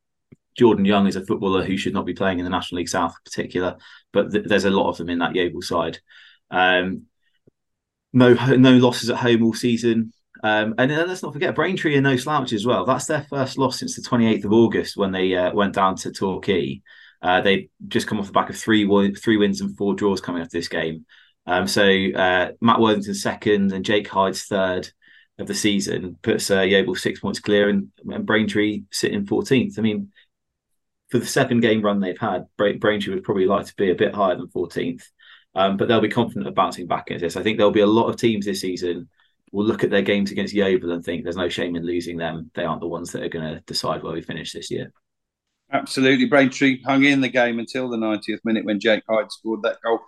Jordan 0.56 0.84
Young 0.84 1.06
is 1.06 1.16
a 1.16 1.24
footballer 1.24 1.64
who 1.64 1.76
should 1.78 1.94
not 1.94 2.06
be 2.06 2.14
playing 2.14 2.38
in 2.38 2.44
the 2.44 2.50
National 2.50 2.78
League 2.78 2.88
South 2.88 3.12
in 3.12 3.24
particular, 3.24 3.76
but 4.12 4.30
th- 4.30 4.44
there's 4.46 4.66
a 4.66 4.70
lot 4.70 4.90
of 4.90 4.98
them 4.98 5.08
in 5.10 5.18
that 5.18 5.34
Yeovil 5.34 5.62
side. 5.62 5.98
Um, 6.50 7.06
no, 8.14 8.32
no 8.56 8.72
losses 8.72 9.10
at 9.10 9.16
home 9.16 9.42
all 9.42 9.52
season. 9.52 10.12
Um, 10.42 10.74
and 10.78 10.90
let's 10.90 11.22
not 11.22 11.32
forget 11.32 11.54
Braintree 11.54 11.94
and 11.94 12.04
no 12.04 12.16
slouch 12.16 12.52
as 12.52 12.66
well. 12.66 12.84
That's 12.84 13.06
their 13.06 13.26
first 13.30 13.56
loss 13.58 13.78
since 13.78 13.96
the 13.96 14.02
28th 14.02 14.44
of 14.44 14.52
August 14.52 14.96
when 14.96 15.10
they 15.10 15.34
uh, 15.34 15.52
went 15.54 15.74
down 15.74 15.96
to 15.96 16.12
Torquay. 16.12 16.82
Uh, 17.22 17.40
they 17.40 17.70
just 17.88 18.06
come 18.06 18.20
off 18.20 18.26
the 18.26 18.32
back 18.32 18.50
of 18.50 18.56
three 18.56 18.86
three 19.14 19.36
wins 19.38 19.62
and 19.62 19.76
four 19.76 19.94
draws 19.94 20.20
coming 20.20 20.42
off 20.42 20.50
this 20.50 20.68
game. 20.68 21.06
Um, 21.46 21.66
so 21.66 21.82
uh, 21.82 22.52
Matt 22.60 22.80
Worthington 22.80 23.14
second 23.14 23.72
and 23.72 23.84
Jake 23.84 24.08
Hyde's 24.08 24.44
third 24.44 24.90
of 25.38 25.46
the 25.46 25.54
season 25.54 26.18
puts 26.22 26.50
uh, 26.50 26.60
Yeovil 26.60 26.94
six 26.94 27.20
points 27.20 27.40
clear 27.40 27.68
and, 27.68 27.90
and 28.06 28.26
Braintree 28.26 28.82
sitting 28.92 29.24
14th. 29.26 29.78
I 29.78 29.82
mean, 29.82 30.12
for 31.10 31.18
the 31.18 31.26
seven 31.26 31.60
game 31.60 31.80
run 31.80 32.00
they've 32.00 32.18
had, 32.18 32.46
Braintree 32.56 33.14
would 33.14 33.24
probably 33.24 33.46
like 33.46 33.66
to 33.66 33.74
be 33.76 33.90
a 33.90 33.94
bit 33.94 34.14
higher 34.14 34.36
than 34.36 34.48
14th. 34.48 35.04
Um, 35.54 35.76
but 35.76 35.86
they'll 35.86 36.00
be 36.00 36.08
confident 36.08 36.48
of 36.48 36.54
bouncing 36.54 36.86
back 36.86 37.10
into 37.10 37.24
this. 37.24 37.36
I 37.36 37.42
think 37.42 37.58
there'll 37.58 37.72
be 37.72 37.80
a 37.80 37.86
lot 37.86 38.08
of 38.08 38.16
teams 38.16 38.44
this 38.44 38.60
season 38.60 39.08
will 39.54 39.64
look 39.64 39.84
at 39.84 39.90
their 39.90 40.02
games 40.02 40.32
against 40.32 40.52
Yeovil 40.52 40.90
and 40.90 41.04
think 41.04 41.22
there's 41.22 41.36
no 41.36 41.48
shame 41.48 41.76
in 41.76 41.86
losing 41.86 42.16
them. 42.16 42.50
They 42.54 42.64
aren't 42.64 42.80
the 42.80 42.88
ones 42.88 43.12
that 43.12 43.22
are 43.22 43.28
going 43.28 43.54
to 43.54 43.60
decide 43.60 44.02
where 44.02 44.12
we 44.12 44.20
finish 44.20 44.52
this 44.52 44.68
year. 44.68 44.92
Absolutely. 45.72 46.26
Braintree 46.26 46.82
hung 46.82 47.04
in 47.04 47.20
the 47.20 47.28
game 47.28 47.60
until 47.60 47.88
the 47.88 47.96
90th 47.96 48.40
minute 48.44 48.64
when 48.64 48.80
Jake 48.80 49.04
Hyde 49.08 49.30
scored 49.30 49.62
that 49.62 49.80
goal. 49.80 50.00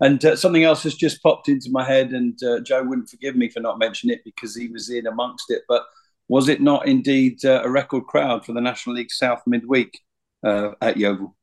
And 0.00 0.24
uh, 0.24 0.36
something 0.36 0.62
else 0.62 0.84
has 0.84 0.94
just 0.94 1.22
popped 1.22 1.48
into 1.48 1.68
my 1.70 1.84
head, 1.84 2.10
and 2.10 2.40
uh, 2.42 2.60
Joe 2.60 2.82
wouldn't 2.82 3.10
forgive 3.10 3.36
me 3.36 3.48
for 3.48 3.60
not 3.60 3.78
mentioning 3.78 4.16
it 4.16 4.24
because 4.24 4.56
he 4.56 4.68
was 4.68 4.88
in 4.90 5.06
amongst 5.06 5.50
it. 5.50 5.62
But 5.68 5.82
was 6.28 6.48
it 6.48 6.60
not 6.60 6.88
indeed 6.88 7.44
uh, 7.44 7.62
a 7.62 7.70
record 7.70 8.04
crowd 8.06 8.44
for 8.44 8.52
the 8.52 8.60
National 8.60 8.96
League 8.96 9.12
South 9.12 9.42
midweek 9.46 10.00
uh, 10.44 10.70
at 10.80 10.96
Yeovil? 10.96 11.36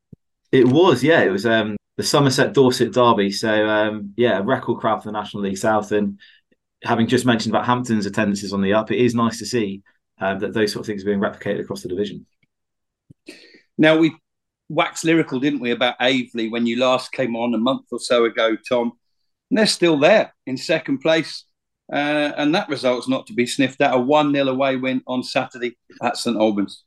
It 0.52 0.66
was, 0.66 1.02
yeah. 1.02 1.20
It 1.22 1.30
was 1.30 1.46
um, 1.46 1.76
the 2.00 2.06
Somerset 2.06 2.54
Dorset 2.54 2.94
derby. 2.94 3.30
So, 3.30 3.68
um, 3.68 4.14
yeah, 4.16 4.40
record 4.42 4.80
crowd 4.80 5.02
for 5.02 5.08
the 5.10 5.12
National 5.12 5.42
League 5.42 5.58
South. 5.58 5.92
And 5.92 6.18
having 6.82 7.06
just 7.06 7.26
mentioned 7.26 7.54
about 7.54 7.66
Hampton's 7.66 8.06
attendances 8.06 8.54
on 8.54 8.62
the 8.62 8.72
up, 8.72 8.90
it 8.90 8.98
is 8.98 9.14
nice 9.14 9.38
to 9.40 9.44
see 9.44 9.82
um, 10.18 10.38
that 10.38 10.54
those 10.54 10.72
sort 10.72 10.80
of 10.80 10.86
things 10.86 11.02
are 11.02 11.04
being 11.04 11.20
replicated 11.20 11.60
across 11.60 11.82
the 11.82 11.90
division. 11.90 12.24
Now 13.76 13.98
we 13.98 14.16
waxed 14.70 15.04
lyrical, 15.04 15.40
didn't 15.40 15.60
we, 15.60 15.72
about 15.72 15.98
Aveley 15.98 16.50
when 16.50 16.64
you 16.64 16.78
last 16.78 17.12
came 17.12 17.36
on 17.36 17.52
a 17.52 17.58
month 17.58 17.88
or 17.92 18.00
so 18.00 18.24
ago, 18.24 18.56
Thom? 18.66 18.92
And 19.50 19.58
they're 19.58 19.66
still 19.66 19.98
there 19.98 20.32
in 20.46 20.56
second 20.56 21.00
place. 21.00 21.44
Uh, 21.92 22.32
and 22.38 22.54
that 22.54 22.70
result's 22.70 23.08
not 23.08 23.26
to 23.26 23.34
be 23.34 23.44
sniffed 23.44 23.82
at. 23.82 23.92
A 23.92 23.98
1 23.98 24.32
0 24.32 24.48
away 24.48 24.76
win 24.76 25.02
on 25.06 25.22
Saturday 25.22 25.76
at 26.02 26.16
St 26.16 26.38
Albans. 26.38 26.82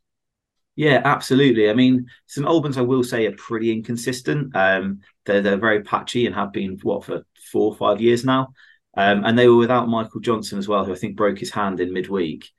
Yeah, 0.76 1.02
absolutely. 1.06 1.70
I 1.70 1.74
mean, 1.74 2.08
St 2.26 2.48
Albans, 2.48 2.78
I 2.78 2.82
will 2.82 3.04
say, 3.04 3.28
are 3.28 3.36
pretty 3.36 3.72
inconsistent. 3.72 4.56
Um, 4.56 5.02
they're, 5.26 5.42
they're 5.42 5.58
very 5.58 5.84
patchy 5.84 6.26
and 6.26 6.34
have 6.34 6.52
been, 6.52 6.80
what, 6.82 7.06
for 7.06 7.26
four 7.52 7.72
or 7.72 7.76
five 7.76 8.02
years 8.02 8.26
now. 8.26 8.54
Um, 8.98 9.24
and 9.24 9.38
they 9.38 9.48
were 9.48 9.58
without 9.58 9.88
Michael 9.88 10.20
Johnson 10.20 10.58
as 10.58 10.68
well, 10.68 10.84
who 10.86 10.94
I 10.94 10.96
think 10.96 11.16
broke 11.16 11.38
his 11.40 11.52
hand 11.52 11.80
in 11.80 11.94
midweek. 11.94 12.50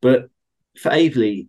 But 0.00 0.30
for 0.78 0.90
Aveley, 0.90 1.48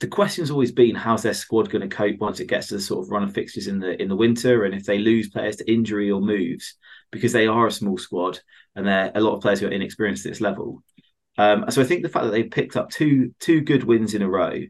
the 0.00 0.08
question's 0.08 0.50
always 0.50 0.72
been 0.72 0.94
how's 0.94 1.22
their 1.22 1.34
squad 1.34 1.70
going 1.70 1.88
to 1.88 1.96
cope 1.96 2.18
once 2.18 2.40
it 2.40 2.46
gets 2.48 2.68
to 2.68 2.74
the 2.74 2.80
sort 2.80 3.04
of 3.04 3.10
run 3.10 3.22
of 3.22 3.32
fixtures 3.32 3.66
in 3.66 3.78
the 3.78 4.00
in 4.00 4.08
the 4.08 4.16
winter, 4.16 4.64
and 4.64 4.74
if 4.74 4.84
they 4.84 4.98
lose 4.98 5.30
players 5.30 5.56
to 5.56 5.72
injury 5.72 6.10
or 6.10 6.20
moves, 6.20 6.74
because 7.10 7.32
they 7.32 7.46
are 7.46 7.66
a 7.66 7.70
small 7.72 7.96
squad 7.96 8.38
and 8.74 8.86
they're 8.86 9.10
a 9.14 9.20
lot 9.20 9.34
of 9.34 9.40
players 9.40 9.60
who 9.60 9.66
are 9.66 9.70
inexperienced 9.70 10.26
at 10.26 10.32
this 10.32 10.40
level. 10.40 10.82
Um, 11.38 11.64
so 11.70 11.80
I 11.80 11.84
think 11.84 12.02
the 12.02 12.08
fact 12.08 12.26
that 12.26 12.32
they 12.32 12.42
picked 12.44 12.76
up 12.76 12.90
two 12.90 13.34
two 13.40 13.60
good 13.62 13.84
wins 13.84 14.14
in 14.14 14.22
a 14.22 14.28
row 14.28 14.60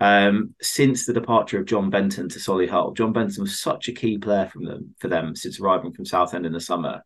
um, 0.00 0.54
since 0.60 1.06
the 1.06 1.12
departure 1.12 1.58
of 1.58 1.66
John 1.66 1.90
Benton 1.90 2.28
to 2.28 2.38
Solihull. 2.38 2.96
John 2.96 3.12
Benton 3.12 3.42
was 3.42 3.60
such 3.60 3.88
a 3.88 3.92
key 3.92 4.18
player 4.18 4.46
from 4.46 4.64
them 4.64 4.94
for 4.98 5.08
them 5.08 5.34
since 5.34 5.60
arriving 5.60 5.92
from 5.92 6.04
Southend 6.04 6.46
in 6.46 6.52
the 6.52 6.60
summer. 6.60 7.02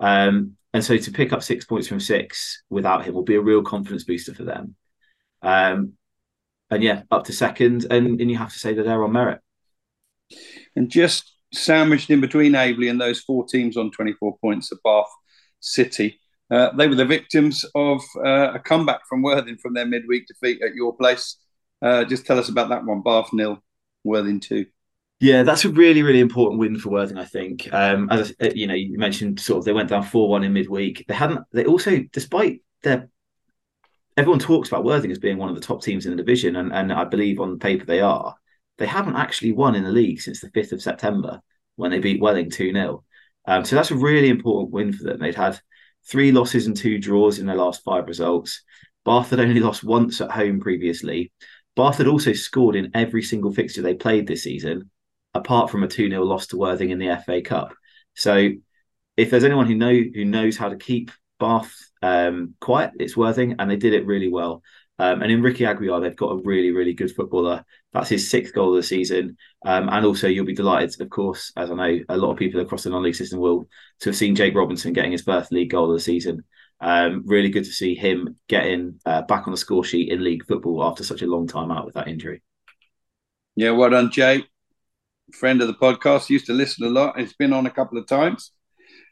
Um, 0.00 0.56
and 0.72 0.82
so 0.82 0.96
to 0.96 1.10
pick 1.12 1.32
up 1.32 1.42
six 1.42 1.64
points 1.64 1.88
from 1.88 2.00
six 2.00 2.62
without 2.70 3.04
him 3.04 3.14
will 3.14 3.22
be 3.22 3.34
a 3.34 3.40
real 3.40 3.62
confidence 3.62 4.04
booster 4.04 4.34
for 4.34 4.44
them. 4.44 4.74
Um, 5.42 5.92
and 6.70 6.82
yeah, 6.82 7.02
up 7.10 7.24
to 7.24 7.32
second, 7.32 7.86
and, 7.90 8.20
and 8.20 8.30
you 8.30 8.38
have 8.38 8.52
to 8.52 8.58
say 8.58 8.72
that 8.72 8.82
they're 8.84 9.04
on 9.04 9.12
merit. 9.12 9.40
And 10.74 10.90
just 10.90 11.34
sandwiched 11.52 12.08
in 12.08 12.22
between 12.22 12.52
Aveley 12.52 12.90
and 12.90 12.98
those 12.98 13.20
four 13.20 13.46
teams 13.46 13.76
on 13.76 13.90
24 13.90 14.38
points 14.38 14.72
Bath 14.82 15.10
City. 15.60 16.18
Uh, 16.50 16.70
they 16.72 16.88
were 16.88 16.94
the 16.94 17.04
victims 17.04 17.64
of 17.74 18.02
uh, 18.24 18.52
a 18.54 18.58
comeback 18.58 19.00
from 19.06 19.22
Worthing 19.22 19.58
from 19.58 19.74
their 19.74 19.86
midweek 19.86 20.26
defeat 20.26 20.62
at 20.62 20.74
your 20.74 20.96
place. 20.96 21.36
Uh, 21.82 22.04
just 22.04 22.24
tell 22.24 22.38
us 22.38 22.48
about 22.48 22.68
that 22.68 22.84
one. 22.84 23.02
Bath 23.02 23.32
nil, 23.32 23.62
Worthing 24.04 24.40
two. 24.40 24.66
Yeah, 25.20 25.42
that's 25.44 25.64
a 25.64 25.68
really, 25.68 26.02
really 26.02 26.20
important 26.20 26.60
win 26.60 26.78
for 26.78 26.90
Worthing. 26.90 27.18
I 27.18 27.24
think. 27.24 27.72
Um, 27.72 28.08
as 28.10 28.32
uh, 28.40 28.50
you 28.54 28.66
know, 28.66 28.74
you 28.74 28.98
mentioned 28.98 29.40
sort 29.40 29.58
of 29.58 29.64
they 29.64 29.72
went 29.72 29.88
down 29.88 30.02
four 30.02 30.28
one 30.28 30.44
in 30.44 30.52
midweek. 30.52 31.04
They 31.08 31.14
hadn't. 31.14 31.40
They 31.52 31.64
also, 31.64 31.98
despite 32.12 32.62
their, 32.82 33.08
everyone 34.16 34.38
talks 34.38 34.68
about 34.68 34.84
Worthing 34.84 35.10
as 35.10 35.18
being 35.18 35.38
one 35.38 35.48
of 35.48 35.54
the 35.54 35.60
top 35.60 35.82
teams 35.82 36.06
in 36.06 36.12
the 36.12 36.16
division, 36.16 36.56
and 36.56 36.72
and 36.72 36.92
I 36.92 37.04
believe 37.04 37.40
on 37.40 37.58
paper 37.58 37.84
they 37.84 38.00
are. 38.00 38.34
They 38.78 38.86
haven't 38.86 39.16
actually 39.16 39.52
won 39.52 39.74
in 39.74 39.84
the 39.84 39.92
league 39.92 40.20
since 40.20 40.40
the 40.40 40.50
fifth 40.50 40.72
of 40.72 40.82
September 40.82 41.40
when 41.76 41.90
they 41.90 41.98
beat 41.98 42.20
Welling 42.20 42.50
two 42.50 42.72
0 42.72 43.04
um, 43.46 43.64
So 43.64 43.76
that's 43.76 43.90
a 43.90 43.96
really 43.96 44.28
important 44.28 44.72
win 44.72 44.92
for 44.92 45.04
them. 45.04 45.18
They'd 45.18 45.34
had 45.34 45.60
three 46.08 46.32
losses 46.32 46.66
and 46.66 46.76
two 46.76 46.98
draws 46.98 47.38
in 47.38 47.46
their 47.46 47.56
last 47.56 47.82
five 47.84 48.06
results. 48.06 48.62
Bath 49.04 49.30
had 49.30 49.40
only 49.40 49.60
lost 49.60 49.84
once 49.84 50.20
at 50.20 50.30
home 50.30 50.60
previously. 50.60 51.32
Bath 51.74 51.98
had 51.98 52.06
also 52.06 52.32
scored 52.32 52.76
in 52.76 52.90
every 52.94 53.22
single 53.22 53.52
fixture 53.52 53.82
they 53.82 53.94
played 53.94 54.26
this 54.26 54.44
season 54.44 54.90
apart 55.34 55.70
from 55.70 55.82
a 55.82 55.88
2 55.88 56.08
0 56.08 56.22
loss 56.24 56.48
to 56.48 56.58
Worthing 56.58 56.90
in 56.90 56.98
the 56.98 57.20
FA 57.24 57.40
Cup. 57.40 57.74
So 58.14 58.50
if 59.16 59.30
there's 59.30 59.44
anyone 59.44 59.66
who 59.66 59.74
know 59.74 59.92
who 59.92 60.24
knows 60.24 60.56
how 60.56 60.68
to 60.68 60.76
keep 60.76 61.10
Bath 61.38 61.74
um, 62.02 62.54
quiet, 62.60 62.92
it's 62.98 63.16
Worthing, 63.16 63.56
and 63.58 63.70
they 63.70 63.76
did 63.76 63.94
it 63.94 64.06
really 64.06 64.28
well. 64.28 64.62
Um, 64.98 65.22
and 65.22 65.32
in 65.32 65.42
Ricky 65.42 65.64
Aguiar, 65.64 66.00
they've 66.00 66.14
got 66.14 66.32
a 66.32 66.42
really, 66.44 66.70
really 66.70 66.92
good 66.92 67.10
footballer. 67.10 67.64
That's 67.92 68.10
his 68.10 68.30
sixth 68.30 68.54
goal 68.54 68.70
of 68.70 68.76
the 68.76 68.82
season. 68.86 69.36
Um, 69.64 69.88
and 69.88 70.06
also, 70.06 70.28
you'll 70.28 70.44
be 70.44 70.54
delighted, 70.54 71.00
of 71.00 71.10
course, 71.10 71.50
as 71.56 71.70
I 71.70 71.74
know 71.74 71.98
a 72.08 72.16
lot 72.16 72.30
of 72.30 72.36
people 72.36 72.60
across 72.60 72.84
the 72.84 72.90
non-league 72.90 73.14
system 73.14 73.40
will, 73.40 73.68
to 74.00 74.10
have 74.10 74.16
seen 74.16 74.36
Jake 74.36 74.54
Robinson 74.54 74.92
getting 74.92 75.12
his 75.12 75.22
first 75.22 75.50
league 75.50 75.70
goal 75.70 75.90
of 75.90 75.96
the 75.96 76.00
season. 76.00 76.44
Um, 76.82 77.22
really 77.26 77.48
good 77.48 77.64
to 77.64 77.72
see 77.72 77.94
him 77.94 78.36
getting 78.48 79.00
uh, 79.06 79.22
back 79.22 79.46
on 79.46 79.52
the 79.52 79.56
score 79.56 79.84
sheet 79.84 80.10
in 80.10 80.22
league 80.22 80.44
football 80.46 80.84
after 80.84 81.04
such 81.04 81.22
a 81.22 81.26
long 81.26 81.46
time 81.46 81.70
out 81.70 81.86
with 81.86 81.94
that 81.94 82.08
injury. 82.08 82.42
Yeah, 83.54 83.70
well 83.70 83.90
done, 83.90 84.10
Jake 84.10 84.46
friend 85.34 85.60
of 85.60 85.68
the 85.68 85.74
podcast, 85.74 86.30
used 86.30 86.46
to 86.46 86.52
listen 86.52 86.84
a 86.84 86.90
lot. 86.90 87.18
It's 87.18 87.32
been 87.32 87.52
on 87.52 87.66
a 87.66 87.70
couple 87.70 87.98
of 87.98 88.06
times. 88.06 88.52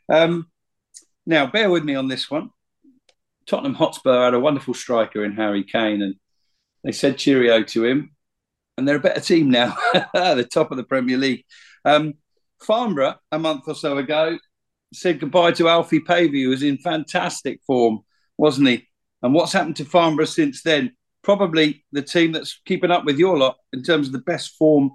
Um, 0.09 0.49
now, 1.27 1.47
bear 1.47 1.71
with 1.71 1.85
me 1.85 1.95
on 1.95 2.09
this 2.09 2.31
one. 2.31 2.51
Tottenham 3.47 3.75
Hotspur 3.75 4.25
had 4.25 4.35
a 4.35 4.41
wonderful 4.41 4.75
striker 4.75 5.25
in 5.25 5.33
Harry 5.33 5.65
Kane, 5.65 6.03
and 6.03 6.15
they 6.85 6.93
said 6.93 7.19
cheerio 7.19 7.63
to 7.65 7.85
him. 7.85 8.15
And 8.77 8.87
they're 8.87 8.97
a 8.97 9.01
better 9.01 9.21
team 9.21 9.51
now, 9.51 9.77
the 10.15 10.49
top 10.51 10.71
of 10.71 10.77
the 10.77 10.85
Premier 10.85 11.19
League. 11.19 11.45
Um, 11.85 12.15
Farnborough, 12.63 13.17
a 13.33 13.39
month 13.39 13.65
or 13.67 13.75
so 13.75 13.99
ago, 13.99 14.39
said 14.93 15.21
goodbye 15.21 15.53
to 15.53 15.69
Alfie 15.69 16.01
Pavey, 16.01 16.45
who 16.45 16.51
was 16.51 16.63
in 16.63 16.79
fantastic 16.79 17.61
form, 17.67 18.01
wasn't 18.39 18.69
he? 18.69 18.89
And 19.23 19.35
what's 19.35 19.53
happened 19.53 19.77
to 19.77 19.85
Farnborough 19.85 20.25
since 20.25 20.63
then? 20.63 20.93
Probably 21.23 21.85
the 21.93 22.03
team 22.03 22.33
that's 22.33 22.61
keeping 22.65 22.91
up 22.91 23.05
with 23.05 23.19
your 23.19 23.39
lot 23.39 23.57
in 23.73 23.83
terms 23.83 24.07
of 24.07 24.13
the 24.13 24.21
best 24.21 24.57
form 24.57 24.93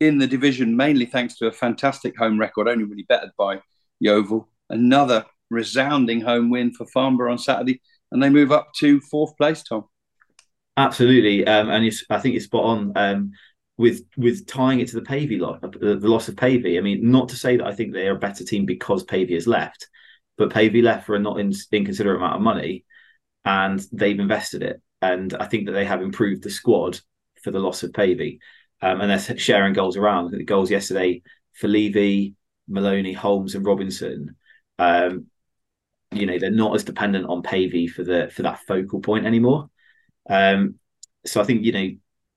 in 0.00 0.18
the 0.18 0.26
division, 0.26 0.76
mainly 0.76 1.06
thanks 1.06 1.36
to 1.38 1.46
a 1.46 1.52
fantastic 1.52 2.16
home 2.18 2.38
record, 2.38 2.68
only 2.68 2.84
really 2.84 3.06
bettered 3.08 3.30
by 3.38 3.60
Yeovil. 4.00 4.48
Another 4.68 5.24
resounding 5.50 6.20
home 6.20 6.50
win 6.50 6.72
for 6.72 6.86
Farnborough 6.86 7.32
on 7.32 7.38
Saturday, 7.38 7.80
and 8.10 8.22
they 8.22 8.28
move 8.28 8.52
up 8.52 8.72
to 8.78 9.00
fourth 9.00 9.36
place, 9.36 9.62
Thom. 9.62 9.84
Absolutely, 10.76 11.46
um, 11.46 11.70
and 11.70 11.90
I 12.10 12.18
think 12.18 12.34
it's 12.34 12.46
spot 12.46 12.64
on 12.64 12.92
um, 12.96 13.32
with 13.76 14.04
with 14.16 14.46
tying 14.46 14.80
it 14.80 14.88
to 14.88 14.96
the 14.96 15.02
Pavey 15.02 15.38
loss, 15.38 15.60
the 15.62 15.96
loss 15.96 16.28
of 16.28 16.36
Pavey. 16.36 16.78
I 16.78 16.80
mean, 16.80 17.10
not 17.10 17.28
to 17.30 17.36
say 17.36 17.56
that 17.56 17.66
I 17.66 17.74
think 17.74 17.92
they 17.92 18.08
are 18.08 18.16
a 18.16 18.18
better 18.18 18.44
team 18.44 18.66
because 18.66 19.02
Pavey 19.04 19.34
has 19.34 19.46
left, 19.46 19.88
but 20.36 20.52
Pavey 20.52 20.82
left 20.82 21.06
for 21.06 21.14
a 21.14 21.18
not 21.18 21.40
in, 21.40 21.52
inconsiderate 21.72 22.16
amount 22.16 22.36
of 22.36 22.42
money, 22.42 22.84
and 23.44 23.84
they've 23.92 24.18
invested 24.18 24.62
it, 24.62 24.80
and 25.00 25.34
I 25.34 25.46
think 25.46 25.66
that 25.66 25.72
they 25.72 25.84
have 25.84 26.02
improved 26.02 26.42
the 26.42 26.50
squad 26.50 27.00
for 27.42 27.50
the 27.50 27.60
loss 27.60 27.82
of 27.82 27.92
Pavey 27.92 28.38
um, 28.82 29.00
and 29.00 29.10
they're 29.10 29.38
sharing 29.38 29.72
goals 29.72 29.96
around. 29.96 30.32
The 30.32 30.44
goals 30.44 30.70
yesterday 30.70 31.22
for 31.54 31.68
Levy, 31.68 32.34
Maloney, 32.68 33.12
Holmes, 33.12 33.54
and 33.54 33.64
Robinson. 33.64 34.36
Um, 34.78 35.26
you 36.10 36.26
know 36.26 36.38
they're 36.38 36.50
not 36.50 36.74
as 36.74 36.84
dependent 36.84 37.26
on 37.26 37.42
Pavey 37.42 37.86
for 37.86 38.04
the 38.04 38.30
for 38.34 38.42
that 38.42 38.60
focal 38.66 39.00
point 39.00 39.24
anymore. 39.24 39.70
Um, 40.28 40.74
so 41.24 41.40
I 41.40 41.44
think 41.44 41.64
you 41.64 41.72
know 41.72 41.88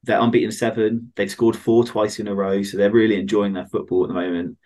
they're 0.05 0.19
unbeaten 0.19 0.51
seven. 0.51 1.11
They've 1.15 1.29
scored 1.29 1.55
four 1.55 1.83
twice 1.83 2.19
in 2.19 2.27
a 2.27 2.35
row, 2.35 2.61
so 2.63 2.77
they're 2.77 2.91
really 2.91 3.19
enjoying 3.19 3.53
their 3.53 3.67
football 3.67 4.03
at 4.03 4.07
the 4.09 4.13
moment. 4.13 4.57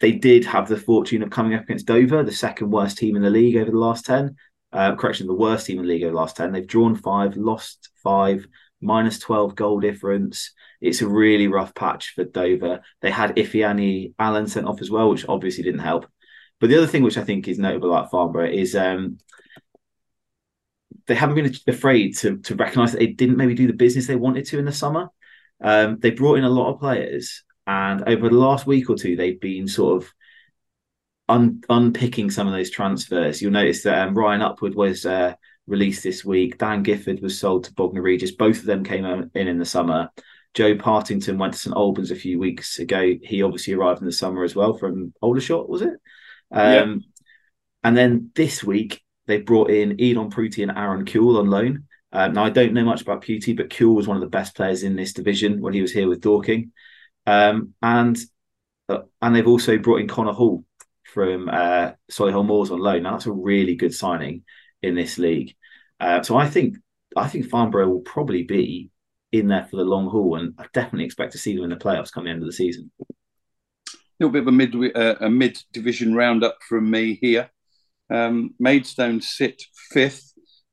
They 0.00 0.12
did 0.12 0.44
have 0.44 0.68
the 0.68 0.76
fortune 0.76 1.22
of 1.22 1.30
coming 1.30 1.54
up 1.54 1.62
against 1.62 1.86
Dover, 1.86 2.22
the 2.22 2.32
second 2.32 2.70
worst 2.70 2.98
team 2.98 3.16
in 3.16 3.22
the 3.22 3.30
league 3.30 3.56
over 3.56 3.70
the 3.70 3.78
last 3.78 4.04
ten. 4.04 4.36
Uh, 4.72 4.96
correction, 4.96 5.28
the 5.28 5.34
worst 5.34 5.66
team 5.66 5.78
in 5.78 5.86
the 5.86 5.92
league 5.92 6.02
over 6.02 6.12
the 6.12 6.18
last 6.18 6.36
ten. 6.36 6.52
They've 6.52 6.66
drawn 6.66 6.96
five, 6.96 7.36
lost 7.36 7.90
five, 8.02 8.46
minus 8.84 9.18
12 9.18 9.54
goal 9.54 9.80
difference. 9.80 10.52
It's 10.80 11.00
a 11.00 11.08
really 11.08 11.48
rough 11.48 11.74
patch 11.74 12.12
for 12.14 12.24
Dover. 12.24 12.82
They 13.00 13.10
had 13.10 13.36
Ifeanyi 13.36 14.12
Allen 14.18 14.46
sent 14.46 14.66
off 14.66 14.80
as 14.80 14.90
well, 14.90 15.10
which 15.10 15.26
obviously 15.28 15.64
didn't 15.64 15.80
help. 15.80 16.06
But 16.60 16.68
the 16.68 16.76
other 16.76 16.86
thing 16.86 17.02
which 17.02 17.18
I 17.18 17.24
think 17.24 17.48
is 17.48 17.58
notable 17.58 17.92
about 17.92 18.10
Farnborough 18.10 18.50
is 18.50 18.76
um, 18.76 19.18
they 21.06 21.14
haven't 21.14 21.36
been 21.36 21.54
afraid 21.68 22.16
to, 22.18 22.38
to 22.38 22.54
recognise 22.54 22.92
that 22.92 22.98
they 22.98 23.08
didn't 23.08 23.36
maybe 23.36 23.54
do 23.54 23.66
the 23.66 23.72
business 23.72 24.06
they 24.06 24.16
wanted 24.16 24.46
to 24.46 24.58
in 24.58 24.64
the 24.64 24.72
summer. 24.72 25.08
Um, 25.62 25.98
they 26.00 26.10
brought 26.10 26.38
in 26.38 26.44
a 26.44 26.50
lot 26.50 26.72
of 26.72 26.80
players, 26.80 27.44
and 27.66 28.02
over 28.08 28.28
the 28.28 28.36
last 28.36 28.66
week 28.66 28.90
or 28.90 28.96
two, 28.96 29.16
they've 29.16 29.40
been 29.40 29.68
sort 29.68 30.02
of 30.02 30.10
un- 31.28 31.62
unpicking 31.68 32.30
some 32.30 32.46
of 32.46 32.52
those 32.52 32.70
transfers. 32.70 33.40
You'll 33.40 33.52
notice 33.52 33.82
that 33.84 34.08
um, 34.08 34.14
Ryan 34.14 34.42
Upward 34.42 34.74
was 34.74 35.06
uh, 35.06 35.34
released 35.66 36.02
this 36.02 36.24
week. 36.24 36.58
Dan 36.58 36.82
Gifford 36.82 37.20
was 37.20 37.38
sold 37.38 37.64
to 37.64 37.74
Bognor 37.74 38.02
Regis. 38.02 38.32
Both 38.32 38.58
of 38.58 38.66
them 38.66 38.84
came 38.84 39.04
in 39.04 39.48
in 39.48 39.58
the 39.58 39.64
summer. 39.64 40.10
Joe 40.54 40.76
Partington 40.76 41.38
went 41.38 41.54
to 41.54 41.58
St 41.58 41.76
Albans 41.76 42.10
a 42.10 42.16
few 42.16 42.38
weeks 42.38 42.78
ago. 42.78 43.14
He 43.22 43.42
obviously 43.42 43.74
arrived 43.74 44.00
in 44.00 44.06
the 44.06 44.12
summer 44.12 44.44
as 44.44 44.54
well 44.54 44.74
from 44.74 45.12
Aldershot, 45.20 45.68
was 45.68 45.82
it? 45.82 45.94
Um, 46.52 46.90
yeah. 46.92 46.94
And 47.82 47.96
then 47.96 48.30
this 48.34 48.62
week 48.62 49.03
they 49.26 49.40
brought 49.40 49.70
in 49.70 50.00
Elon 50.00 50.30
Pruti 50.30 50.62
and 50.62 50.76
Aaron 50.76 51.04
Kuhl 51.04 51.38
on 51.38 51.50
loan. 51.50 51.84
Um, 52.12 52.32
now 52.32 52.44
I 52.44 52.50
don't 52.50 52.74
know 52.74 52.84
much 52.84 53.02
about 53.02 53.22
Pruti, 53.22 53.56
but 53.56 53.70
Kuhl 53.70 53.94
was 53.94 54.06
one 54.06 54.16
of 54.16 54.20
the 54.20 54.28
best 54.28 54.54
players 54.54 54.82
in 54.82 54.96
this 54.96 55.12
division 55.12 55.60
when 55.60 55.74
he 55.74 55.82
was 55.82 55.92
here 55.92 56.08
with 56.08 56.20
Dorking. 56.20 56.72
Um, 57.26 57.74
and 57.82 58.16
uh, 58.88 59.00
and 59.20 59.34
they've 59.34 59.48
also 59.48 59.78
brought 59.78 60.00
in 60.00 60.08
Connor 60.08 60.32
Hall 60.32 60.64
from 61.12 61.48
uh, 61.48 61.92
Solihull 62.10 62.46
Moors 62.46 62.70
on 62.70 62.80
loan. 62.80 63.02
Now 63.02 63.12
that's 63.12 63.26
a 63.26 63.32
really 63.32 63.76
good 63.76 63.94
signing 63.94 64.44
in 64.82 64.94
this 64.94 65.18
league. 65.18 65.54
Uh, 65.98 66.22
so 66.22 66.36
I 66.36 66.48
think 66.48 66.76
I 67.16 67.28
think 67.28 67.46
Farnborough 67.46 67.88
will 67.88 68.00
probably 68.00 68.42
be 68.42 68.90
in 69.32 69.48
there 69.48 69.64
for 69.64 69.76
the 69.76 69.84
long 69.84 70.08
haul, 70.08 70.36
and 70.36 70.54
I 70.58 70.66
definitely 70.72 71.06
expect 71.06 71.32
to 71.32 71.38
see 71.38 71.54
them 71.54 71.64
in 71.64 71.70
the 71.70 71.76
playoffs 71.76 72.12
come 72.12 72.24
the 72.24 72.30
end 72.30 72.42
of 72.42 72.46
the 72.46 72.52
season. 72.52 72.90
A 73.00 73.94
little 74.20 74.32
bit 74.32 74.42
of 74.42 74.48
a 74.48 74.52
mid 74.52 74.74
uh, 74.96 75.16
a 75.20 75.30
mid 75.30 75.58
division 75.72 76.14
roundup 76.14 76.58
from 76.68 76.90
me 76.90 77.18
here. 77.20 77.50
Um, 78.10 78.54
Maidstone 78.58 79.20
sit 79.20 79.62
fifth, 79.90 80.32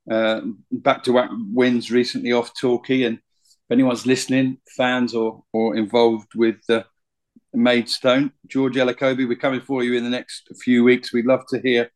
uh, 0.09 0.41
back 0.71 1.03
to 1.03 1.13
back 1.13 1.29
wins 1.53 1.91
recently 1.91 2.31
off 2.31 2.51
Torquay, 2.59 3.03
and 3.03 3.17
if 3.17 3.71
anyone's 3.71 4.05
listening, 4.05 4.57
fans 4.75 5.13
or 5.13 5.43
or 5.53 5.75
involved 5.75 6.35
with 6.35 6.57
uh, 6.69 6.83
Maidstone, 7.53 8.31
George 8.47 8.75
Elokobi, 8.75 9.27
we're 9.27 9.35
coming 9.35 9.61
for 9.61 9.83
you 9.83 9.93
in 9.95 10.03
the 10.03 10.09
next 10.09 10.49
few 10.63 10.83
weeks. 10.83 11.13
We'd 11.13 11.25
love 11.25 11.45
to 11.49 11.59
hear 11.59 11.89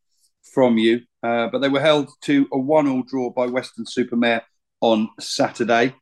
from 0.54 0.78
you. 0.78 1.00
Uh, 1.22 1.48
but 1.48 1.58
they 1.58 1.68
were 1.68 1.80
held 1.80 2.08
to 2.22 2.46
a 2.52 2.58
one-all 2.58 3.02
draw 3.02 3.30
by 3.30 3.46
Weston-super-Mare 3.46 4.42
on 4.80 5.08
Saturday, 5.18 5.92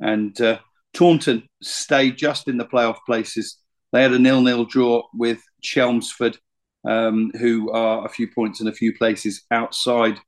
and 0.00 0.40
uh, 0.40 0.58
Taunton 0.94 1.48
stayed 1.62 2.16
just 2.16 2.48
in 2.48 2.56
the 2.56 2.64
playoff 2.64 2.98
places. 3.06 3.58
They 3.92 4.02
had 4.02 4.12
a 4.12 4.18
nil-nil 4.18 4.64
draw 4.64 5.04
with 5.14 5.40
Chelmsford, 5.62 6.38
um, 6.84 7.30
who 7.38 7.70
are 7.72 8.04
a 8.04 8.08
few 8.08 8.28
points 8.28 8.60
and 8.60 8.68
a 8.68 8.74
few 8.74 8.96
places 8.96 9.44
outside 9.50 10.18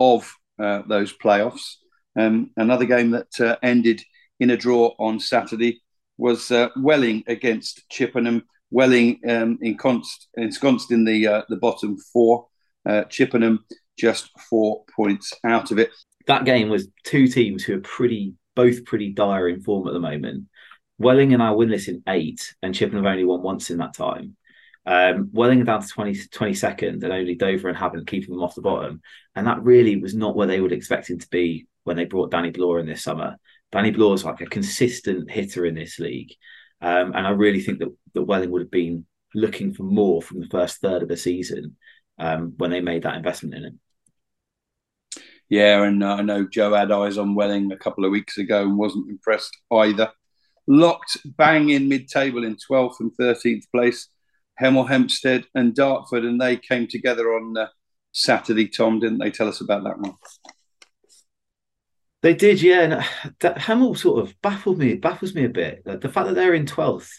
of 0.00 0.32
uh, 0.58 0.82
those 0.88 1.16
playoffs. 1.16 1.76
Um, 2.18 2.50
another 2.56 2.84
game 2.84 3.10
that 3.10 3.40
uh, 3.40 3.56
ended 3.62 4.02
in 4.40 4.50
a 4.50 4.56
draw 4.56 4.94
on 4.98 5.20
Saturday 5.20 5.82
was 6.18 6.50
uh, 6.50 6.68
Welling 6.76 7.24
against 7.26 7.88
Chippenham. 7.90 8.44
Welling 8.70 9.20
um, 9.28 9.58
ensconced, 9.62 10.28
ensconced 10.36 10.90
in 10.90 11.04
the 11.04 11.26
uh, 11.26 11.42
the 11.48 11.56
bottom 11.56 11.96
four 12.12 12.46
uh, 12.84 13.04
Chippenham 13.04 13.64
just 13.98 14.30
four 14.50 14.84
points 14.94 15.32
out 15.44 15.70
of 15.70 15.78
it. 15.78 15.90
That 16.26 16.44
game 16.44 16.68
was 16.68 16.88
two 17.04 17.28
teams 17.28 17.64
who 17.64 17.76
are 17.76 17.80
pretty, 17.80 18.34
both 18.54 18.84
pretty 18.84 19.12
dire 19.12 19.48
in 19.48 19.62
form 19.62 19.86
at 19.88 19.94
the 19.94 20.00
moment. 20.00 20.44
Welling 20.98 21.34
and 21.34 21.42
I 21.42 21.50
winless 21.50 21.88
in 21.88 22.02
eight, 22.08 22.54
and 22.62 22.74
Chippenham 22.74 23.04
have 23.04 23.12
only 23.12 23.24
won 23.24 23.42
once 23.42 23.70
in 23.70 23.78
that 23.78 23.94
time. 23.94 24.36
Um, 24.86 25.30
Welling 25.32 25.64
down 25.64 25.82
to 25.82 25.88
20, 25.88 26.12
22nd, 26.28 27.02
and 27.02 27.12
only 27.12 27.34
Dover 27.34 27.68
and 27.68 27.76
Havant 27.76 28.06
keeping 28.06 28.30
them 28.30 28.42
off 28.42 28.54
the 28.54 28.62
bottom. 28.62 29.02
And 29.34 29.46
that 29.46 29.62
really 29.62 29.96
was 29.96 30.14
not 30.14 30.36
where 30.36 30.46
they 30.46 30.60
would 30.60 30.72
expect 30.72 31.10
him 31.10 31.18
to 31.18 31.28
be 31.28 31.66
when 31.84 31.96
they 31.96 32.04
brought 32.04 32.30
Danny 32.30 32.50
Blore 32.50 32.78
in 32.78 32.86
this 32.86 33.02
summer. 33.02 33.36
Danny 33.72 33.90
Blore 33.90 34.14
is 34.14 34.24
like 34.24 34.40
a 34.40 34.46
consistent 34.46 35.30
hitter 35.30 35.66
in 35.66 35.74
this 35.74 35.98
league. 35.98 36.32
Um, 36.80 37.12
and 37.14 37.26
I 37.26 37.30
really 37.30 37.60
think 37.60 37.80
that, 37.80 37.92
that 38.14 38.22
Welling 38.22 38.50
would 38.50 38.62
have 38.62 38.70
been 38.70 39.06
looking 39.34 39.74
for 39.74 39.82
more 39.82 40.22
from 40.22 40.40
the 40.40 40.48
first 40.48 40.80
third 40.80 41.02
of 41.02 41.08
the 41.08 41.16
season 41.16 41.76
um, 42.18 42.54
when 42.58 42.70
they 42.70 42.80
made 42.80 43.02
that 43.02 43.16
investment 43.16 43.54
in 43.54 43.64
him. 43.64 43.80
Yeah, 45.48 45.82
and 45.82 46.02
uh, 46.02 46.14
I 46.14 46.22
know 46.22 46.46
Joe 46.46 46.74
had 46.74 46.90
eyes 46.90 47.18
on 47.18 47.34
Welling 47.34 47.70
a 47.70 47.76
couple 47.76 48.04
of 48.04 48.10
weeks 48.10 48.38
ago 48.38 48.62
and 48.62 48.76
wasn't 48.76 49.10
impressed 49.10 49.56
either. 49.72 50.10
locked 50.66 51.18
bang 51.24 51.70
in 51.70 51.88
mid-table 51.88 52.44
in 52.44 52.56
12th 52.56 53.00
and 53.00 53.12
13th 53.18 53.64
place. 53.72 54.08
Hemel 54.60 54.88
Hempstead 54.88 55.46
and 55.54 55.74
Dartford, 55.74 56.24
and 56.24 56.40
they 56.40 56.56
came 56.56 56.86
together 56.86 57.34
on 57.34 57.56
uh, 57.56 57.68
Saturday. 58.12 58.68
Thom, 58.68 59.00
didn't 59.00 59.18
they? 59.18 59.30
Tell 59.30 59.48
us 59.48 59.60
about 59.60 59.84
that 59.84 59.98
one. 59.98 60.14
They 62.22 62.34
did, 62.34 62.62
yeah. 62.62 62.80
And 62.82 62.92
uh, 62.94 63.02
that 63.40 63.58
Hemel 63.58 63.96
sort 63.96 64.22
of 64.24 64.34
baffled 64.42 64.78
me. 64.78 64.94
Baffles 64.94 65.34
me 65.34 65.44
a 65.44 65.50
bit. 65.50 65.82
The 65.84 66.08
fact 66.08 66.26
that 66.26 66.34
they're 66.34 66.54
in 66.54 66.66
12th, 66.66 67.10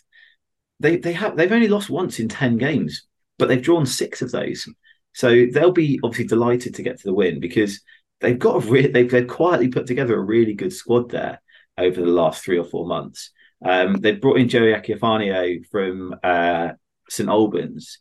they 0.80 0.98
they 0.98 1.14
have 1.14 1.38
they've 1.38 1.52
only 1.52 1.68
lost 1.68 1.90
once 1.90 2.20
in 2.20 2.28
10 2.28 2.58
games, 2.58 3.08
but 3.38 3.48
they've 3.48 3.62
drawn 3.62 3.86
six 3.86 4.22
of 4.22 4.32
those. 4.32 4.68
So 5.14 5.48
they'll 5.52 5.72
be 5.72 6.00
obviously 6.04 6.28
delighted 6.28 6.76
to 6.76 6.84
get 6.84 6.98
to 7.00 7.04
the 7.08 7.14
win 7.14 7.40
because 7.40 7.82
they've 8.20 8.38
got 8.38 8.64
a 8.64 8.70
re- 8.70 8.88
they've, 8.92 9.10
they've 9.10 9.28
quietly 9.28 9.70
put 9.70 9.88
together 9.88 10.16
a 10.16 10.22
really 10.22 10.54
good 10.54 10.74
squad 10.74 11.10
there 11.10 11.42
over 11.78 12.02
the 12.02 12.08
last 12.08 12.44
three 12.44 12.58
or 12.58 12.64
four 12.66 12.86
months. 12.86 13.32
Um, 13.64 13.96
they've 13.96 14.22
brought 14.22 14.38
in 14.38 14.50
Joey 14.50 14.74
Akiofanio 14.74 15.66
from 15.72 16.16
uh, 16.24 16.70
St 17.10 17.30
Albans, 17.30 18.00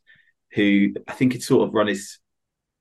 who 0.53 0.89
I 1.07 1.13
think 1.13 1.33
had 1.33 1.43
sort 1.43 1.69
of 1.69 1.75
run 1.75 1.89
his 1.89 2.19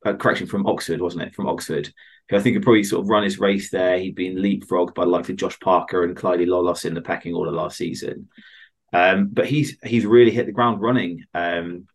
uh, 0.06 0.14
correction 0.14 0.48
from 0.48 0.68
Oxford, 0.68 1.02
wasn't 1.02 1.24
it? 1.24 1.36
From 1.36 1.48
Oxford, 1.48 1.92
who 2.30 2.38
I 2.38 2.40
think 2.40 2.56
had 2.56 2.64
probably 2.64 2.84
sort 2.84 3.04
of 3.04 3.10
run 3.10 3.24
his 3.24 3.40
race 3.40 3.72
there. 3.72 3.98
He'd 4.00 4.16
been 4.16 4.38
leapfrogged 4.38 4.94
by 4.94 5.04
like 5.04 5.26
the 5.26 5.34
Josh 5.34 5.60
Parker 5.60 6.04
and 6.04 6.16
Clyde 6.16 6.40
Lolos 6.40 6.86
in 6.86 6.94
the 6.94 7.02
pecking 7.02 7.34
order 7.34 7.52
last 7.52 7.78
season. 7.78 8.30
Um, 8.94 9.30
but 9.32 9.48
he's 9.48 9.78
he's 9.84 10.06
really 10.06 10.32
hit 10.32 10.46
the 10.46 10.52
ground 10.52 10.82
running 10.82 11.26
um, 11.34 11.88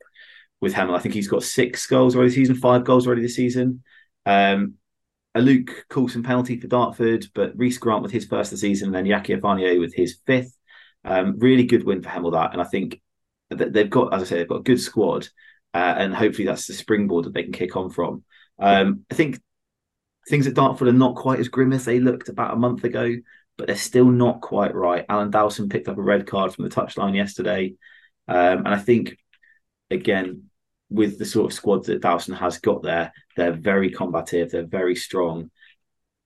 with 0.60 0.74
Hemel. 0.74 0.96
I 0.96 0.98
think 0.98 1.14
he's 1.14 1.28
got 1.28 1.42
six 1.42 1.86
goals 1.86 2.14
already 2.14 2.28
this 2.28 2.36
season, 2.36 2.56
five 2.56 2.84
goals 2.84 3.06
already 3.06 3.22
this 3.22 3.36
season. 3.36 3.82
Um, 4.26 4.74
a 5.34 5.40
Luke 5.40 5.86
Coulson 5.88 6.22
penalty 6.22 6.58
for 6.58 6.66
Dartford, 6.66 7.26
but 7.34 7.56
Reese 7.56 7.78
Grant 7.78 8.02
with 8.02 8.12
his 8.12 8.26
first 8.26 8.52
of 8.52 8.58
the 8.58 8.60
season, 8.60 8.88
and 8.88 8.94
then 8.94 9.04
Yaki 9.04 9.40
Afania 9.40 9.78
with 9.78 9.94
his 9.94 10.18
fifth. 10.26 10.56
Um, 11.04 11.38
really 11.38 11.64
good 11.64 11.84
win 11.84 12.02
for 12.02 12.10
Hemel 12.10 12.32
that, 12.32 12.52
and 12.52 12.60
I 12.60 12.64
think 12.64 13.00
they've 13.50 13.90
got, 13.90 14.14
as 14.14 14.22
I 14.22 14.24
say, 14.24 14.36
they've 14.36 14.48
got 14.48 14.60
a 14.60 14.64
good 14.64 14.80
squad, 14.80 15.28
uh, 15.74 15.94
and 15.98 16.14
hopefully 16.14 16.46
that's 16.46 16.66
the 16.66 16.74
springboard 16.74 17.26
that 17.26 17.34
they 17.34 17.42
can 17.42 17.52
kick 17.52 17.76
on 17.76 17.90
from. 17.90 18.24
Um, 18.58 19.04
I 19.10 19.14
think 19.14 19.40
things 20.28 20.46
at 20.46 20.54
Dartford 20.54 20.88
are 20.88 20.92
not 20.92 21.16
quite 21.16 21.40
as 21.40 21.48
grim 21.48 21.72
as 21.72 21.84
they 21.84 22.00
looked 22.00 22.28
about 22.28 22.54
a 22.54 22.58
month 22.58 22.84
ago, 22.84 23.14
but 23.56 23.66
they're 23.66 23.76
still 23.76 24.10
not 24.10 24.40
quite 24.40 24.74
right. 24.74 25.04
Alan 25.08 25.30
Dowson 25.30 25.68
picked 25.68 25.88
up 25.88 25.98
a 25.98 26.02
red 26.02 26.26
card 26.26 26.54
from 26.54 26.64
the 26.64 26.70
touchline 26.70 27.16
yesterday, 27.16 27.74
um, 28.28 28.58
and 28.58 28.68
I 28.68 28.78
think 28.78 29.16
again 29.90 30.44
with 30.90 31.18
the 31.18 31.24
sort 31.24 31.46
of 31.46 31.56
squad 31.56 31.84
that 31.84 32.02
Dowson 32.02 32.34
has 32.34 32.58
got 32.58 32.82
there, 32.82 33.12
they're 33.36 33.52
very 33.52 33.90
combative, 33.90 34.50
they're 34.50 34.66
very 34.66 34.96
strong. 34.96 35.50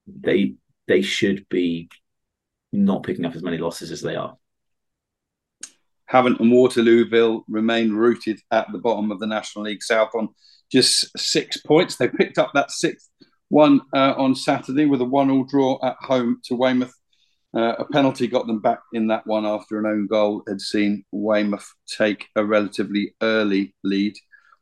They 0.06 0.54
they 0.86 1.02
should 1.02 1.48
be 1.48 1.88
not 2.72 3.02
picking 3.02 3.24
up 3.24 3.34
as 3.34 3.42
many 3.42 3.58
losses 3.58 3.90
as 3.90 4.00
they 4.00 4.16
are. 4.16 4.36
Havant 6.06 6.40
and 6.40 6.52
Waterlooville 6.52 7.42
remain 7.48 7.92
rooted 7.92 8.40
at 8.50 8.70
the 8.72 8.78
bottom 8.78 9.10
of 9.10 9.20
the 9.20 9.26
National 9.26 9.64
League 9.64 9.82
South 9.82 10.10
on 10.14 10.28
just 10.70 11.06
six 11.16 11.56
points. 11.58 11.96
They 11.96 12.08
picked 12.08 12.38
up 12.38 12.50
that 12.54 12.70
sixth 12.70 13.08
one 13.48 13.80
uh, 13.94 14.14
on 14.16 14.34
Saturday 14.34 14.86
with 14.86 15.00
a 15.00 15.04
one-all 15.04 15.44
draw 15.44 15.78
at 15.82 15.96
home 16.00 16.40
to 16.44 16.56
Weymouth. 16.56 16.94
Uh, 17.56 17.74
a 17.78 17.84
penalty 17.84 18.26
got 18.26 18.46
them 18.46 18.60
back 18.60 18.80
in 18.92 19.06
that 19.06 19.26
one 19.26 19.46
after 19.46 19.78
an 19.78 19.86
own 19.86 20.06
goal 20.08 20.42
had 20.48 20.60
seen 20.60 21.04
Weymouth 21.12 21.72
take 21.86 22.26
a 22.34 22.44
relatively 22.44 23.14
early 23.22 23.74
lead. 23.84 24.14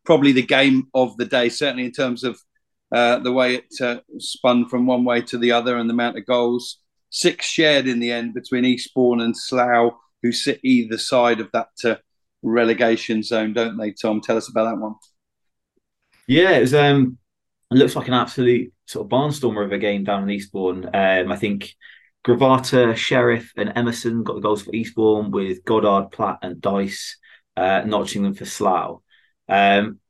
Probably 0.04 0.32
the 0.32 0.42
game 0.42 0.88
of 0.92 1.16
the 1.16 1.24
day, 1.24 1.48
certainly 1.48 1.86
in 1.86 1.92
terms 1.92 2.22
of 2.22 2.38
uh, 2.94 3.18
the 3.20 3.32
way 3.32 3.54
it 3.54 3.80
uh, 3.80 4.00
spun 4.18 4.68
from 4.68 4.84
one 4.84 5.04
way 5.04 5.22
to 5.22 5.38
the 5.38 5.52
other 5.52 5.78
and 5.78 5.88
the 5.88 5.94
amount 5.94 6.18
of 6.18 6.26
goals. 6.26 6.78
Six 7.08 7.46
shared 7.46 7.86
in 7.86 7.98
the 7.98 8.12
end 8.12 8.34
between 8.34 8.66
Eastbourne 8.66 9.22
and 9.22 9.36
Slough 9.36 9.98
who 10.22 10.32
sit 10.32 10.60
either 10.62 10.98
side 10.98 11.40
of 11.40 11.50
that 11.52 11.70
uh, 11.84 11.96
relegation 12.42 13.22
zone, 13.22 13.52
don't 13.52 13.76
they, 13.76 13.92
Thom? 13.92 14.20
Tell 14.20 14.36
us 14.36 14.48
about 14.48 14.70
that 14.70 14.80
one. 14.80 14.94
Yeah, 16.26 16.50
it 16.52 16.60
was. 16.60 16.74
Um, 16.74 17.18
it 17.70 17.76
looks 17.76 17.96
like 17.96 18.08
an 18.08 18.14
absolute 18.14 18.72
sort 18.86 19.06
of 19.06 19.10
barnstormer 19.10 19.64
of 19.64 19.72
a 19.72 19.78
game 19.78 20.04
down 20.04 20.24
in 20.24 20.30
Eastbourne. 20.30 20.84
Um, 20.92 21.32
I 21.32 21.36
think 21.36 21.74
Gravata, 22.26 22.94
Sheriff, 22.94 23.52
and 23.56 23.72
Emerson 23.74 24.22
got 24.22 24.34
the 24.34 24.40
goals 24.40 24.62
for 24.62 24.74
Eastbourne, 24.74 25.30
with 25.30 25.64
Goddard, 25.64 26.10
Platt, 26.12 26.38
and 26.42 26.60
Dice 26.60 27.16
uh, 27.56 27.82
notching 27.86 28.22
them 28.22 28.34
for 28.34 28.44
Slough. 28.44 29.00
Um, 29.48 30.00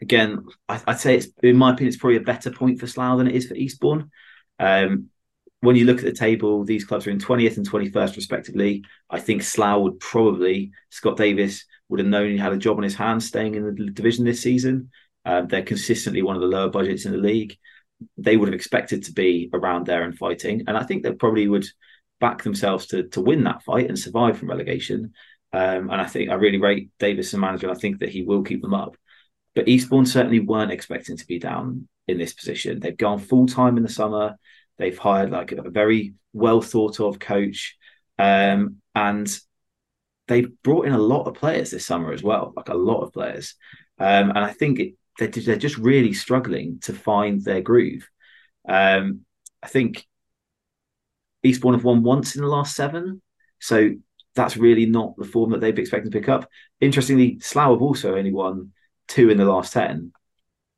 again, 0.00 0.46
I, 0.68 0.80
would 0.86 0.98
say 0.98 1.16
it's 1.16 1.28
in 1.42 1.56
my 1.56 1.72
opinion, 1.72 1.88
it's 1.88 1.96
probably 1.98 2.16
a 2.16 2.22
better 2.22 2.50
point 2.50 2.80
for 2.80 2.86
Slough 2.86 3.18
than 3.18 3.28
it 3.28 3.34
is 3.34 3.46
for 3.46 3.54
Eastbourne. 3.54 4.10
Um, 4.58 5.10
when 5.60 5.76
you 5.76 5.84
look 5.84 5.98
at 5.98 6.04
the 6.04 6.12
table, 6.12 6.64
these 6.64 6.84
clubs 6.84 7.06
are 7.06 7.10
in 7.10 7.18
20th 7.18 7.56
and 7.56 7.68
21st, 7.68 8.16
respectively. 8.16 8.84
I 9.10 9.20
think 9.20 9.42
Slough 9.42 9.82
would 9.82 10.00
probably, 10.00 10.72
Scott 10.88 11.16
Davis 11.16 11.64
would 11.88 12.00
have 12.00 12.08
known 12.08 12.30
he 12.30 12.38
had 12.38 12.52
a 12.52 12.58
job 12.58 12.78
on 12.78 12.82
his 12.82 12.94
hands 12.94 13.26
staying 13.26 13.54
in 13.54 13.64
the 13.64 13.90
division 13.90 14.24
this 14.24 14.42
season. 14.42 14.90
Um, 15.24 15.48
they're 15.48 15.62
consistently 15.62 16.22
one 16.22 16.36
of 16.36 16.42
the 16.42 16.48
lower 16.48 16.70
budgets 16.70 17.04
in 17.04 17.12
the 17.12 17.18
league. 17.18 17.56
They 18.16 18.36
would 18.36 18.48
have 18.48 18.54
expected 18.54 19.04
to 19.04 19.12
be 19.12 19.50
around 19.52 19.86
there 19.86 20.02
and 20.02 20.16
fighting. 20.16 20.64
And 20.66 20.78
I 20.78 20.84
think 20.84 21.02
they 21.02 21.12
probably 21.12 21.46
would 21.46 21.66
back 22.20 22.42
themselves 22.42 22.86
to, 22.88 23.08
to 23.08 23.20
win 23.20 23.44
that 23.44 23.62
fight 23.62 23.88
and 23.88 23.98
survive 23.98 24.38
from 24.38 24.48
relegation. 24.48 25.12
Um, 25.52 25.90
and 25.90 26.00
I 26.00 26.06
think 26.06 26.30
I 26.30 26.34
really 26.34 26.58
rate 26.58 26.90
Davis 26.98 27.34
as 27.34 27.40
manager. 27.40 27.70
I 27.70 27.74
think 27.74 27.98
that 27.98 28.10
he 28.10 28.22
will 28.22 28.42
keep 28.42 28.62
them 28.62 28.74
up. 28.74 28.96
But 29.54 29.68
Eastbourne 29.68 30.06
certainly 30.06 30.40
weren't 30.40 30.70
expecting 30.70 31.16
to 31.16 31.26
be 31.26 31.38
down 31.38 31.88
in 32.06 32.18
this 32.18 32.32
position. 32.32 32.78
They've 32.78 32.96
gone 32.96 33.18
full 33.18 33.46
time 33.46 33.76
in 33.76 33.82
the 33.82 33.88
summer. 33.88 34.36
They've 34.80 34.96
hired 34.96 35.30
like 35.30 35.52
a 35.52 35.68
very 35.68 36.14
well 36.32 36.62
thought 36.62 37.00
of 37.00 37.18
coach, 37.18 37.76
um, 38.18 38.76
and 38.94 39.38
they've 40.26 40.50
brought 40.62 40.86
in 40.86 40.94
a 40.94 40.98
lot 40.98 41.26
of 41.26 41.34
players 41.34 41.70
this 41.70 41.84
summer 41.84 42.12
as 42.12 42.22
well, 42.22 42.54
like 42.56 42.70
a 42.70 42.74
lot 42.74 43.02
of 43.02 43.12
players. 43.12 43.56
Um, 43.98 44.30
and 44.30 44.38
I 44.38 44.52
think 44.52 44.80
it, 44.80 44.94
they're, 45.18 45.28
they're, 45.28 45.56
just 45.56 45.76
really 45.76 46.14
struggling 46.14 46.78
to 46.84 46.94
find 46.94 47.44
their 47.44 47.60
groove. 47.60 48.08
Um, 48.66 49.26
I 49.62 49.68
think 49.68 50.06
Eastbourne 51.42 51.74
have 51.74 51.84
won 51.84 52.02
once 52.02 52.34
in 52.34 52.40
the 52.40 52.48
last 52.48 52.74
seven, 52.74 53.20
so 53.58 53.90
that's 54.34 54.56
really 54.56 54.86
not 54.86 55.14
the 55.18 55.26
form 55.26 55.50
that 55.50 55.60
they'd 55.60 55.74
be 55.74 55.82
expecting 55.82 56.10
to 56.10 56.18
pick 56.18 56.30
up. 56.30 56.48
Interestingly, 56.80 57.38
Slough 57.40 57.72
have 57.72 57.82
also 57.82 58.16
only 58.16 58.32
won 58.32 58.72
two 59.08 59.28
in 59.28 59.36
the 59.36 59.44
last 59.44 59.74
ten, 59.74 60.12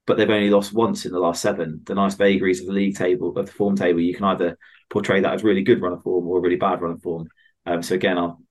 but 0.06 0.16
they've 0.16 0.28
only 0.28 0.50
lost 0.50 0.72
once 0.72 1.06
in 1.06 1.12
the 1.12 1.20
last 1.20 1.42
seven. 1.42 1.82
The 1.84 1.94
nice 1.94 2.14
vagaries 2.14 2.60
of 2.60 2.66
the 2.66 2.72
league 2.72 2.96
table, 2.96 3.36
of 3.36 3.46
the 3.46 3.52
form 3.52 3.76
table, 3.76 4.00
you 4.00 4.14
can 4.14 4.24
either 4.24 4.58
portray 4.90 5.20
that 5.20 5.34
as 5.34 5.44
really 5.44 5.62
good 5.62 5.80
run 5.80 5.92
of 5.92 6.02
form 6.02 6.26
or 6.26 6.40
really 6.40 6.56
bad 6.56 6.80
run 6.80 6.92
of 6.92 7.02
form. 7.02 7.28
Um, 7.66 7.82
so 7.82 7.94
again, 7.94 8.18
I'll, 8.18 8.42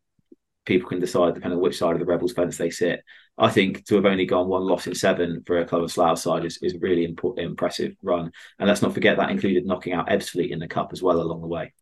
people 0.66 0.90
can 0.90 1.00
decide 1.00 1.34
depending 1.34 1.58
on 1.58 1.64
which 1.64 1.78
side 1.78 1.94
of 1.94 2.00
the 2.00 2.06
Rebels 2.06 2.34
fence 2.34 2.58
they 2.58 2.70
sit. 2.70 3.04
I 3.38 3.50
think 3.50 3.86
to 3.86 3.96
have 3.96 4.06
only 4.06 4.26
gone 4.26 4.48
one 4.48 4.64
loss 4.64 4.88
in 4.88 4.96
seven 4.96 5.44
for 5.46 5.60
a 5.60 5.66
club 5.66 5.84
of 5.84 5.92
Slough 5.92 6.20
side 6.20 6.46
is, 6.46 6.60
is 6.62 6.76
a 6.76 6.80
really 6.80 7.06
imp- 7.06 7.38
impressive 7.38 7.96
run. 8.02 8.32
And 8.60 8.70
let's 8.70 8.82
not 8.82 8.94
forget 8.94 9.18
that 9.18 9.32
included 9.32 9.66
knocking 9.66 9.94
out 9.94 10.10
Ebbsfleet 10.10 10.52
in 10.52 10.60
the 10.60 10.68
cup 10.68 10.90
as 10.94 11.02
well 11.02 11.22
along 11.22 11.42
the 11.42 11.48
way. 11.48 11.74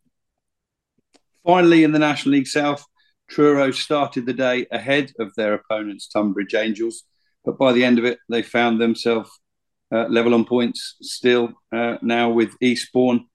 Finally, 1.46 1.84
in 1.84 1.92
the 1.92 2.00
National 2.00 2.34
League 2.34 2.48
South, 2.48 2.86
Truro 3.30 3.72
started 3.72 4.26
the 4.26 4.34
day 4.34 4.66
ahead 4.72 5.12
of 5.20 5.34
their 5.36 5.54
opponents, 5.54 6.08
Tonbridge 6.08 6.56
Angels. 6.56 7.04
But 7.46 7.58
by 7.58 7.74
the 7.74 7.86
end 7.86 8.00
of 8.00 8.06
it, 8.06 8.20
they 8.30 8.42
found 8.42 8.82
themselves 8.82 9.30
uh, 9.92 10.08
level 10.08 10.34
on 10.34 10.46
points 10.46 10.96
still 11.02 11.50
uh, 11.72 11.98
now 12.02 12.30
with 12.30 12.56
Eastbourne. 12.62 13.26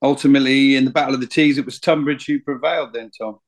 Ultimately, 0.00 0.76
in 0.76 0.84
the 0.84 0.90
Battle 0.90 1.14
of 1.14 1.20
the 1.20 1.26
Tees, 1.26 1.58
it 1.58 1.64
was 1.64 1.78
Tonbridge 1.78 2.26
who 2.26 2.40
prevailed 2.40 2.92
then, 2.92 3.10
Thom. 3.16 3.38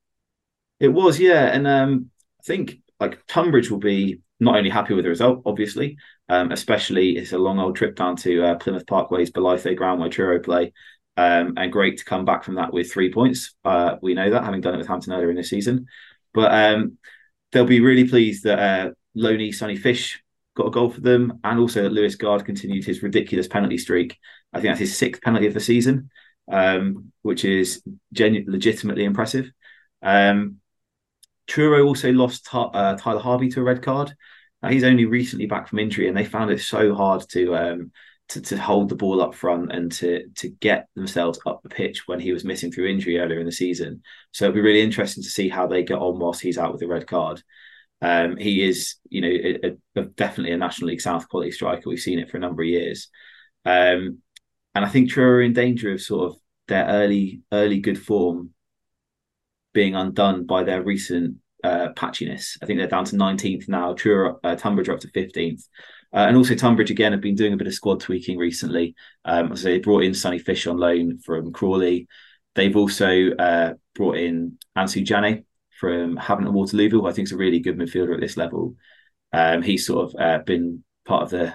It 0.79 0.89
was, 0.89 1.19
yeah. 1.19 1.47
And 1.47 1.67
um, 1.67 2.11
I 2.39 2.43
think 2.43 2.77
like 2.99 3.25
Tonbridge 3.27 3.69
will 3.69 3.79
be 3.79 4.21
not 4.39 4.55
only 4.55 4.69
happy 4.69 4.93
with 4.93 5.03
the 5.03 5.09
result, 5.09 5.41
obviously, 5.45 5.97
um, 6.29 6.51
especially 6.51 7.17
it's 7.17 7.33
a 7.33 7.37
long 7.37 7.59
old 7.59 7.75
trip 7.75 7.95
down 7.95 8.15
to 8.17 8.43
uh, 8.43 8.55
Plymouth 8.55 8.85
Parkway's 8.85 9.31
Bolitho 9.31 9.75
ground 9.75 9.99
where 9.99 10.09
Truro 10.09 10.39
play. 10.39 10.73
Um, 11.17 11.53
and 11.55 11.71
great 11.71 11.97
to 11.99 12.05
come 12.05 12.25
back 12.25 12.43
from 12.43 12.55
that 12.55 12.73
with 12.73 12.91
three 12.91 13.11
points. 13.11 13.55
Uh, 13.63 13.95
we 14.01 14.13
know 14.13 14.29
that, 14.29 14.43
having 14.43 14.59
done 14.59 14.75
it 14.75 14.79
with 14.79 14.87
Hampton 14.87 15.13
earlier 15.13 15.29
in 15.29 15.37
the 15.37 15.43
season. 15.43 15.87
But 16.33 16.53
um, 16.53 16.97
they'll 17.51 17.65
be 17.65 17.79
really 17.79 18.07
pleased 18.07 18.43
that 18.43 18.59
uh, 18.59 18.91
Loney 19.13 19.53
Sonny 19.53 19.77
Fish 19.77 20.21
got 20.55 20.67
a 20.67 20.71
goal 20.71 20.89
for 20.89 21.01
them, 21.01 21.39
and 21.43 21.59
also 21.59 21.89
Lewis 21.89 22.15
Guard 22.15 22.45
continued 22.45 22.85
his 22.85 23.03
ridiculous 23.03 23.47
penalty 23.47 23.77
streak. 23.77 24.17
I 24.53 24.59
think 24.59 24.71
that's 24.71 24.79
his 24.79 24.97
sixth 24.97 25.21
penalty 25.21 25.47
of 25.47 25.53
the 25.53 25.59
season, 25.59 26.09
um, 26.51 27.11
which 27.21 27.45
is 27.45 27.83
genu- 28.13 28.45
legitimately 28.47 29.03
impressive. 29.03 29.51
Um, 30.01 30.57
Truro 31.47 31.85
also 31.85 32.11
lost 32.11 32.47
uh, 32.53 32.95
Tyler 32.95 33.21
Harvey 33.21 33.49
to 33.49 33.59
a 33.59 33.63
red 33.63 33.81
card. 33.81 34.15
Now, 34.63 34.69
he's 34.69 34.83
only 34.83 35.05
recently 35.05 35.45
back 35.45 35.67
from 35.67 35.79
injury, 35.79 36.07
and 36.07 36.17
they 36.17 36.25
found 36.25 36.51
it 36.51 36.61
so 36.61 36.95
hard 36.95 37.25
to 37.31 37.55
um, 37.55 37.91
to, 38.29 38.41
to 38.41 38.57
hold 38.57 38.89
the 38.89 38.95
ball 38.95 39.21
up 39.21 39.35
front 39.35 39.71
and 39.71 39.91
to 39.91 40.27
to 40.35 40.49
get 40.49 40.87
themselves 40.95 41.39
up 41.45 41.61
the 41.61 41.69
pitch 41.69 42.07
when 42.07 42.19
he 42.19 42.31
was 42.31 42.43
missing 42.43 42.71
through 42.71 42.87
injury 42.87 43.19
earlier 43.19 43.39
in 43.39 43.45
the 43.45 43.51
season. 43.51 44.01
So 44.31 44.45
it'll 44.45 44.55
be 44.55 44.61
really 44.61 44.81
interesting 44.81 45.23
to 45.23 45.29
see 45.29 45.49
how 45.49 45.67
they 45.67 45.83
get 45.83 45.99
on 45.99 46.19
whilst 46.19 46.41
he's 46.41 46.57
out 46.57 46.71
with 46.71 46.81
the 46.81 46.87
red 46.87 47.05
card. 47.05 47.43
Um, 48.05 48.37
he 48.37 48.63
is, 48.63 48.97
you 49.09 49.21
know, 49.21 49.27
a, 49.63 49.99
a, 49.99 50.03
definitely 50.03 50.51
a 50.51 50.57
National 50.57 50.89
League 50.89 51.01
South 51.01 51.27
quality 51.27 51.49
striker. 51.49 51.89
We've 51.89 51.99
seen 51.99 52.19
it 52.19 52.29
for 52.29 52.37
a 52.37 52.39
number 52.39 52.61
of 52.61 52.69
years, 52.69 53.09
um, 53.65 54.19
and 54.75 54.85
I 54.85 54.89
think 54.89 55.09
Truro 55.09 55.37
are 55.37 55.41
in 55.41 55.53
danger 55.53 55.91
of 55.91 56.01
sort 56.01 56.31
of 56.31 56.39
their 56.67 56.85
early, 56.85 57.41
early 57.51 57.79
good 57.79 57.97
form 57.97 58.51
being 59.73 59.95
undone 59.95 60.45
by 60.45 60.63
their 60.63 60.83
recent 60.83 61.37
uh, 61.63 61.89
patchiness. 61.95 62.57
I 62.61 62.67
think 62.67 62.77
they're 62.77 62.87
down 62.87 63.05
to 63.05 63.15
19th 63.15 63.67
now. 63.67 63.93
Truro, 63.93 64.39
uh, 64.43 64.55
Tonbridge 64.55 64.89
up 64.89 64.99
to 64.99 65.07
15th. 65.07 65.63
Uh, 66.13 66.27
and 66.27 66.37
also 66.37 66.53
Tonbridge 66.53 66.91
again 66.91 67.11
have 67.11 67.21
been 67.21 67.33
doing 67.33 67.53
a 67.53 67.57
bit 67.57 67.67
of 67.67 67.73
squad 67.73 68.01
tweaking 68.01 68.37
recently. 68.37 68.93
Um, 69.25 69.55
so 69.55 69.69
they 69.69 69.79
brought 69.79 70.03
in 70.03 70.13
Sonny 70.13 70.37
Fish 70.37 70.67
on 70.67 70.77
loan 70.77 71.17
from 71.17 71.51
Crawley. 71.51 72.07
They've 72.53 72.75
also 72.75 73.31
uh, 73.31 73.73
brought 73.95 74.17
in 74.17 74.59
Ansu 74.77 75.03
Jane 75.03 75.43
from 75.79 76.17
Havant 76.17 76.45
and 76.45 76.53
Waterloo, 76.53 76.89
who 76.89 77.07
I 77.07 77.11
think 77.11 77.27
is 77.27 77.31
a 77.31 77.37
really 77.37 77.59
good 77.59 77.77
midfielder 77.77 78.13
at 78.13 78.21
this 78.21 78.37
level. 78.37 78.75
Um, 79.33 79.61
he's 79.61 79.85
sort 79.85 80.13
of 80.13 80.15
uh, 80.19 80.43
been 80.43 80.83
part 81.05 81.23
of 81.23 81.29
the 81.29 81.53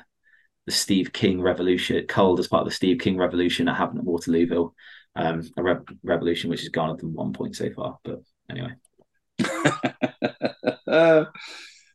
the 0.66 0.72
Steve 0.72 1.12
King 1.12 1.40
revolution, 1.40 2.04
culled 2.06 2.38
as 2.38 2.46
part 2.46 2.62
of 2.62 2.68
the 2.68 2.74
Steve 2.74 2.98
King 2.98 3.16
revolution 3.16 3.66
at 3.68 3.76
Havant 3.76 3.98
and 3.98 4.06
Waterlooville, 4.06 4.72
um, 5.16 5.42
a 5.56 5.62
re- 5.62 5.76
revolution 6.02 6.50
which 6.50 6.60
has 6.60 6.68
garnered 6.68 7.00
them 7.00 7.14
one 7.14 7.32
point 7.32 7.56
so 7.56 7.70
far. 7.72 7.98
But 8.04 8.20
anyway. 8.50 8.74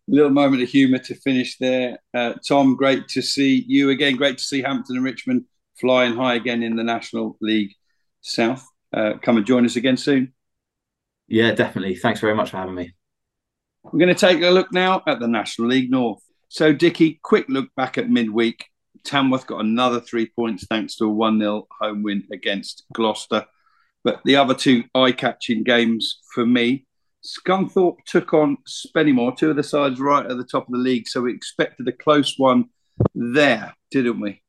little 0.08 0.30
moment 0.30 0.62
of 0.62 0.70
humour 0.70 1.00
to 1.00 1.16
finish 1.16 1.58
there. 1.58 1.98
Uh, 2.14 2.34
Thom, 2.48 2.76
great 2.76 3.08
to 3.10 3.22
see 3.22 3.64
you 3.68 3.90
again. 3.90 4.16
Great 4.16 4.38
to 4.38 4.44
see 4.44 4.62
Hampton 4.62 4.98
and 4.98 5.06
Richmond 5.06 5.46
flying 5.80 6.16
high 6.16 6.36
again 6.36 6.64
in 6.64 6.76
the 6.76 6.84
National 6.84 7.38
League 7.42 7.74
South. 8.22 8.66
Uh, 8.94 9.14
come 9.22 9.38
and 9.38 9.46
join 9.46 9.66
us 9.66 9.76
again 9.76 9.98
soon. 9.98 10.34
Yeah, 11.28 11.52
definitely. 11.52 11.96
Thanks 11.96 12.20
very 12.20 12.36
much 12.36 12.52
for 12.52 12.58
having 12.58 12.76
me. 12.76 12.94
We're 13.84 14.00
going 14.00 14.14
to 14.14 14.20
take 14.20 14.42
a 14.42 14.50
look 14.50 14.72
now 14.72 15.04
at 15.08 15.20
the 15.20 15.28
National 15.28 15.68
League 15.68 15.92
North. 15.92 16.22
So, 16.50 16.74
Dickie, 16.74 17.20
quick 17.24 17.46
look 17.50 17.70
back 17.76 17.98
at 17.98 18.10
midweek. 18.10 18.66
Tamworth 19.04 19.46
got 19.46 19.62
another 19.62 20.00
three 20.00 20.28
points 20.28 20.66
thanks 20.68 20.96
to 20.98 21.06
a 21.06 21.10
1 21.10 21.40
0 21.40 21.68
home 21.80 22.04
win 22.04 22.24
against 22.32 22.86
Gloucester. 22.94 23.46
But 24.04 24.22
the 24.24 24.36
other 24.36 24.54
two 24.54 24.84
eye 24.94 25.12
catching 25.12 25.64
games 25.64 26.20
for 26.34 26.46
me 26.46 26.86
Scunthorpe 27.26 28.04
took 28.06 28.34
on 28.34 28.58
Spennymoor, 28.68 29.36
two 29.36 29.50
of 29.50 29.56
the 29.56 29.64
sides 29.64 30.00
right 30.00 30.26
at 30.26 30.38
the 30.38 30.44
top 30.44 30.68
of 30.68 30.74
the 30.74 30.78
league. 30.78 31.08
So 31.08 31.22
we 31.22 31.34
expected 31.34 31.88
a 31.88 31.92
close 31.92 32.36
one 32.38 32.66
there, 33.16 33.74
didn't 33.90 34.20
we? 34.20 34.42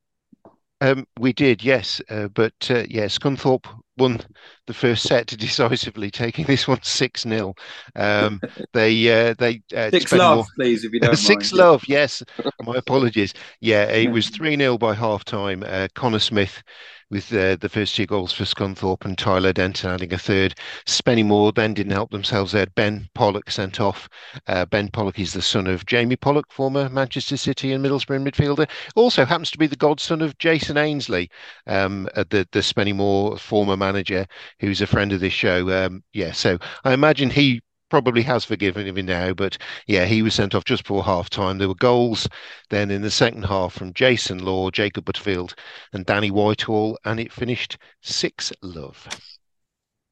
Um, 0.81 1.07
we 1.19 1.33
did, 1.33 1.65
yes. 1.65 2.01
Uh, 2.11 2.29
but 2.29 2.55
uh, 2.71 2.85
yeah, 2.89 3.07
Scunthorpe 3.07 3.67
won 3.99 4.21
the 4.67 4.75
first 4.75 5.05
set 5.05 5.27
decisively, 5.39 6.11
taking 6.11 6.45
this 6.45 6.69
one 6.69 6.83
six 6.83 7.23
0 7.23 7.55
um, 7.95 8.41
They 8.73 9.11
uh, 9.11 9.35
they 9.39 9.63
uh, 9.75 9.91
six 9.91 10.13
love, 10.13 10.37
more... 10.37 10.47
please, 10.57 10.85
if 10.85 10.93
you 10.93 11.01
don't 11.01 11.17
six 11.17 11.53
mind. 11.53 11.59
love. 11.59 11.85
Yes, 11.89 12.23
my 12.63 12.77
apologies. 12.77 13.33
Yeah, 13.61 13.85
it 13.85 14.11
was 14.11 14.29
three 14.29 14.57
0 14.57 14.79
by 14.79 14.95
half 14.95 15.25
time. 15.25 15.65
Uh, 15.67 15.89
Connor 15.95 16.19
Smith 16.19 16.63
with 17.11 17.33
uh, 17.33 17.57
the 17.57 17.69
first 17.69 17.95
two 17.95 18.07
goals 18.07 18.33
for 18.33 18.45
Scunthorpe 18.45 19.05
and 19.05 19.17
Tyler 19.17 19.53
Denton 19.53 19.91
adding 19.91 20.13
a 20.13 20.19
third. 20.19 20.55
Spennymoor 20.87 21.55
then 21.55 21.75
didn't 21.75 21.93
help 21.93 22.11
themselves. 22.11 22.53
They 22.53 22.61
had 22.61 22.75
Ben 22.75 23.09
Pollock 23.15 23.51
sent 23.51 23.81
off. 23.81 24.09
Uh, 24.47 24.67
ben 24.67 24.89
Pollock 24.89 25.19
is 25.19 25.33
the 25.33 25.43
son 25.43 25.67
of 25.67 25.87
Jamie 25.87 26.17
Pollock, 26.17 26.51
former 26.51 26.89
Manchester 26.89 27.37
City 27.37 27.73
and 27.73 27.85
Middlesbrough 27.85 28.29
midfielder. 28.29 28.69
Also 28.97 29.25
happens 29.25 29.51
to 29.51 29.59
be 29.59 29.67
the 29.67 29.77
godson 29.77 30.23
of 30.23 30.37
Jason 30.39 30.77
Ainsley, 30.77 31.31
um, 31.67 32.09
uh, 32.17 32.25
the 32.31 32.47
Spenny 32.53 32.87
Spennymoor 32.95 33.39
former 33.39 33.77
manager, 33.77 34.27
who's 34.61 34.81
a 34.81 34.87
friend 34.87 35.13
of 35.13 35.21
this 35.21 35.33
show. 35.33 35.71
Um, 35.71 36.03
yeah, 36.13 36.33
so 36.33 36.59
I 36.85 36.93
imagine 36.93 37.31
he 37.31 37.61
probably 37.89 38.23
has 38.23 38.45
forgiven 38.45 38.87
him 38.87 39.07
now, 39.07 39.33
but 39.33 39.59
yeah, 39.87 40.05
he 40.05 40.23
was 40.23 40.35
sent 40.35 40.55
off 40.55 40.65
just 40.65 40.83
before 40.83 41.05
half 41.05 41.31
time. 41.31 41.59
There 41.59 41.69
were 41.69 41.75
goals 41.75 42.29
then 42.71 42.91
in 42.91 43.03
the 43.03 43.11
second 43.11 43.45
half 43.45 43.75
from 43.75 43.95
Jason 43.95 44.45
Law, 44.45 44.71
Jacob 44.71 45.05
Butterfield, 45.05 45.55
and 45.93 46.07
Danny 46.07 46.31
Whitehall, 46.31 46.99
and 47.05 47.21
it 47.21 47.33
finished 47.33 47.79
6 48.03 48.53
love. 48.63 49.07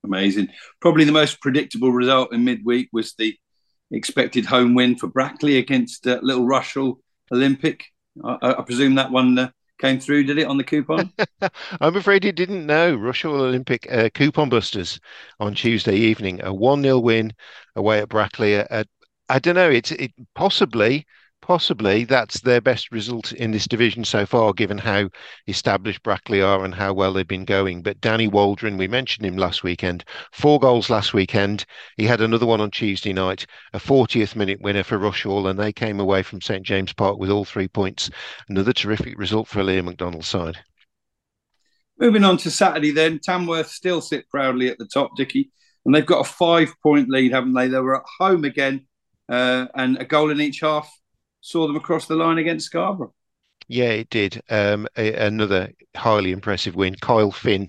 Amazing. 0.04 0.48
Probably 0.80 1.04
the 1.04 1.12
most 1.12 1.40
predictable 1.40 1.90
result 1.90 2.32
in 2.32 2.44
midweek 2.44 2.88
was 2.92 3.14
the 3.14 3.36
expected 3.90 4.44
home 4.44 4.74
win 4.74 4.96
for 4.96 5.06
Brackley 5.06 5.58
against 5.58 6.06
uh, 6.06 6.18
Little 6.22 6.44
Rushall 6.44 6.96
Olympic. 7.32 7.84
I, 8.22 8.54
I, 8.58 8.62
presume 8.62 8.96
that 8.96 9.10
one 9.10 9.38
uh, 9.38 9.50
came 9.78 10.00
through, 10.00 10.24
did 10.24 10.38
it, 10.38 10.46
on 10.46 10.56
the 10.56 10.64
coupon? 10.64 11.12
I'm 11.80 11.96
afraid 11.96 12.24
it 12.24 12.36
didn't 12.36 12.66
know. 12.66 12.96
Rushall 12.96 13.40
Olympic 13.40 13.90
uh, 13.90 14.08
coupon 14.14 14.48
busters 14.48 15.00
on 15.40 15.54
Tuesday 15.54 15.96
evening. 15.96 16.42
A 16.42 16.52
1 16.52 16.82
0 16.82 16.98
win 16.98 17.32
away 17.76 18.00
at 18.00 18.08
Brackley. 18.08 18.56
Uh, 18.56 18.84
I 19.28 19.38
don't 19.38 19.54
know. 19.54 19.70
It's 19.70 19.90
it 19.92 20.12
possibly 20.34 21.06
possibly 21.44 22.04
that's 22.04 22.40
their 22.40 22.60
best 22.62 22.90
result 22.90 23.30
in 23.32 23.50
this 23.50 23.66
division 23.66 24.02
so 24.02 24.24
far, 24.24 24.54
given 24.54 24.78
how 24.78 25.10
established 25.46 26.02
Brackley 26.02 26.40
are 26.40 26.64
and 26.64 26.74
how 26.74 26.94
well 26.94 27.12
they've 27.12 27.28
been 27.28 27.44
going. 27.44 27.82
But 27.82 28.00
Danny 28.00 28.28
Waldron, 28.28 28.78
we 28.78 28.88
mentioned 28.88 29.26
him 29.26 29.36
last 29.36 29.62
weekend, 29.62 30.06
four 30.32 30.58
goals 30.58 30.88
last 30.88 31.12
weekend. 31.12 31.66
He 31.98 32.06
had 32.06 32.22
another 32.22 32.46
one 32.46 32.62
on 32.62 32.70
Tuesday 32.70 33.12
night, 33.12 33.44
a 33.74 33.78
40th 33.78 34.34
minute 34.34 34.62
winner 34.62 34.82
for 34.82 34.98
Rushall, 34.98 35.50
and 35.50 35.58
they 35.58 35.70
came 35.70 36.00
away 36.00 36.22
from 36.22 36.40
St 36.40 36.64
James 36.64 36.94
Park 36.94 37.18
with 37.18 37.28
all 37.28 37.44
three 37.44 37.68
points. 37.68 38.08
Another 38.48 38.72
terrific 38.72 39.18
result 39.18 39.46
for 39.46 39.62
Liam 39.62 39.84
McDonald's 39.84 40.28
side. 40.28 40.56
Moving 41.98 42.24
on 42.24 42.38
to 42.38 42.50
Saturday, 42.50 42.90
then 42.90 43.20
Tamworth 43.22 43.68
still 43.68 44.00
sit 44.00 44.30
proudly 44.30 44.68
at 44.68 44.78
the 44.78 44.86
top, 44.86 45.14
Dickie, 45.14 45.50
and 45.84 45.94
they've 45.94 46.06
got 46.06 46.26
a 46.26 46.32
five-point 46.32 47.10
lead, 47.10 47.32
haven't 47.32 47.52
they? 47.52 47.68
They 47.68 47.80
were 47.80 47.98
at 47.98 48.06
home 48.18 48.46
again, 48.46 48.86
uh, 49.28 49.66
and 49.74 49.98
a 49.98 50.06
goal 50.06 50.30
in 50.30 50.40
each 50.40 50.60
half 50.60 50.90
saw 51.44 51.66
them 51.66 51.76
across 51.76 52.06
the 52.06 52.16
line 52.16 52.38
against 52.38 52.66
Scarborough. 52.66 53.12
Yeah, 53.68 53.90
it 53.90 54.10
did. 54.10 54.42
Um, 54.48 54.86
a, 54.96 55.26
another 55.26 55.70
highly 55.94 56.32
impressive 56.32 56.74
win. 56.74 56.96
Kyle 57.00 57.30
Finn 57.30 57.68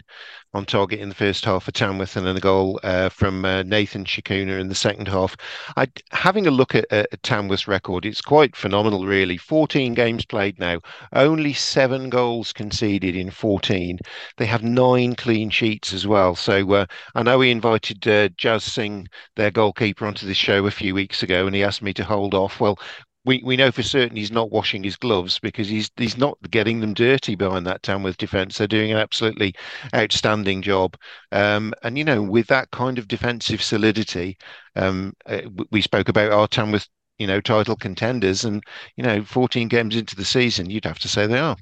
on 0.54 0.66
target 0.66 1.02
in 1.02 1.10
the 1.10 1.16
first 1.16 1.44
half 1.44 1.64
for 1.64 1.72
Tamworth, 1.72 2.16
and 2.16 2.26
then 2.26 2.38
a 2.38 2.42
goal 2.42 2.80
uh, 2.84 3.10
from 3.10 3.44
uh, 3.44 3.64
Nathan 3.64 4.06
Tshikuna 4.06 4.60
in 4.60 4.70
the 4.70 4.76
second 4.76 5.10
half. 5.10 5.36
I, 5.76 5.88
having 6.12 6.48
a 6.48 6.52
look 6.52 6.74
at, 6.74 6.86
at 6.92 7.22
Tamworth's 7.24 7.68
record, 7.68 8.06
it's 8.06 8.22
quite 8.22 8.56
phenomenal, 8.56 9.06
really. 9.06 9.38
14 9.38 9.94
games 9.94 10.26
played 10.26 10.58
now, 10.58 10.80
only 11.12 11.52
seven 11.52 12.10
goals 12.10 12.54
conceded 12.54 13.16
in 13.16 13.30
14. 13.30 14.00
They 14.38 14.46
have 14.46 14.64
nine 14.64 15.16
clean 15.16 15.50
sheets 15.50 15.92
as 15.92 16.08
well. 16.08 16.36
So 16.36 16.72
uh, 16.72 16.86
I 17.14 17.24
know 17.24 17.40
we 17.40 17.52
invited 17.52 18.08
uh, 18.08 18.30
Jazz 18.38 18.64
Singh, 18.64 19.08
their 19.36 19.52
goalkeeper, 19.52 20.06
onto 20.06 20.26
the 20.26 20.34
show 20.34 20.66
a 20.66 20.72
few 20.72 20.94
weeks 20.94 21.24
ago, 21.24 21.46
and 21.46 21.56
he 21.56 21.64
asked 21.64 21.82
me 21.82 21.94
to 21.94 22.06
hold 22.06 22.34
off. 22.34 22.62
Well, 22.62 22.80
we, 23.26 23.42
we 23.44 23.58
know 23.58 23.72
for 23.72 23.84
certain 23.84 24.16
he's 24.16 24.32
not 24.32 24.52
washing 24.52 24.84
his 24.84 24.96
gloves 24.96 25.40
because 25.40 25.68
he's 25.68 25.90
he's 25.98 26.18
not 26.18 26.38
getting 26.52 26.80
them 26.80 26.94
dirty 26.94 27.36
behind 27.36 27.66
that 27.66 27.84
Tamworth 27.84 28.18
defence. 28.18 28.58
They're 28.58 28.68
doing 28.68 28.92
an 28.92 28.98
absolutely 28.98 29.56
outstanding 29.94 30.62
job. 30.62 30.96
Um, 31.32 31.74
and 31.84 31.98
you 31.98 32.04
know, 32.04 32.22
with 32.22 32.48
that 32.48 32.72
kind 32.72 32.98
of 32.98 33.08
defensive 33.08 33.62
solidity, 33.62 34.38
um, 34.76 35.14
uh, 35.26 35.42
we 35.72 35.82
spoke 35.82 36.08
about 36.08 36.32
our 36.32 36.48
Tamworth, 36.48 36.88
you 37.18 37.28
know, 37.28 37.42
title 37.42 37.76
contenders, 37.76 38.46
and 38.46 38.64
you 38.96 39.04
know, 39.04 39.24
14 39.24 39.68
games 39.68 39.96
into 39.96 40.16
the 40.16 40.26
season, 40.26 40.70
you'd 40.70 40.86
have 40.86 41.00
to 41.00 41.08
say 41.08 41.26
they 41.26 41.40
are. 41.40 41.58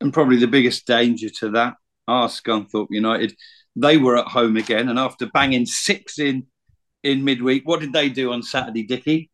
And 0.00 0.12
probably 0.12 0.36
the 0.36 0.46
biggest 0.46 0.86
danger 0.86 1.30
to 1.40 1.50
that 1.50 1.74
are 2.06 2.28
Scunthorpe 2.28 2.88
United. 2.90 3.34
They 3.74 3.96
were 3.96 4.18
at 4.18 4.28
home 4.28 4.56
again, 4.56 4.88
and 4.88 4.98
after 4.98 5.26
banging 5.26 5.66
six 5.66 6.18
in 6.18 6.46
in 7.02 7.24
midweek, 7.24 7.66
what 7.66 7.80
did 7.80 7.92
they 7.92 8.08
do 8.08 8.32
on 8.32 8.42
Saturday, 8.42 8.82
Dickie? 8.82 9.30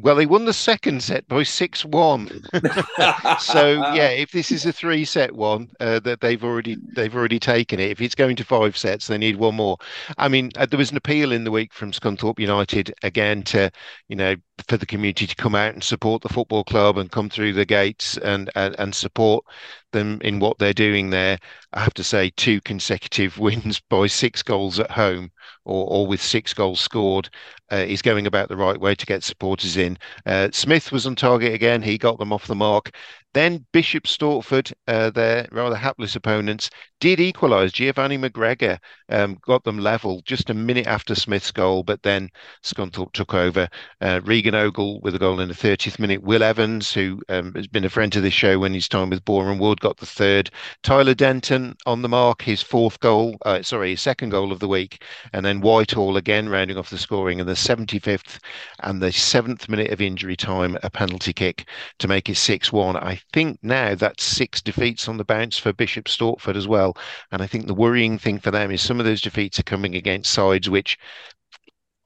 Well, 0.00 0.14
they 0.14 0.26
won 0.26 0.44
the 0.44 0.52
second 0.52 1.02
set 1.02 1.26
by 1.26 1.42
six 1.42 1.84
one. 1.84 2.28
so 3.40 3.72
yeah, 3.94 4.08
if 4.08 4.30
this 4.30 4.52
is 4.52 4.64
a 4.64 4.72
three 4.72 5.04
set 5.04 5.34
one, 5.34 5.70
uh, 5.80 5.98
that 6.00 6.20
they've 6.20 6.44
already 6.44 6.76
they've 6.94 7.14
already 7.14 7.40
taken 7.40 7.80
it. 7.80 7.90
If 7.90 8.00
it's 8.00 8.14
going 8.14 8.36
to 8.36 8.44
five 8.44 8.76
sets, 8.76 9.08
they 9.08 9.18
need 9.18 9.36
one 9.36 9.56
more. 9.56 9.76
I 10.18 10.28
mean, 10.28 10.52
uh, 10.56 10.66
there 10.66 10.78
was 10.78 10.92
an 10.92 10.96
appeal 10.96 11.32
in 11.32 11.44
the 11.44 11.50
week 11.50 11.72
from 11.72 11.90
Scunthorpe 11.90 12.38
United 12.38 12.94
again 13.02 13.42
to 13.44 13.70
you 14.08 14.16
know 14.16 14.36
for 14.68 14.76
the 14.76 14.86
community 14.86 15.26
to 15.26 15.34
come 15.36 15.54
out 15.54 15.74
and 15.74 15.84
support 15.84 16.22
the 16.22 16.28
football 16.28 16.64
club 16.64 16.98
and 16.98 17.10
come 17.10 17.28
through 17.28 17.52
the 17.52 17.64
gates 17.64 18.16
and 18.18 18.50
and, 18.54 18.74
and 18.78 18.94
support 18.94 19.44
them 19.92 20.20
in 20.22 20.38
what 20.40 20.58
they're 20.58 20.72
doing 20.72 21.10
there. 21.10 21.38
I 21.72 21.80
have 21.80 21.94
to 21.94 22.04
say, 22.04 22.30
two 22.36 22.60
consecutive 22.62 23.38
wins 23.40 23.80
by 23.80 24.06
six 24.06 24.42
goals 24.42 24.80
at 24.80 24.90
home 24.90 25.30
or, 25.64 25.86
or 25.88 26.06
with 26.06 26.22
six 26.22 26.54
goals 26.54 26.80
scored 26.80 27.28
uh, 27.72 27.76
is 27.76 28.02
going 28.02 28.26
about 28.26 28.48
the 28.48 28.56
right 28.56 28.80
way 28.80 28.94
to 28.94 29.06
get 29.06 29.24
supporters 29.24 29.76
in. 29.76 29.98
Uh, 30.24 30.48
Smith 30.52 30.92
was 30.92 31.06
on 31.06 31.16
target 31.16 31.52
again. 31.52 31.82
He 31.82 31.98
got 31.98 32.18
them 32.18 32.32
off 32.32 32.46
the 32.46 32.54
mark. 32.54 32.94
Then 33.36 33.66
Bishop 33.70 34.04
Stortford, 34.04 34.72
uh, 34.88 35.10
their 35.10 35.46
rather 35.52 35.76
hapless 35.76 36.16
opponents, 36.16 36.70
did 37.00 37.20
equalise. 37.20 37.70
Giovanni 37.70 38.16
McGregor 38.16 38.78
um, 39.10 39.36
got 39.44 39.62
them 39.64 39.78
level 39.78 40.22
just 40.24 40.48
a 40.48 40.54
minute 40.54 40.86
after 40.86 41.14
Smith's 41.14 41.50
goal, 41.50 41.82
but 41.82 42.02
then 42.02 42.30
Scunthorpe 42.64 43.12
took 43.12 43.34
over. 43.34 43.68
Uh, 44.00 44.22
Regan 44.24 44.54
Ogle 44.54 45.00
with 45.02 45.14
a 45.14 45.18
goal 45.18 45.40
in 45.40 45.48
the 45.48 45.54
30th 45.54 45.98
minute. 45.98 46.22
Will 46.22 46.42
Evans, 46.42 46.90
who 46.90 47.20
um, 47.28 47.52
has 47.54 47.66
been 47.66 47.84
a 47.84 47.90
friend 47.90 48.10
to 48.14 48.22
this 48.22 48.32
show 48.32 48.58
when 48.58 48.72
his 48.72 48.88
time 48.88 49.10
with 49.10 49.24
Boreham 49.26 49.58
Wood, 49.58 49.80
got 49.80 49.98
the 49.98 50.06
third. 50.06 50.50
Tyler 50.82 51.12
Denton 51.12 51.74
on 51.84 52.00
the 52.00 52.08
mark, 52.08 52.40
his 52.40 52.62
fourth 52.62 52.98
goal, 53.00 53.36
uh, 53.44 53.60
sorry, 53.60 53.90
his 53.90 54.00
second 54.00 54.30
goal 54.30 54.50
of 54.50 54.60
the 54.60 54.68
week. 54.68 55.04
And 55.34 55.44
then 55.44 55.60
Whitehall 55.60 56.16
again 56.16 56.48
rounding 56.48 56.78
off 56.78 56.88
the 56.88 56.96
scoring 56.96 57.38
in 57.38 57.46
the 57.46 57.52
75th 57.52 58.38
and 58.82 59.02
the 59.02 59.12
seventh 59.12 59.68
minute 59.68 59.90
of 59.90 60.00
injury 60.00 60.36
time, 60.36 60.78
a 60.82 60.88
penalty 60.88 61.34
kick 61.34 61.68
to 61.98 62.08
make 62.08 62.30
it 62.30 62.38
6 62.38 62.72
1. 62.72 62.96
I 62.96 63.20
think 63.32 63.58
now 63.62 63.94
that's 63.94 64.24
six 64.24 64.62
defeats 64.62 65.08
on 65.08 65.16
the 65.16 65.24
bounce 65.24 65.58
for 65.58 65.72
Bishop 65.72 66.06
Stortford 66.06 66.56
as 66.56 66.68
well. 66.68 66.96
And 67.32 67.42
I 67.42 67.46
think 67.46 67.66
the 67.66 67.74
worrying 67.74 68.18
thing 68.18 68.38
for 68.38 68.50
them 68.50 68.70
is 68.70 68.80
some 68.80 69.00
of 69.00 69.06
those 69.06 69.20
defeats 69.20 69.58
are 69.58 69.64
coming 69.64 69.94
against 69.94 70.32
sides 70.32 70.70
which 70.70 70.98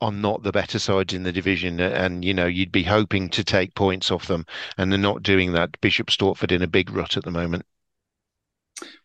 are 0.01 0.13
not 0.13 0.43
the 0.43 0.53
better 0.53 0.79
sides 0.79 1.13
in 1.13 1.25
the 1.25 1.33
division, 1.33 1.79
and 1.79 2.25
you 2.25 2.33
know 2.33 2.47
you'd 2.47 2.73
be 2.73 2.83
hoping 2.83 3.29
to 3.31 3.45
take 3.45 3.75
points 3.75 4.11
off 4.11 4.27
them, 4.27 4.47
and 4.79 4.91
they're 4.91 4.99
not 4.99 5.23
doing 5.23 5.53
that. 5.53 5.79
Bishop 5.81 6.09
Stortford 6.09 6.53
in 6.53 6.63
a 6.63 6.67
big 6.67 6.91
rut 6.91 7.17
at 7.17 7.25
the 7.25 7.31
moment. 7.31 7.65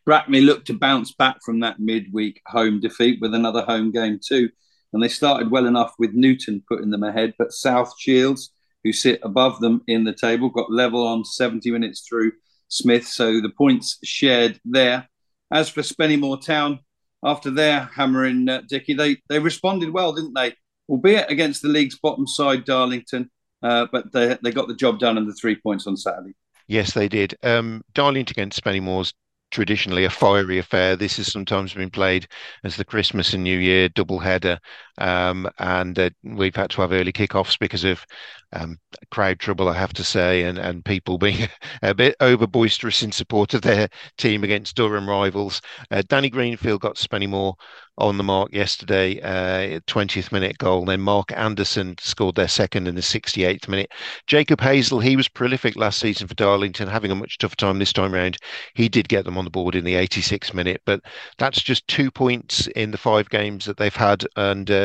Brackley 0.06 0.42
looked 0.42 0.68
to 0.68 0.74
bounce 0.74 1.14
back 1.14 1.38
from 1.44 1.60
that 1.60 1.80
midweek 1.80 2.42
home 2.48 2.80
defeat 2.80 3.20
with 3.22 3.34
another 3.34 3.64
home 3.64 3.92
game 3.92 4.20
too, 4.26 4.50
and 4.94 5.04
they 5.04 5.10
started 5.10 5.52
well 5.52 5.66
enough 5.66 5.94
with 6.00 6.14
Newton 6.14 6.64
putting 6.68 6.92
them 6.92 7.04
ahead, 7.04 7.34
but 7.38 7.52
South 7.52 7.94
Shields, 8.00 8.52
who 8.86 8.94
sit 8.94 9.20
above 9.24 9.60
them 9.60 9.82
in 9.88 10.06
the 10.06 10.14
table, 10.14 10.50
got 10.50 10.72
level 10.72 11.06
on 11.06 11.26
70 11.26 11.70
minutes 11.72 12.06
through 12.08 12.32
Smith, 12.70 13.06
so 13.06 13.42
the 13.42 13.52
points 13.58 14.00
shared 14.06 14.62
there. 14.64 15.10
As 15.52 15.68
for 15.68 15.82
Spennymoor 15.82 16.42
Town, 16.42 16.80
after 17.24 17.52
their 17.52 17.90
hammering 17.94 18.48
uh, 18.48 18.62
Dickie, 18.70 18.94
they 18.94 19.18
they 19.28 19.40
responded 19.40 19.92
well, 19.92 20.14
didn't 20.14 20.36
they? 20.36 20.54
albeit 20.90 21.30
against 21.30 21.62
the 21.62 21.68
league's 21.68 21.98
bottom 22.00 22.28
side, 22.28 22.66
Darlington. 22.66 23.30
Uh, 23.62 23.88
but 23.92 24.12
they 24.12 24.38
they 24.44 24.52
got 24.52 24.68
the 24.68 24.76
job 24.76 25.00
done 25.00 25.18
and 25.18 25.28
the 25.28 25.34
three 25.34 25.56
points 25.56 25.88
on 25.88 25.98
Saturday. 25.98 26.34
Yes, 26.68 26.94
they 26.94 27.08
did. 27.08 27.36
Um, 27.44 27.82
Darlington 27.94 28.34
against 28.34 28.64
Spennymoor's 28.64 29.14
traditionally 29.52 30.04
a 30.04 30.10
fiery 30.10 30.60
affair. 30.60 30.96
This 30.96 31.18
has 31.18 31.32
sometimes 31.32 31.74
been 31.74 31.90
played 31.90 32.28
as 32.64 32.76
the 32.76 32.86
Christmas 32.86 33.34
and 33.34 33.44
New 33.44 33.58
Year 33.58 33.90
double 33.90 34.20
header, 34.20 34.60
um, 34.98 35.50
and 35.60 35.98
uh, 35.98 36.10
we've 36.24 36.56
had 36.56 36.70
to 36.72 36.82
have 36.82 36.92
early 36.92 37.12
kickoffs 37.12 37.58
because 37.60 37.84
of 37.84 38.06
um, 38.54 38.78
crowd 39.12 39.40
trouble, 39.40 39.68
I 39.68 39.74
have 39.74 39.94
to 39.94 40.04
say, 40.04 40.44
and, 40.44 40.58
and 40.58 40.84
people 40.84 41.18
being 41.18 41.48
a 41.82 41.94
bit 41.94 42.16
over 42.20 42.48
boisterous 42.48 43.04
in 43.04 43.12
support 43.12 43.54
of 43.54 43.62
their 43.62 43.90
team 44.18 44.44
against 44.44 44.76
Durham 44.76 45.10
rivals. 45.10 45.62
Uh, 45.92 46.04
Danny 46.08 46.30
Greenfield 46.30 46.82
got 46.82 46.96
Spennymoor 46.96 47.56
on 47.98 48.18
the 48.18 48.24
mark 48.24 48.54
yesterday, 48.54 49.22
uh, 49.22 49.80
20th 49.88 50.32
minute 50.32 50.58
goal. 50.58 50.86
Then 50.86 51.02
Mark 51.02 51.32
Anderson 51.32 51.96
scored 52.00 52.36
their 52.36 52.48
second 52.48 52.88
in 52.88 52.96
the 52.96 53.02
68th 53.02 53.68
minute. 53.68 53.92
Jacob 54.28 54.60
Hazel, 54.60 55.00
he 55.00 55.16
was 55.16 55.30
prolific 55.30 55.76
last 55.76 56.00
season 56.00 56.28
for 56.28 56.34
Darlington, 56.34 56.90
having 56.90 57.12
a 57.12 57.16
much 57.16 57.38
tougher 57.38 57.56
time 57.56 57.80
this 57.80 57.94
time 57.94 58.14
round. 58.14 58.38
He 58.74 58.90
did 58.90 59.08
get 59.08 59.24
them 59.24 59.38
on 59.38 59.46
the 59.46 59.52
board 59.52 59.76
in 59.76 59.86
the 59.86 59.94
86th 59.94 60.54
minute, 60.54 60.82
but 60.86 61.02
that's 61.38 61.62
just 61.62 61.88
two 61.88 62.12
points 62.12 62.68
in 62.68 62.92
the 62.92 62.98
five 62.98 63.30
games 63.30 63.66
that 63.66 63.78
they've 63.78 63.96
had 63.96 64.26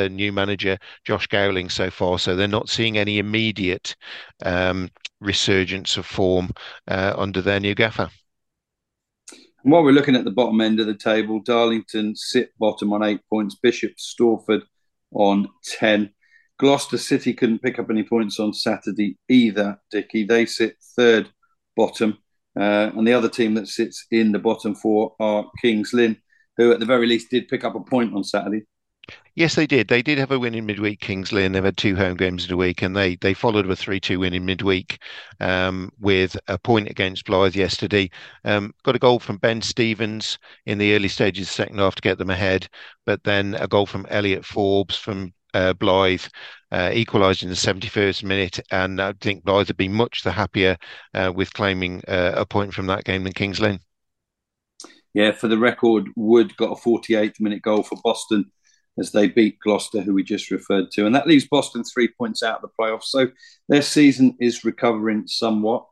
new 0.08 0.32
manager 0.32 0.78
Josh 1.04 1.26
Gowling 1.26 1.68
so 1.68 1.90
far. 1.90 2.18
So 2.18 2.34
they're 2.34 2.48
not 2.48 2.68
seeing 2.68 2.98
any 2.98 3.18
immediate 3.18 3.96
um, 4.44 4.90
resurgence 5.20 5.96
of 5.96 6.06
form 6.06 6.50
uh, 6.88 7.14
under 7.16 7.42
their 7.42 7.60
new 7.60 7.74
gaffer. 7.74 8.10
And 9.62 9.72
while 9.72 9.82
we're 9.82 9.92
looking 9.92 10.16
at 10.16 10.24
the 10.24 10.30
bottom 10.30 10.60
end 10.60 10.80
of 10.80 10.86
the 10.86 10.94
table, 10.94 11.40
Darlington 11.40 12.16
sit 12.16 12.50
bottom 12.58 12.92
on 12.92 13.02
eight 13.02 13.20
points, 13.28 13.56
Bishop 13.56 13.92
Stortford 13.98 14.62
on 15.12 15.48
10. 15.64 16.10
Gloucester 16.58 16.98
City 16.98 17.34
couldn't 17.34 17.62
pick 17.62 17.78
up 17.78 17.90
any 17.90 18.02
points 18.02 18.38
on 18.40 18.52
Saturday 18.52 19.18
either, 19.28 19.78
Dickie. 19.90 20.24
They 20.24 20.46
sit 20.46 20.76
third 20.96 21.28
bottom. 21.76 22.18
Uh, 22.58 22.90
and 22.96 23.06
the 23.06 23.12
other 23.12 23.28
team 23.28 23.54
that 23.54 23.68
sits 23.68 24.06
in 24.10 24.32
the 24.32 24.38
bottom 24.38 24.74
four 24.74 25.14
are 25.20 25.50
Kings 25.62 25.92
Lynn, 25.92 26.16
who 26.56 26.72
at 26.72 26.80
the 26.80 26.86
very 26.86 27.06
least 27.06 27.30
did 27.30 27.48
pick 27.48 27.64
up 27.64 27.74
a 27.74 27.80
point 27.80 28.14
on 28.14 28.24
Saturday. 28.24 28.62
Yes, 29.36 29.54
they 29.54 29.66
did. 29.66 29.88
They 29.88 30.02
did 30.02 30.18
have 30.18 30.32
a 30.32 30.38
win 30.38 30.54
in 30.54 30.66
midweek, 30.66 31.00
Kings 31.00 31.32
Lynn, 31.32 31.46
and 31.46 31.54
They've 31.54 31.64
had 31.64 31.76
two 31.76 31.96
home 31.96 32.16
games 32.16 32.46
in 32.46 32.52
a 32.52 32.56
week, 32.56 32.82
and 32.82 32.96
they 32.96 33.16
they 33.16 33.32
followed 33.32 33.68
a 33.70 33.76
three-two 33.76 34.20
win 34.20 34.34
in 34.34 34.44
midweek 34.44 35.00
um, 35.38 35.90
with 36.00 36.36
a 36.48 36.58
point 36.58 36.88
against 36.90 37.26
Blyth 37.26 37.54
yesterday. 37.54 38.10
Um, 38.44 38.74
got 38.82 38.96
a 38.96 38.98
goal 38.98 39.20
from 39.20 39.38
Ben 39.38 39.62
Stevens 39.62 40.38
in 40.66 40.78
the 40.78 40.94
early 40.94 41.08
stages 41.08 41.46
of 41.46 41.48
the 41.48 41.54
second 41.54 41.78
half 41.78 41.94
to 41.96 42.02
get 42.02 42.18
them 42.18 42.30
ahead, 42.30 42.68
but 43.06 43.22
then 43.24 43.54
a 43.54 43.68
goal 43.68 43.86
from 43.86 44.06
Elliot 44.10 44.44
Forbes 44.44 44.96
from 44.96 45.32
uh, 45.54 45.74
Blyth 45.74 46.28
uh, 46.72 46.90
equalised 46.92 47.42
in 47.42 47.48
the 47.48 47.54
71st 47.54 48.24
minute, 48.24 48.58
and 48.70 49.00
I 49.00 49.12
think 49.20 49.44
Blyth 49.44 49.68
would 49.68 49.76
be 49.76 49.88
much 49.88 50.22
the 50.22 50.32
happier 50.32 50.76
uh, 51.14 51.32
with 51.34 51.52
claiming 51.52 52.02
uh, 52.08 52.32
a 52.36 52.46
point 52.46 52.74
from 52.74 52.86
that 52.86 53.04
game 53.04 53.24
than 53.24 53.32
Kings 53.32 53.60
Lynn. 53.60 53.80
Yeah, 55.14 55.32
for 55.32 55.48
the 55.48 55.58
record, 55.58 56.08
Wood 56.16 56.56
got 56.56 56.72
a 56.72 56.80
48th 56.80 57.40
minute 57.40 57.62
goal 57.62 57.82
for 57.82 57.98
Boston 58.02 58.50
as 58.98 59.12
they 59.12 59.28
beat 59.28 59.58
Gloucester, 59.60 60.02
who 60.02 60.14
we 60.14 60.22
just 60.22 60.50
referred 60.50 60.90
to. 60.92 61.06
And 61.06 61.14
that 61.14 61.26
leaves 61.26 61.46
Boston 61.46 61.84
three 61.84 62.08
points 62.08 62.42
out 62.42 62.56
of 62.56 62.62
the 62.62 62.68
playoffs. 62.78 63.04
So 63.04 63.28
their 63.68 63.82
season 63.82 64.36
is 64.40 64.64
recovering 64.64 65.26
somewhat. 65.26 65.86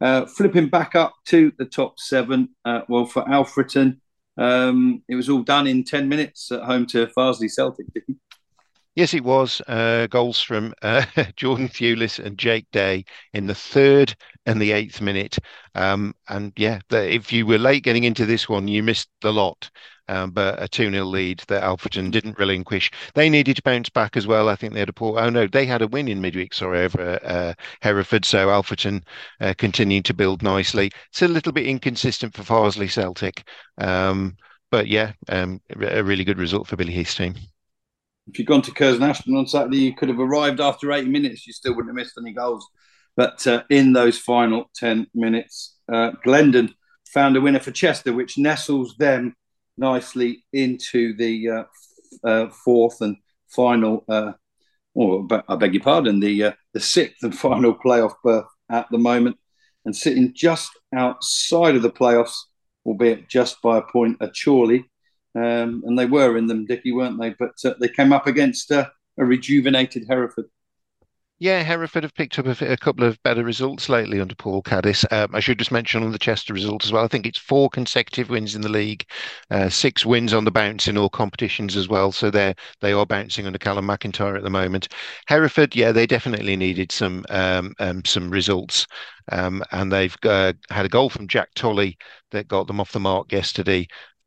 Uh, 0.00 0.26
flipping 0.26 0.68
back 0.68 0.94
up 0.94 1.14
to 1.26 1.52
the 1.58 1.64
top 1.64 1.98
seven, 1.98 2.50
uh, 2.64 2.82
well, 2.88 3.06
for 3.06 3.24
Alfreton, 3.24 3.98
um, 4.36 5.02
it 5.08 5.14
was 5.14 5.30
all 5.30 5.42
done 5.42 5.66
in 5.66 5.84
10 5.84 6.08
minutes 6.08 6.52
at 6.52 6.62
home 6.62 6.86
to 6.86 7.06
Farsley 7.08 7.50
Celtic. 7.50 7.86
Yes, 8.96 9.12
it 9.14 9.22
was. 9.24 9.60
Uh, 9.68 10.06
goals 10.08 10.40
from 10.40 10.74
uh, 10.82 11.04
Jordan 11.36 11.68
Thewlis 11.68 12.18
and 12.18 12.36
Jake 12.38 12.66
Day 12.72 13.04
in 13.32 13.46
the 13.46 13.54
third 13.54 14.16
and 14.46 14.60
the 14.60 14.72
eighth 14.72 15.00
minute. 15.00 15.38
Um, 15.76 16.14
and 16.28 16.52
yeah, 16.56 16.80
the, 16.88 17.08
if 17.14 17.32
you 17.32 17.46
were 17.46 17.58
late 17.58 17.84
getting 17.84 18.02
into 18.04 18.24
this 18.26 18.48
one, 18.48 18.66
you 18.68 18.82
missed 18.82 19.08
the 19.20 19.32
lot. 19.32 19.70
Um, 20.08 20.30
but 20.30 20.62
a 20.62 20.68
2 20.68 20.90
0 20.90 21.04
lead 21.04 21.40
that 21.48 21.62
Alfreton 21.64 22.10
didn't 22.12 22.38
relinquish. 22.38 22.90
They 23.14 23.28
needed 23.28 23.56
to 23.56 23.62
bounce 23.62 23.88
back 23.88 24.16
as 24.16 24.26
well. 24.26 24.48
I 24.48 24.54
think 24.56 24.72
they 24.72 24.78
had 24.80 24.88
a 24.88 24.92
poor, 24.92 25.18
oh 25.18 25.30
no, 25.30 25.46
they 25.48 25.66
had 25.66 25.82
a 25.82 25.88
win 25.88 26.06
in 26.08 26.20
midweek, 26.20 26.54
sorry, 26.54 26.80
over 26.80 27.18
uh, 27.24 27.54
Hereford. 27.82 28.24
So 28.24 28.48
Alfreton 28.48 29.02
uh, 29.40 29.54
continued 29.58 30.04
to 30.06 30.14
build 30.14 30.42
nicely. 30.42 30.90
It's 31.10 31.22
a 31.22 31.28
little 31.28 31.52
bit 31.52 31.66
inconsistent 31.66 32.34
for 32.34 32.42
Farsley 32.44 32.88
Celtic. 32.90 33.46
Um, 33.78 34.36
but 34.70 34.86
yeah, 34.88 35.12
um, 35.28 35.60
a 35.80 36.02
really 36.04 36.24
good 36.24 36.38
result 36.38 36.66
for 36.68 36.76
Billy 36.76 36.92
Heath's 36.92 37.14
team. 37.16 37.34
If 38.28 38.38
you'd 38.38 38.48
gone 38.48 38.62
to 38.62 38.72
Curzon 38.72 39.02
Ashton 39.02 39.36
on 39.36 39.46
Saturday, 39.46 39.78
you 39.78 39.94
could 39.94 40.08
have 40.08 40.18
arrived 40.18 40.60
after 40.60 40.92
80 40.92 41.08
minutes. 41.08 41.46
You 41.46 41.52
still 41.52 41.74
wouldn't 41.74 41.90
have 41.90 42.04
missed 42.04 42.18
any 42.18 42.32
goals. 42.32 42.66
But 43.16 43.46
uh, 43.46 43.62
in 43.70 43.92
those 43.92 44.18
final 44.18 44.70
10 44.76 45.06
minutes, 45.14 45.76
uh, 45.90 46.12
Glendon 46.24 46.74
found 47.12 47.36
a 47.36 47.40
winner 47.40 47.60
for 47.60 47.70
Chester, 47.70 48.12
which 48.12 48.36
nestles 48.36 48.96
them 48.98 49.34
nicely 49.78 50.44
into 50.52 51.16
the 51.16 51.48
uh, 51.48 51.64
uh, 52.24 52.48
fourth 52.64 53.00
and 53.00 53.16
final, 53.48 54.04
uh, 54.08 54.32
or 54.94 55.26
I 55.48 55.56
beg 55.56 55.74
your 55.74 55.82
pardon, 55.82 56.20
the 56.20 56.44
uh, 56.44 56.52
the 56.72 56.80
sixth 56.80 57.22
and 57.22 57.36
final 57.38 57.74
playoff 57.74 58.14
berth 58.22 58.46
at 58.70 58.86
the 58.90 58.98
moment, 58.98 59.36
and 59.84 59.94
sitting 59.94 60.32
just 60.34 60.70
outside 60.94 61.76
of 61.76 61.82
the 61.82 61.90
playoffs, 61.90 62.36
albeit 62.84 63.28
just 63.28 63.60
by 63.62 63.78
a 63.78 63.82
point 63.82 64.16
at 64.20 64.34
Chorley. 64.34 64.84
Um, 65.36 65.82
and 65.84 65.98
they 65.98 66.06
were 66.06 66.38
in 66.38 66.46
them, 66.46 66.64
Dicky, 66.64 66.92
weren't 66.92 67.20
they? 67.20 67.30
But 67.30 67.52
uh, 67.64 67.74
they 67.78 67.88
came 67.88 68.12
up 68.12 68.26
against 68.26 68.72
uh, 68.72 68.88
a 69.18 69.24
rejuvenated 69.24 70.06
Hereford. 70.08 70.46
Yeah, 71.38 71.62
Hereford 71.62 72.04
have 72.04 72.14
picked 72.14 72.38
up 72.38 72.46
a, 72.46 72.72
a, 72.72 72.78
couple 72.78 73.04
of 73.04 73.22
better 73.22 73.44
results 73.44 73.90
lately 73.90 74.22
under 74.22 74.34
Paul 74.34 74.62
Caddis. 74.62 75.04
Um, 75.12 75.34
I 75.34 75.40
should 75.40 75.58
just 75.58 75.70
mention 75.70 76.02
on 76.02 76.10
the 76.10 76.18
Chester 76.18 76.54
result 76.54 76.82
as 76.86 76.92
well. 76.92 77.04
I 77.04 77.08
think 77.08 77.26
it's 77.26 77.38
four 77.38 77.68
consecutive 77.68 78.30
wins 78.30 78.54
in 78.54 78.62
the 78.62 78.70
league, 78.70 79.04
uh, 79.50 79.68
six 79.68 80.06
wins 80.06 80.32
on 80.32 80.44
the 80.44 80.50
bounce 80.50 80.88
in 80.88 80.96
all 80.96 81.10
competitions 81.10 81.76
as 81.76 81.88
well. 81.88 82.10
So 82.10 82.30
they 82.30 82.54
they 82.80 82.94
are 82.94 83.04
bouncing 83.04 83.44
under 83.44 83.58
Callum 83.58 83.86
McIntyre 83.86 84.38
at 84.38 84.44
the 84.44 84.50
moment. 84.50 84.88
Hereford, 85.26 85.76
yeah, 85.76 85.92
they 85.92 86.06
definitely 86.06 86.56
needed 86.56 86.90
some 86.90 87.26
um, 87.28 87.74
um, 87.80 88.02
some 88.06 88.30
results, 88.30 88.86
um, 89.30 89.62
and 89.72 89.92
they've 89.92 90.16
uh, 90.22 90.54
had 90.70 90.86
a 90.86 90.90
goal 90.90 91.10
from 91.10 91.28
Jack 91.28 91.50
Tully 91.54 91.98
that 92.30 92.48
got 92.48 92.66
them 92.66 92.80
off 92.80 92.92
the 92.92 93.00
mark 93.00 93.30
yesterday 93.30 93.86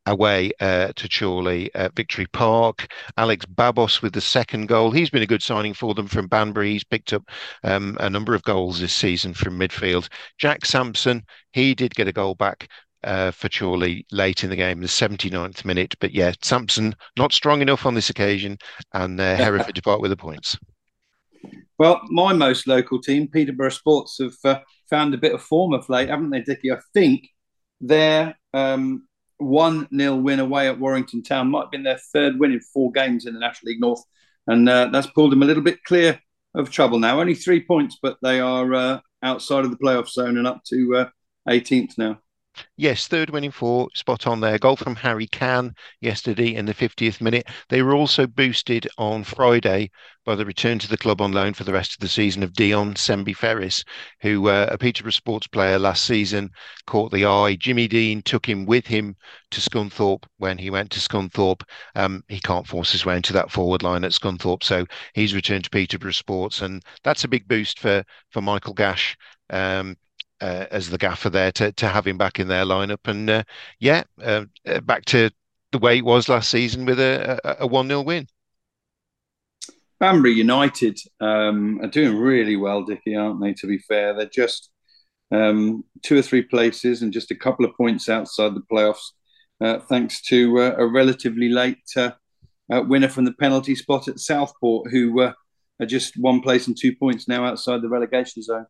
away 0.09 0.51
uh, 0.59 0.91
to 0.95 1.07
Chorley 1.07 1.69
at 1.75 1.95
Victory 1.95 2.25
Park. 2.25 2.91
Alex 3.17 3.45
Babos 3.45 4.01
with 4.01 4.13
the 4.13 4.21
second 4.21 4.67
goal. 4.67 4.91
He's 4.91 5.09
been 5.09 5.23
a 5.23 5.27
good 5.27 5.43
signing 5.43 5.73
for 5.73 5.93
them 5.93 6.07
from 6.07 6.27
Banbury. 6.27 6.73
He's 6.73 6.83
picked 6.83 7.13
up 7.13 7.23
um, 7.63 7.97
a 7.99 8.09
number 8.09 8.33
of 8.33 8.43
goals 8.43 8.79
this 8.79 8.93
season 8.93 9.33
from 9.33 9.59
midfield. 9.59 10.09
Jack 10.37 10.65
Sampson, 10.65 11.23
he 11.53 11.75
did 11.75 11.95
get 11.95 12.07
a 12.07 12.13
goal 12.13 12.35
back 12.35 12.69
uh, 13.03 13.31
for 13.31 13.49
Chorley 13.49 14.05
late 14.11 14.43
in 14.43 14.49
the 14.49 14.55
game, 14.55 14.81
the 14.81 14.87
79th 14.87 15.63
minute. 15.63 15.95
But 15.99 16.13
yeah, 16.13 16.33
Sampson 16.41 16.95
not 17.17 17.31
strong 17.31 17.61
enough 17.61 17.85
on 17.85 17.93
this 17.93 18.09
occasion, 18.09 18.57
and 18.93 19.19
uh, 19.19 19.35
Hereford 19.37 19.75
depart 19.75 20.01
with 20.01 20.11
the 20.11 20.17
points. 20.17 20.57
Well, 21.77 22.01
my 22.09 22.33
most 22.33 22.67
local 22.67 22.99
team, 23.01 23.29
Peterborough 23.29 23.69
Sports, 23.69 24.17
have 24.19 24.33
uh, 24.43 24.59
found 24.89 25.13
a 25.13 25.17
bit 25.17 25.33
of 25.33 25.41
form 25.41 25.73
of 25.73 25.87
late, 25.87 26.09
haven't 26.09 26.31
they, 26.31 26.41
Dickie? 26.41 26.73
I 26.73 26.79
think 26.93 27.29
they're 27.79 28.35
um, 28.53 29.07
1 29.39 29.87
0 29.95 30.15
win 30.15 30.39
away 30.39 30.67
at 30.67 30.79
Warrington 30.79 31.23
Town. 31.23 31.49
Might 31.49 31.63
have 31.63 31.71
been 31.71 31.83
their 31.83 31.99
third 32.13 32.39
win 32.39 32.51
in 32.51 32.59
four 32.59 32.91
games 32.91 33.25
in 33.25 33.33
the 33.33 33.39
National 33.39 33.71
League 33.71 33.81
North. 33.81 34.03
And 34.47 34.67
uh, 34.67 34.89
that's 34.91 35.07
pulled 35.07 35.31
them 35.31 35.43
a 35.43 35.45
little 35.45 35.63
bit 35.63 35.83
clear 35.83 36.19
of 36.55 36.71
trouble 36.71 36.99
now. 36.99 37.19
Only 37.19 37.35
three 37.35 37.63
points, 37.63 37.97
but 38.01 38.17
they 38.21 38.39
are 38.39 38.73
uh, 38.73 38.99
outside 39.23 39.65
of 39.65 39.71
the 39.71 39.77
playoff 39.77 40.09
zone 40.09 40.37
and 40.37 40.47
up 40.47 40.63
to 40.65 40.95
uh, 40.95 41.09
18th 41.47 41.97
now. 41.97 42.19
Yes, 42.77 43.07
third 43.07 43.29
winning 43.29 43.51
four, 43.51 43.89
spot 43.93 44.27
on 44.27 44.39
there. 44.39 44.57
Goal 44.57 44.75
from 44.75 44.95
Harry 44.95 45.27
Can 45.27 45.73
yesterday 46.01 46.55
in 46.55 46.65
the 46.65 46.73
50th 46.73 47.21
minute. 47.21 47.47
They 47.69 47.81
were 47.81 47.93
also 47.93 48.27
boosted 48.27 48.87
on 48.97 49.23
Friday 49.23 49.91
by 50.25 50.35
the 50.35 50.45
return 50.45 50.79
to 50.79 50.87
the 50.87 50.97
club 50.97 51.21
on 51.21 51.31
loan 51.31 51.53
for 51.53 51.63
the 51.63 51.73
rest 51.73 51.93
of 51.93 51.99
the 51.99 52.07
season 52.07 52.43
of 52.43 52.53
Dion 52.53 52.93
Sembie-Ferris, 52.93 53.83
who 54.21 54.47
uh, 54.47 54.67
a 54.69 54.77
Peterborough 54.77 55.11
sports 55.11 55.47
player 55.47 55.79
last 55.79 56.05
season 56.05 56.49
caught 56.85 57.11
the 57.11 57.25
eye. 57.25 57.55
Jimmy 57.55 57.87
Dean 57.87 58.21
took 58.21 58.47
him 58.47 58.65
with 58.65 58.85
him 58.87 59.15
to 59.51 59.61
Scunthorpe 59.61 60.25
when 60.37 60.57
he 60.57 60.69
went 60.69 60.91
to 60.91 60.99
Scunthorpe. 60.99 61.63
Um, 61.95 62.23
he 62.27 62.39
can't 62.39 62.67
force 62.67 62.91
his 62.91 63.05
way 63.05 63.15
into 63.15 63.33
that 63.33 63.51
forward 63.51 63.83
line 63.83 64.03
at 64.03 64.11
Scunthorpe, 64.13 64.63
so 64.63 64.85
he's 65.13 65.33
returned 65.33 65.63
to 65.63 65.69
Peterborough 65.69 66.11
Sports, 66.11 66.61
and 66.61 66.83
that's 67.03 67.23
a 67.23 67.29
big 67.29 67.47
boost 67.47 67.79
for 67.79 68.03
for 68.29 68.41
Michael 68.41 68.73
Gash. 68.73 69.17
Um, 69.49 69.97
uh, 70.41 70.65
as 70.71 70.89
the 70.89 70.97
gaffer 70.97 71.29
there 71.29 71.51
to 71.53 71.71
to 71.73 71.87
have 71.87 72.07
him 72.07 72.17
back 72.17 72.39
in 72.39 72.47
their 72.47 72.65
lineup. 72.65 73.05
And 73.05 73.29
uh, 73.29 73.43
yeah, 73.79 74.03
uh, 74.21 74.45
uh 74.65 74.81
back 74.81 75.05
to 75.05 75.29
the 75.71 75.79
way 75.79 75.97
it 75.97 76.05
was 76.05 76.29
last 76.29 76.49
season 76.49 76.85
with 76.85 76.99
a 76.99 77.39
a 77.59 77.67
one 77.67 77.87
0 77.87 78.01
win. 78.01 78.27
Banbury 79.99 80.31
United 80.31 80.97
um, 81.19 81.79
are 81.81 81.89
doing 81.89 82.17
really 82.17 82.55
well, 82.55 82.85
Dickie, 82.85 83.15
aren't 83.15 83.41
they? 83.41 83.53
To 83.53 83.67
be 83.67 83.79
fair, 83.79 84.13
they're 84.13 84.27
just 84.27 84.69
um, 85.31 85.83
two 86.03 86.17
or 86.17 86.21
three 86.21 86.41
places 86.41 87.01
and 87.01 87.11
just 87.11 87.31
a 87.31 87.35
couple 87.35 87.65
of 87.65 87.75
points 87.75 88.07
outside 88.07 88.55
the 88.55 88.63
playoffs, 88.71 89.11
uh, 89.59 89.79
thanks 89.89 90.21
to 90.21 90.59
uh, 90.59 90.75
a 90.77 90.87
relatively 90.87 91.49
late 91.49 91.83
winner 92.69 93.09
from 93.09 93.25
the 93.25 93.33
penalty 93.33 93.75
spot 93.75 94.07
at 94.07 94.19
Southport, 94.19 94.89
who 94.89 95.19
are 95.19 95.35
just 95.85 96.13
one 96.17 96.39
place 96.39 96.67
and 96.67 96.77
two 96.79 96.95
points 96.95 97.27
now 97.27 97.43
outside 97.43 97.81
the 97.81 97.89
relegation 97.89 98.41
zone. 98.41 98.65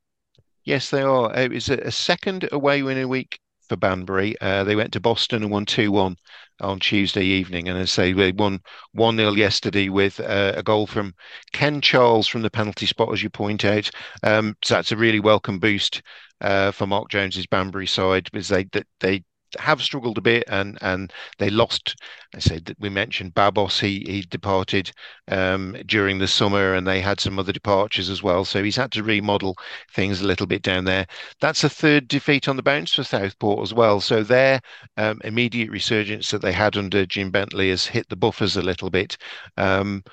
Yes, 0.69 0.91
they 0.91 1.01
are. 1.01 1.35
It 1.35 1.51
was 1.51 1.67
a, 1.67 1.89
second 1.89 2.47
away 2.51 2.83
win 2.83 2.99
a 2.99 3.07
week 3.07 3.39
for 3.67 3.75
Banbury. 3.75 4.39
Uh, 4.39 4.63
they 4.63 4.75
went 4.75 4.93
to 4.93 4.99
Boston 4.99 5.41
and 5.41 5.51
won 5.51 5.65
2 5.65 5.91
1 5.91 6.15
on 6.61 6.79
Tuesday 6.79 7.23
evening. 7.25 7.67
And 7.67 7.75
as 7.75 7.89
I 7.89 7.91
say, 7.91 8.13
they 8.13 8.31
won 8.31 8.59
1 8.91 9.17
0 9.17 9.31
yesterday 9.33 9.89
with 9.89 10.19
uh, 10.19 10.53
a 10.55 10.61
goal 10.61 10.85
from 10.85 11.15
Ken 11.53 11.81
Charles 11.81 12.27
from 12.27 12.43
the 12.43 12.51
penalty 12.51 12.85
spot, 12.85 13.11
as 13.11 13.23
you 13.23 13.31
point 13.31 13.65
out. 13.65 13.89
Um, 14.21 14.55
so 14.63 14.75
that's 14.75 14.91
a 14.91 14.95
really 14.95 15.19
welcome 15.19 15.57
boost 15.57 16.03
uh, 16.39 16.69
for 16.69 16.85
Mark 16.85 17.09
Jones's 17.09 17.47
Banbury 17.47 17.87
side 17.87 18.29
because 18.31 18.49
they, 18.49 18.67
they 18.99 19.23
have 19.57 19.81
struggled 19.81 20.17
a 20.17 20.21
bit 20.21 20.43
and 20.47 20.77
and 20.81 21.11
they 21.37 21.49
lost. 21.49 21.95
I 22.35 22.39
said 22.39 22.65
that 22.65 22.79
we 22.79 22.89
mentioned 22.89 23.33
Babos. 23.33 23.79
He 23.79 24.03
he 24.05 24.21
departed 24.21 24.91
um, 25.29 25.75
during 25.85 26.19
the 26.19 26.27
summer, 26.27 26.73
and 26.73 26.85
they 26.87 27.01
had 27.01 27.19
some 27.19 27.39
other 27.39 27.51
departures 27.51 28.09
as 28.09 28.21
well. 28.21 28.45
So 28.45 28.63
he's 28.63 28.75
had 28.75 28.91
to 28.93 29.03
remodel 29.03 29.55
things 29.93 30.21
a 30.21 30.27
little 30.27 30.45
bit 30.47 30.61
down 30.61 30.85
there. 30.85 31.05
That's 31.41 31.63
a 31.63 31.69
third 31.69 32.07
defeat 32.07 32.47
on 32.47 32.55
the 32.55 32.63
bounce 32.63 32.93
for 32.93 33.03
Southport 33.03 33.63
as 33.63 33.73
well. 33.73 33.99
So 34.01 34.23
their 34.23 34.61
um, 34.97 35.19
immediate 35.23 35.69
resurgence 35.71 36.29
that 36.31 36.41
they 36.41 36.53
had 36.53 36.77
under 36.77 37.05
Jim 37.05 37.31
Bentley 37.31 37.69
has 37.69 37.85
hit 37.85 38.07
the 38.09 38.15
buffers 38.15 38.55
a 38.57 38.61
little 38.61 38.89
bit. 38.89 39.17
Um, 39.57 40.03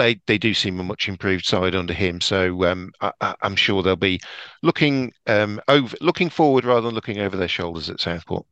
they 0.00 0.20
they 0.26 0.38
do 0.38 0.54
seem 0.54 0.80
a 0.80 0.84
much 0.84 1.08
improved 1.08 1.44
side 1.44 1.74
under 1.74 1.92
him. 1.92 2.20
So 2.20 2.64
um, 2.64 2.92
I, 3.00 3.34
am 3.42 3.56
sure 3.56 3.82
they'll 3.82 3.96
be 3.96 4.20
looking 4.62 5.12
um, 5.26 5.60
over 5.68 5.96
looking 6.00 6.30
forward 6.30 6.64
rather 6.64 6.82
than 6.82 6.94
looking 6.94 7.20
over 7.20 7.36
their 7.36 7.48
shoulders 7.48 7.90
at 7.90 8.00
Southport. 8.00 8.46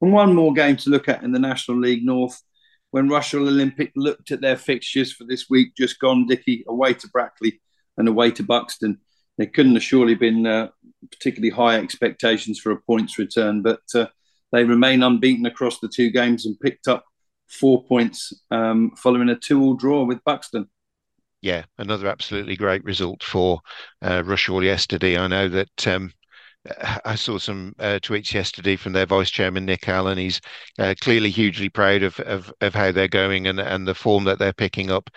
And 0.00 0.12
one 0.12 0.34
more 0.34 0.52
game 0.52 0.76
to 0.78 0.90
look 0.90 1.08
at 1.08 1.22
in 1.22 1.32
the 1.32 1.38
National 1.38 1.78
League 1.78 2.04
North. 2.04 2.42
When 2.90 3.08
Rushall 3.08 3.48
Olympic 3.48 3.92
looked 3.96 4.30
at 4.30 4.40
their 4.40 4.56
fixtures 4.56 5.12
for 5.12 5.24
this 5.24 5.50
week, 5.50 5.74
just 5.76 5.98
gone, 5.98 6.26
Dickie, 6.26 6.64
away 6.66 6.94
to 6.94 7.08
Brackley 7.08 7.60
and 7.98 8.08
away 8.08 8.30
to 8.30 8.42
Buxton. 8.42 9.00
There 9.36 9.48
couldn't 9.48 9.74
have 9.74 9.82
surely 9.82 10.14
been 10.14 10.46
uh, 10.46 10.68
particularly 11.10 11.50
high 11.50 11.78
expectations 11.78 12.58
for 12.58 12.72
a 12.72 12.80
points 12.80 13.18
return, 13.18 13.60
but 13.60 13.82
uh, 13.94 14.06
they 14.52 14.64
remain 14.64 15.02
unbeaten 15.02 15.44
across 15.44 15.78
the 15.80 15.88
two 15.88 16.10
games 16.10 16.46
and 16.46 16.58
picked 16.58 16.88
up 16.88 17.04
four 17.48 17.84
points 17.84 18.32
um, 18.50 18.92
following 18.96 19.28
a 19.28 19.36
two-all 19.36 19.74
draw 19.74 20.04
with 20.04 20.22
Buxton. 20.24 20.68
Yeah, 21.42 21.64
another 21.78 22.08
absolutely 22.08 22.56
great 22.56 22.84
result 22.84 23.22
for 23.22 23.60
uh, 24.02 24.22
Rushall 24.22 24.64
yesterday. 24.64 25.18
I 25.18 25.26
know 25.26 25.48
that 25.48 25.86
um, 25.86 26.12
I 27.04 27.14
saw 27.14 27.38
some 27.38 27.74
uh, 27.78 27.98
tweets 28.02 28.32
yesterday 28.32 28.76
from 28.76 28.92
their 28.92 29.06
vice 29.06 29.30
chairman 29.30 29.64
Nick 29.64 29.88
Allen. 29.88 30.18
He's 30.18 30.40
uh, 30.78 30.94
clearly 31.00 31.30
hugely 31.30 31.68
proud 31.68 32.02
of, 32.02 32.18
of 32.20 32.52
of 32.60 32.74
how 32.74 32.90
they're 32.92 33.08
going 33.08 33.46
and 33.46 33.60
and 33.60 33.86
the 33.86 33.94
form 33.94 34.24
that 34.24 34.38
they're 34.38 34.52
picking 34.52 34.90
up. 34.90 35.10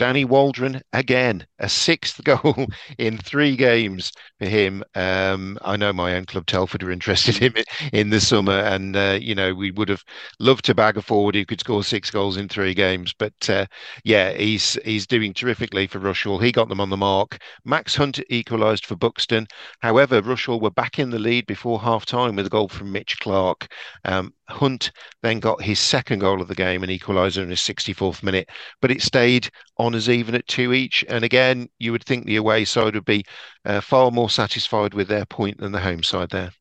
Danny 0.00 0.24
Waldron 0.24 0.80
again, 0.94 1.46
a 1.58 1.68
sixth 1.68 2.24
goal 2.24 2.66
in 2.96 3.18
three 3.18 3.54
games 3.54 4.12
for 4.38 4.46
him. 4.46 4.82
Um, 4.94 5.58
I 5.60 5.76
know 5.76 5.92
my 5.92 6.14
own 6.14 6.24
club 6.24 6.46
Telford 6.46 6.82
were 6.82 6.90
interested 6.90 7.42
in 7.42 7.52
him 7.52 7.64
in 7.92 8.08
the 8.08 8.18
summer, 8.18 8.60
and 8.60 8.96
uh, 8.96 9.18
you 9.20 9.34
know 9.34 9.52
we 9.52 9.70
would 9.70 9.90
have 9.90 10.02
loved 10.38 10.64
to 10.64 10.74
bag 10.74 10.96
a 10.96 11.02
forward 11.02 11.34
who 11.34 11.44
could 11.44 11.60
score 11.60 11.84
six 11.84 12.10
goals 12.10 12.38
in 12.38 12.48
three 12.48 12.72
games. 12.72 13.12
But 13.12 13.50
uh, 13.50 13.66
yeah, 14.02 14.32
he's 14.32 14.78
he's 14.86 15.06
doing 15.06 15.34
terrifically 15.34 15.86
for 15.86 16.00
Rushall. 16.00 16.42
He 16.42 16.50
got 16.50 16.70
them 16.70 16.80
on 16.80 16.88
the 16.88 16.96
mark. 16.96 17.36
Max 17.66 17.94
Hunt 17.94 18.18
equalised 18.30 18.86
for 18.86 18.96
Buxton. 18.96 19.48
However, 19.80 20.22
Rushall 20.22 20.62
were 20.62 20.70
back 20.70 20.98
in 20.98 21.10
the 21.10 21.18
lead 21.18 21.44
before 21.44 21.78
half 21.78 22.06
time 22.06 22.36
with 22.36 22.46
a 22.46 22.50
goal 22.50 22.68
from 22.68 22.90
Mitch 22.90 23.18
Clark. 23.20 23.70
Um, 24.06 24.32
Hunt 24.50 24.90
then 25.22 25.40
got 25.40 25.62
his 25.62 25.78
second 25.78 26.20
goal 26.20 26.40
of 26.40 26.48
the 26.48 26.54
game, 26.54 26.82
an 26.82 26.90
equaliser 26.90 27.42
in 27.42 27.50
his 27.50 27.60
64th 27.60 28.22
minute, 28.22 28.48
but 28.80 28.90
it 28.90 29.02
stayed 29.02 29.48
on 29.78 29.89
as 29.94 30.08
even 30.08 30.34
at 30.34 30.46
two 30.46 30.72
each. 30.72 31.04
And 31.08 31.24
again, 31.24 31.68
you 31.78 31.92
would 31.92 32.04
think 32.04 32.24
the 32.24 32.36
away 32.36 32.64
side 32.64 32.94
would 32.94 33.04
be 33.04 33.24
uh, 33.64 33.80
far 33.80 34.10
more 34.10 34.30
satisfied 34.30 34.94
with 34.94 35.08
their 35.08 35.26
point 35.26 35.58
than 35.58 35.72
the 35.72 35.80
home 35.80 36.02
side 36.02 36.30
there. 36.30 36.52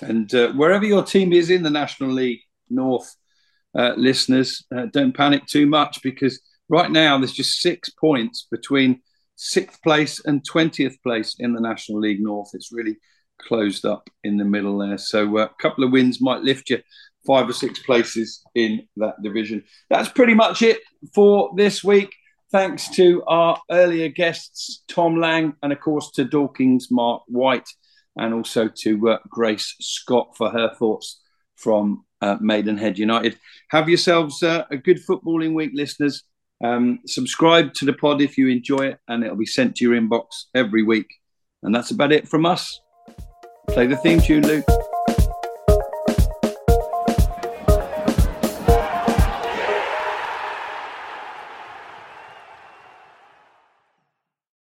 And 0.00 0.32
uh, 0.34 0.52
wherever 0.52 0.84
your 0.84 1.02
team 1.02 1.32
is 1.32 1.50
in 1.50 1.62
the 1.62 1.70
National 1.70 2.10
League 2.10 2.40
North, 2.68 3.14
uh, 3.76 3.94
listeners, 3.96 4.64
uh, 4.74 4.86
don't 4.92 5.16
panic 5.16 5.46
too 5.46 5.66
much 5.66 6.02
because 6.02 6.40
right 6.68 6.90
now 6.90 7.18
there's 7.18 7.32
just 7.32 7.60
six 7.60 7.88
points 7.90 8.46
between 8.50 9.00
sixth 9.36 9.82
place 9.82 10.20
and 10.24 10.42
20th 10.48 11.02
place 11.02 11.36
in 11.38 11.52
the 11.52 11.60
National 11.60 12.00
League 12.00 12.22
North. 12.22 12.50
It's 12.52 12.72
really 12.72 12.96
closed 13.40 13.84
up 13.84 14.08
in 14.22 14.36
the 14.36 14.44
middle 14.44 14.78
there. 14.78 14.98
So 14.98 15.38
uh, 15.38 15.44
a 15.46 15.62
couple 15.62 15.84
of 15.84 15.92
wins 15.92 16.20
might 16.20 16.42
lift 16.42 16.70
you 16.70 16.78
five 17.26 17.48
or 17.48 17.52
six 17.52 17.78
places 17.80 18.42
in 18.54 18.86
that 18.96 19.22
division. 19.22 19.64
That's 19.88 20.08
pretty 20.08 20.34
much 20.34 20.62
it 20.62 20.78
for 21.14 21.52
this 21.56 21.84
week. 21.84 22.14
Thanks 22.52 22.88
to 22.96 23.22
our 23.28 23.60
earlier 23.70 24.08
guests, 24.08 24.82
Thom 24.88 25.20
Lang, 25.20 25.54
and 25.62 25.72
of 25.72 25.80
course 25.80 26.10
to 26.12 26.24
Dorking's 26.24 26.90
Marc 26.90 27.22
White, 27.28 27.68
and 28.16 28.34
also 28.34 28.68
to 28.68 29.10
uh, 29.10 29.18
Grace 29.28 29.76
Scott 29.80 30.36
for 30.36 30.50
her 30.50 30.74
thoughts 30.74 31.20
from 31.56 32.04
uh, 32.20 32.36
Maidenhead 32.40 32.98
United. 32.98 33.38
Have 33.70 33.88
yourselves 33.88 34.42
uh, 34.42 34.64
a 34.70 34.76
good 34.76 34.98
footballing 35.08 35.54
week, 35.54 35.70
listeners. 35.74 36.24
Um, 36.62 37.00
subscribe 37.06 37.72
to 37.74 37.84
the 37.84 37.92
pod 37.92 38.20
if 38.20 38.36
you 38.36 38.48
enjoy 38.48 38.88
it, 38.88 38.98
and 39.08 39.22
it'll 39.22 39.36
be 39.36 39.46
sent 39.46 39.76
to 39.76 39.84
your 39.84 40.00
inbox 40.00 40.26
every 40.54 40.82
week. 40.82 41.08
And 41.62 41.74
that's 41.74 41.90
about 41.90 42.12
it 42.12 42.28
from 42.28 42.46
us. 42.46 42.80
Play 43.68 43.86
the 43.86 43.96
theme 43.96 44.20
tune, 44.20 44.46
Luke. 44.46 44.89